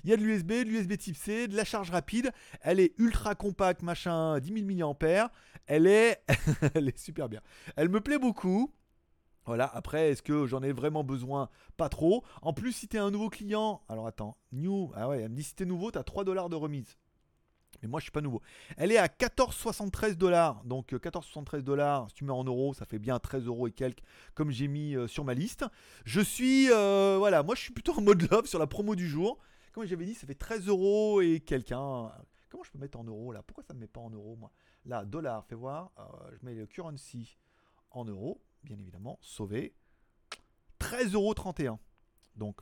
y 0.09 0.13
a 0.13 0.17
de 0.17 0.23
l'USB, 0.23 0.49
de 0.49 0.69
l'USB 0.69 0.97
type 0.97 1.17
C, 1.17 1.47
de 1.47 1.55
la 1.55 1.65
charge 1.65 1.89
rapide, 1.91 2.31
elle 2.61 2.79
est 2.79 2.93
ultra 2.97 3.35
compacte, 3.35 3.81
machin, 3.81 4.39
10 4.39 4.65
000 4.77 4.95
mAh, 5.01 5.31
elle 5.67 5.87
est, 5.87 6.21
elle 6.73 6.87
est 6.87 6.97
super 6.97 7.29
bien. 7.29 7.41
Elle 7.75 7.89
me 7.89 8.01
plaît 8.01 8.19
beaucoup. 8.19 8.73
Voilà, 9.45 9.69
après, 9.73 10.11
est-ce 10.11 10.21
que 10.21 10.45
j'en 10.45 10.61
ai 10.61 10.71
vraiment 10.71 11.03
besoin? 11.03 11.49
Pas 11.75 11.89
trop. 11.89 12.23
En 12.43 12.53
plus, 12.53 12.73
si 12.73 12.87
t'es 12.87 12.99
un 12.99 13.09
nouveau 13.09 13.29
client, 13.29 13.81
alors 13.89 14.05
attends, 14.05 14.37
new, 14.51 14.91
ah 14.95 15.09
ouais, 15.09 15.21
elle 15.21 15.29
me 15.29 15.35
dit 15.35 15.43
si 15.43 15.55
t'es 15.55 15.65
nouveau, 15.65 15.89
t'as 15.89 16.03
3 16.03 16.23
dollars 16.23 16.49
de 16.49 16.55
remise. 16.55 16.95
Mais 17.81 17.88
moi, 17.88 17.99
je 17.99 18.03
suis 18.03 18.12
pas 18.12 18.21
nouveau. 18.21 18.41
Elle 18.77 18.91
est 18.91 18.97
à 18.97 19.07
14,73 19.07 20.15
dollars. 20.15 20.63
Donc 20.65 20.93
14,73 20.93 21.57
euh, 21.57 21.62
dollars, 21.62 22.10
si 22.10 22.15
tu 22.15 22.25
mets 22.25 22.31
en 22.31 22.43
euros, 22.43 22.73
ça 22.73 22.86
fait 22.86 22.99
bien 22.99 23.17
13 23.19 23.45
euros 23.45 23.67
et 23.67 23.71
quelques, 23.71 24.03
comme 24.36 24.51
j'ai 24.51 24.67
mis 24.67 24.95
euh, 24.95 25.07
sur 25.07 25.23
ma 25.23 25.34
liste. 25.34 25.65
Je 26.05 26.21
suis, 26.21 26.71
euh, 26.71 27.15
voilà, 27.17 27.43
moi, 27.43 27.55
je 27.55 27.62
suis 27.62 27.73
plutôt 27.73 27.93
en 27.97 28.01
mode 28.01 28.29
love 28.31 28.45
sur 28.45 28.60
la 28.60 28.67
promo 28.67 28.95
du 28.95 29.07
jour. 29.07 29.39
Comme 29.71 29.86
j'avais 29.86 30.05
dit, 30.05 30.13
ça 30.13 30.27
fait 30.27 30.36
13 30.36 30.67
euros 30.67 31.21
et 31.21 31.39
quelqu'un. 31.39 32.12
Comment 32.49 32.63
je 32.63 32.71
peux 32.71 32.79
mettre 32.79 32.99
en 32.99 33.03
euros 33.03 33.31
là? 33.31 33.41
Pourquoi 33.41 33.63
ça 33.63 33.73
ne 33.73 33.79
me 33.79 33.81
met 33.81 33.88
pas 33.88 34.01
en 34.01 34.10
euros 34.10 34.36
moi? 34.36 34.51
Là, 34.86 35.05
dollar, 35.05 35.45
fais 35.45 35.55
voir. 35.55 35.91
je 36.34 36.45
mets 36.45 36.53
le 36.53 36.65
currency 36.65 37.38
en 37.91 38.03
euros, 38.05 38.41
bien 38.63 38.77
évidemment, 38.77 39.17
sauvé. 39.21 39.73
13,31 40.79 41.13
euros. 41.13 41.79
Donc, 42.36 42.62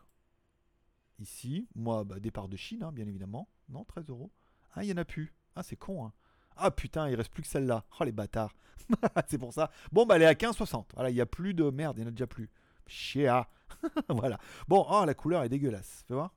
ici, 1.18 1.68
moi, 1.74 2.04
bah, 2.04 2.20
départ 2.20 2.48
de 2.48 2.58
Chine, 2.58 2.84
hein, 2.84 2.92
bien 2.92 3.08
évidemment. 3.08 3.50
Non, 3.70 3.86
13 3.86 4.10
euros. 4.10 4.32
Ah, 4.74 4.84
il 4.84 4.88
n'y 4.88 4.94
en 4.94 4.98
a 4.98 5.06
plus. 5.06 5.34
Ah, 5.56 5.64
c'est 5.64 5.76
con, 5.76 6.06
hein. 6.06 6.14
Ah 6.62 6.72
putain, 6.72 7.10
il 7.10 7.16
reste 7.16 7.32
plus 7.32 7.44
que 7.44 7.48
celle-là. 7.48 7.86
Oh 8.00 8.04
les 8.04 8.12
bâtards. 8.12 8.54
c'est 9.28 9.38
pour 9.38 9.54
ça. 9.54 9.72
Bon, 9.92 10.06
bah 10.06 10.18
elle 10.18 10.24
est 10.24 10.26
à 10.26 10.34
15,60. 10.34 10.88
Voilà, 10.94 11.10
il 11.10 11.14
n'y 11.14 11.22
a 11.22 11.26
plus 11.26 11.54
de 11.54 11.70
merde, 11.70 11.98
il 11.98 12.02
n'y 12.02 12.06
en 12.06 12.10
a 12.10 12.12
déjà 12.12 12.28
plus. 12.28 12.50
Chia. 12.86 13.48
voilà. 14.10 14.38
Bon, 14.68 14.86
oh 14.90 15.06
la 15.06 15.14
couleur 15.14 15.44
est 15.44 15.50
dégueulasse. 15.50 16.04
Fais 16.08 16.14
voir. 16.14 16.34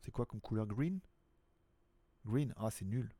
C'est 0.00 0.12
quoi 0.12 0.26
comme 0.26 0.40
couleur? 0.40 0.66
Green? 0.66 1.00
Green? 2.24 2.54
Ah, 2.56 2.70
c'est 2.70 2.84
nul. 2.84 3.12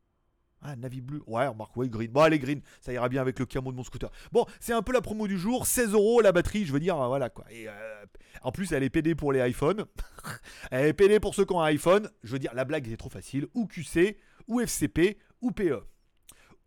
Ah, 0.67 0.75
navy 0.75 0.99
bleu. 0.99 1.21
Ouais, 1.27 1.45
remarque, 1.45 1.77
ouais, 1.77 1.87
green. 1.87 2.09
Bon, 2.09 2.21
allez, 2.21 2.39
green. 2.39 2.59
Ça 2.81 2.91
ira 2.91 3.07
bien 3.07 3.21
avec 3.21 3.37
le 3.37 3.45
camo 3.45 3.71
de 3.71 3.77
mon 3.77 3.83
scooter. 3.83 4.09
Bon, 4.31 4.47
c'est 4.59 4.73
un 4.73 4.81
peu 4.81 4.93
la 4.93 5.01
promo 5.01 5.27
du 5.27 5.37
jour. 5.37 5.67
16 5.67 5.93
euros 5.93 6.21
la 6.21 6.31
batterie, 6.31 6.65
je 6.65 6.73
veux 6.73 6.79
dire, 6.79 6.95
voilà 6.95 7.29
quoi. 7.29 7.45
Euh, 7.53 8.05
en 8.41 8.51
plus, 8.51 8.71
elle 8.71 8.81
est 8.81 8.89
PD 8.89 9.13
pour 9.13 9.31
les 9.31 9.47
iPhones. 9.47 9.85
elle 10.71 10.87
est 10.87 10.93
PD 10.93 11.19
pour 11.19 11.35
ceux 11.35 11.45
qui 11.45 11.53
ont 11.53 11.61
un 11.61 11.65
iPhone. 11.65 12.09
Je 12.23 12.31
veux 12.31 12.39
dire, 12.39 12.51
la 12.55 12.65
blague 12.65 12.91
est 12.91 12.97
trop 12.97 13.09
facile. 13.09 13.47
Ou 13.53 13.67
QC, 13.67 14.17
ou 14.47 14.59
FCP, 14.59 15.19
ou 15.41 15.51
PE. 15.51 15.83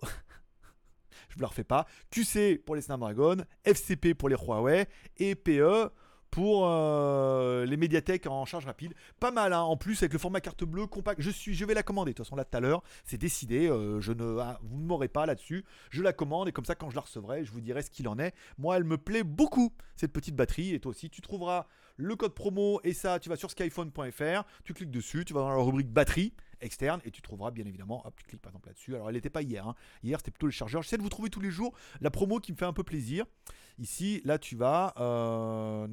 je 1.29 1.37
ne 1.37 1.41
le 1.41 1.47
refais 1.47 1.65
pas. 1.65 1.85
QC 2.13 2.63
pour 2.65 2.77
les 2.77 2.83
Snapdragon, 2.83 3.39
FCP 3.65 4.15
pour 4.15 4.29
les 4.29 4.37
Huawei 4.37 4.87
et 5.17 5.35
PE 5.35 5.91
pour 6.31 6.67
euh, 6.67 7.65
les 7.65 7.77
médiathèques 7.77 8.27
en 8.27 8.45
charge 8.45 8.67
rapide. 8.67 8.95
Pas 9.21 9.31
mal, 9.31 9.53
hein. 9.53 9.61
en 9.61 9.77
plus 9.77 10.03
avec 10.03 10.13
le 10.13 10.19
format 10.19 10.41
carte 10.41 10.65
bleue 10.65 10.87
compact. 10.87 11.21
Je, 11.21 11.31
suis, 11.31 11.55
je 11.55 11.65
vais 11.65 11.75
la 11.75 11.83
commander. 11.83 12.13
De 12.13 12.17
toute 12.17 12.27
façon, 12.27 12.37
là 12.37 12.45
tout 12.45 12.57
à 12.57 12.61
l'heure, 12.61 12.83
c'est 13.05 13.19
décidé. 13.19 13.69
Euh, 13.69 14.01
je 14.01 14.13
ne, 14.13 14.39
ah, 14.39 14.59
vous 14.63 14.79
ne 14.79 14.87
m'aurez 14.87 15.09
pas 15.09 15.27
là-dessus. 15.27 15.65
Je 15.91 16.03
la 16.03 16.13
commande 16.13 16.49
et 16.49 16.53
comme 16.53 16.65
ça, 16.65 16.75
quand 16.75 16.91
je 16.91 16.97
la 16.97 17.03
recevrai, 17.03 17.45
je 17.45 17.53
vous 17.53 17.61
dirai 17.61 17.83
ce 17.83 17.91
qu'il 17.91 18.09
en 18.09 18.19
est. 18.19 18.35
Moi, 18.59 18.77
elle 18.77 18.85
me 18.85 18.99
plaît 18.99 19.25
beaucoup 19.25 19.73
cette 19.97 20.13
petite 20.13 20.37
batterie. 20.37 20.75
Et 20.75 20.81
toi 20.81 20.91
aussi, 20.91 21.11
tu 21.11 21.21
trouveras 21.21 21.67
le 21.97 22.15
code 22.15 22.35
promo 22.35 22.81
et 22.85 22.93
ça, 22.93 23.19
tu 23.19 23.29
vas 23.29 23.37
sur 23.37 23.51
skyphone.fr, 23.51 24.45
tu 24.65 24.73
cliques 24.73 24.91
dessus, 24.91 25.25
tu 25.25 25.35
vas 25.35 25.41
dans 25.41 25.51
la 25.51 25.63
rubrique 25.63 25.91
batterie 25.91 26.33
externe 26.61 27.01
et 27.05 27.11
tu 27.11 27.23
trouveras 27.23 27.51
bien 27.51 27.67
évidemment, 27.67 28.07
hop, 28.07 28.15
tu 28.17 28.25
cliques 28.25 28.43
par 28.43 28.51
exemple 28.51 28.69
là-dessus. 28.69 28.95
Alors 28.95 29.09
elle 29.09 29.15
n'était 29.15 29.31
pas 29.31 29.43
hier, 29.43 29.67
hein. 29.67 29.75
hier 30.03 30.19
c'était 30.19 30.31
plutôt 30.31 30.47
le 30.47 30.53
chargeur. 30.53 30.83
J'essaie 30.83 30.99
de 30.99 31.03
vous 31.03 31.09
trouver 31.09 31.31
tous 31.31 31.41
les 31.41 31.51
jours 31.51 31.73
la 32.01 32.11
promo 32.11 32.39
qui 32.39 32.53
me 32.53 32.57
fait 32.57 32.65
un 32.65 32.73
peu 32.73 32.85
plaisir. 32.85 33.25
Ici, 33.79 34.21
là 34.25 34.39
tu 34.39 34.57
vas, 34.57 34.93
euh, 34.99 35.87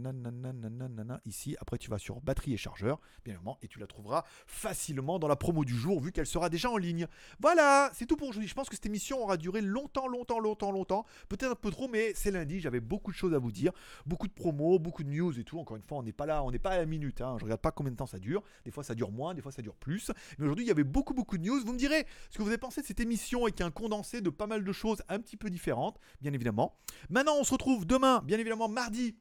ici, 1.25 1.55
après 1.59 1.77
tu 1.77 1.91
vas 1.91 1.99
sur 1.99 2.19
batterie 2.19 2.53
et 2.53 2.57
chargeur, 2.57 2.99
bien 3.23 3.35
évidemment, 3.35 3.59
et 3.61 3.67
tu 3.67 3.77
la 3.79 3.85
trouveras 3.85 4.23
facilement 4.47 5.19
dans 5.19 5.27
la 5.27 5.35
promo 5.35 5.63
du 5.63 5.75
jour 5.75 5.99
vu 6.01 6.11
qu'elle 6.11 6.25
sera 6.25 6.49
déjà 6.49 6.71
en 6.71 6.77
ligne. 6.77 7.05
Voilà, 7.39 7.91
c'est 7.93 8.07
tout 8.07 8.15
pour 8.15 8.29
aujourd'hui. 8.29 8.49
Je 8.49 8.55
pense 8.55 8.69
que 8.69 8.75
cette 8.75 8.87
émission 8.87 9.21
aura 9.21 9.37
duré 9.37 9.61
longtemps, 9.61 10.07
longtemps, 10.07 10.39
longtemps, 10.39 10.71
longtemps. 10.71 11.05
Peut-être 11.29 11.51
un 11.51 11.55
peu 11.55 11.69
trop, 11.69 11.87
mais 11.87 12.13
c'est 12.15 12.31
lundi, 12.31 12.59
j'avais 12.59 12.79
beaucoup 12.79 13.11
de 13.11 13.17
choses 13.17 13.35
à 13.35 13.37
vous 13.37 13.51
dire, 13.51 13.71
beaucoup 14.07 14.27
de 14.27 14.33
promos, 14.33 14.79
beaucoup 14.79 15.03
de 15.03 15.09
news 15.09 15.39
et 15.39 15.43
tout. 15.43 15.59
Encore 15.59 15.77
une 15.77 15.83
fois, 15.83 15.99
on 15.99 16.03
n'est 16.03 16.11
pas 16.11 16.25
là, 16.25 16.43
on 16.43 16.49
n'est 16.49 16.57
pas 16.57 16.71
à 16.71 16.77
la 16.77 16.87
minute. 16.87 17.21
Hein. 17.21 17.35
Je 17.39 17.43
regarde 17.43 17.61
pas 17.61 17.71
combien 17.71 17.91
de 17.91 17.97
temps 17.97 18.07
ça 18.07 18.17
dure. 18.17 18.41
Des 18.63 18.71
fois 18.71 18.83
ça 18.83 18.95
dure 18.95 19.11
moins, 19.11 19.35
des 19.35 19.41
fois 19.41 19.51
ça 19.51 19.61
dure 19.61 19.75
plus. 19.75 20.11
Mais 20.39 20.47
il 20.63 20.67
y 20.67 20.71
avait 20.71 20.83
beaucoup, 20.83 21.13
beaucoup 21.13 21.37
de 21.37 21.43
news. 21.43 21.59
Vous 21.65 21.73
me 21.73 21.77
direz 21.77 22.05
ce 22.29 22.37
que 22.37 22.43
vous 22.43 22.49
avez 22.49 22.57
pensé 22.57 22.81
de 22.81 22.85
cette 22.85 22.99
émission 22.99 23.43
avec 23.43 23.61
un 23.61 23.71
condensé 23.71 24.21
de 24.21 24.29
pas 24.29 24.47
mal 24.47 24.63
de 24.63 24.71
choses 24.71 25.01
un 25.09 25.19
petit 25.19 25.37
peu 25.37 25.49
différentes, 25.49 25.99
bien 26.21 26.33
évidemment. 26.33 26.77
Maintenant, 27.09 27.35
on 27.39 27.43
se 27.43 27.51
retrouve 27.51 27.85
demain, 27.85 28.21
bien 28.25 28.39
évidemment, 28.39 28.67
mardi 28.67 29.15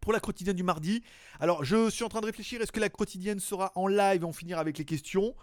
pour 0.00 0.12
la 0.12 0.20
quotidienne 0.20 0.56
du 0.56 0.62
mardi. 0.62 1.02
Alors, 1.40 1.64
je 1.64 1.90
suis 1.90 2.04
en 2.04 2.08
train 2.08 2.20
de 2.20 2.26
réfléchir, 2.26 2.60
est-ce 2.62 2.70
que 2.70 2.80
la 2.80 2.88
quotidienne 2.88 3.40
sera 3.40 3.72
en 3.74 3.88
live? 3.88 4.22
Et 4.22 4.24
on 4.24 4.32
finira 4.32 4.60
avec 4.60 4.78
les 4.78 4.84
questions 4.84 5.34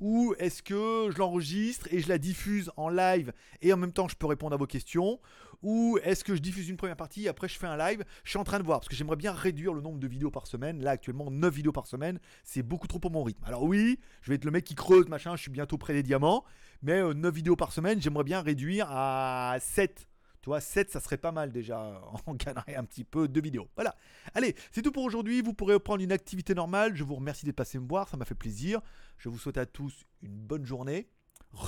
ou 0.00 0.34
est-ce 0.38 0.62
que 0.62 1.10
je 1.10 1.18
l'enregistre 1.18 1.88
et 1.90 2.00
je 2.00 2.08
la 2.08 2.18
diffuse 2.18 2.70
en 2.76 2.88
live 2.88 3.32
et 3.62 3.72
en 3.72 3.76
même 3.76 3.92
temps 3.92 4.08
je 4.08 4.16
peux 4.16 4.26
répondre 4.26 4.54
à 4.54 4.56
vos 4.56 4.66
questions 4.66 5.20
ou 5.62 5.98
est-ce 6.04 6.22
que 6.22 6.36
je 6.36 6.40
diffuse 6.40 6.68
une 6.68 6.76
première 6.76 6.96
partie 6.96 7.24
et 7.24 7.28
après 7.28 7.48
je 7.48 7.58
fais 7.58 7.66
un 7.66 7.76
live? 7.76 8.04
Je 8.24 8.30
suis 8.30 8.38
en 8.38 8.44
train 8.44 8.58
de 8.58 8.64
voir 8.64 8.80
parce 8.80 8.88
que 8.88 8.94
j'aimerais 8.94 9.16
bien 9.16 9.32
réduire 9.32 9.74
le 9.74 9.80
nombre 9.80 9.98
de 9.98 10.06
vidéos 10.06 10.30
par 10.30 10.46
semaine. 10.46 10.82
Là 10.82 10.92
actuellement 10.92 11.30
9 11.30 11.52
vidéos 11.52 11.72
par 11.72 11.86
semaine, 11.86 12.20
c'est 12.44 12.62
beaucoup 12.62 12.86
trop 12.86 12.98
pour 12.98 13.10
mon 13.10 13.24
rythme. 13.24 13.44
Alors 13.44 13.64
oui, 13.64 13.98
je 14.22 14.30
vais 14.30 14.36
être 14.36 14.44
le 14.44 14.50
mec 14.50 14.64
qui 14.64 14.74
creuse 14.74 15.08
machin, 15.08 15.34
je 15.36 15.42
suis 15.42 15.50
bientôt 15.50 15.78
près 15.78 15.94
des 15.94 16.02
diamants, 16.02 16.44
mais 16.82 17.02
9 17.02 17.24
euh, 17.24 17.30
vidéos 17.30 17.56
par 17.56 17.72
semaine, 17.72 18.00
j'aimerais 18.00 18.24
bien 18.24 18.40
réduire 18.40 18.86
à 18.90 19.56
7 19.60 20.08
tu 20.40 20.50
vois, 20.50 20.60
7, 20.60 20.90
ça 20.90 21.00
serait 21.00 21.16
pas 21.16 21.32
mal 21.32 21.52
déjà. 21.52 22.00
On 22.26 22.34
gagnerait 22.34 22.76
un 22.76 22.84
petit 22.84 23.04
peu 23.04 23.28
de 23.28 23.40
vidéos. 23.40 23.68
Voilà. 23.74 23.96
Allez, 24.34 24.54
c'est 24.72 24.82
tout 24.82 24.92
pour 24.92 25.04
aujourd'hui. 25.04 25.42
Vous 25.42 25.54
pourrez 25.54 25.74
reprendre 25.74 26.02
une 26.02 26.12
activité 26.12 26.54
normale. 26.54 26.96
Je 26.96 27.04
vous 27.04 27.14
remercie 27.14 27.44
d'être 27.44 27.56
passé 27.56 27.78
me 27.78 27.88
voir. 27.88 28.08
Ça 28.08 28.16
m'a 28.16 28.24
fait 28.24 28.34
plaisir. 28.34 28.80
Je 29.18 29.28
vous 29.28 29.38
souhaite 29.38 29.58
à 29.58 29.66
tous 29.66 30.06
une 30.22 30.36
bonne 30.36 30.64
journée. 30.64 31.08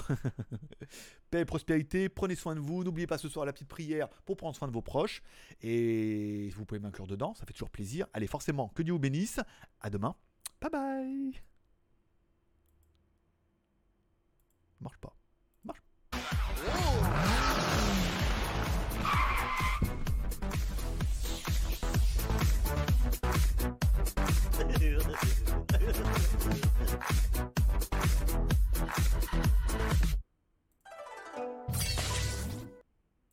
Paix 1.31 1.41
et 1.41 1.45
prospérité, 1.45 2.09
prenez 2.09 2.35
soin 2.35 2.55
de 2.55 2.61
vous, 2.61 2.85
n'oubliez 2.85 3.07
pas 3.07 3.17
ce 3.17 3.31
soir 3.31 3.47
la 3.47 3.53
petite 3.55 3.69
prière 3.69 4.09
pour 4.27 4.37
prendre 4.37 4.55
soin 4.55 4.69
de 4.69 4.73
vos 4.75 4.83
proches, 4.83 5.23
et 5.63 6.51
vous 6.55 6.67
pouvez 6.67 6.81
m'inclure 6.81 7.07
dedans, 7.07 7.33
ça 7.33 7.47
fait 7.47 7.55
toujours 7.55 7.71
plaisir. 7.71 8.07
Allez, 8.13 8.27
forcément, 8.27 8.69
que 8.69 8.83
Dieu 8.83 8.93
vous 8.93 8.99
bénisse, 8.99 9.41
à 9.81 9.89
demain, 9.89 10.15
bye 10.61 10.71
bye 10.71 11.41
marche 14.81 14.99
pas. 14.99 15.15
Marche. 15.65 15.83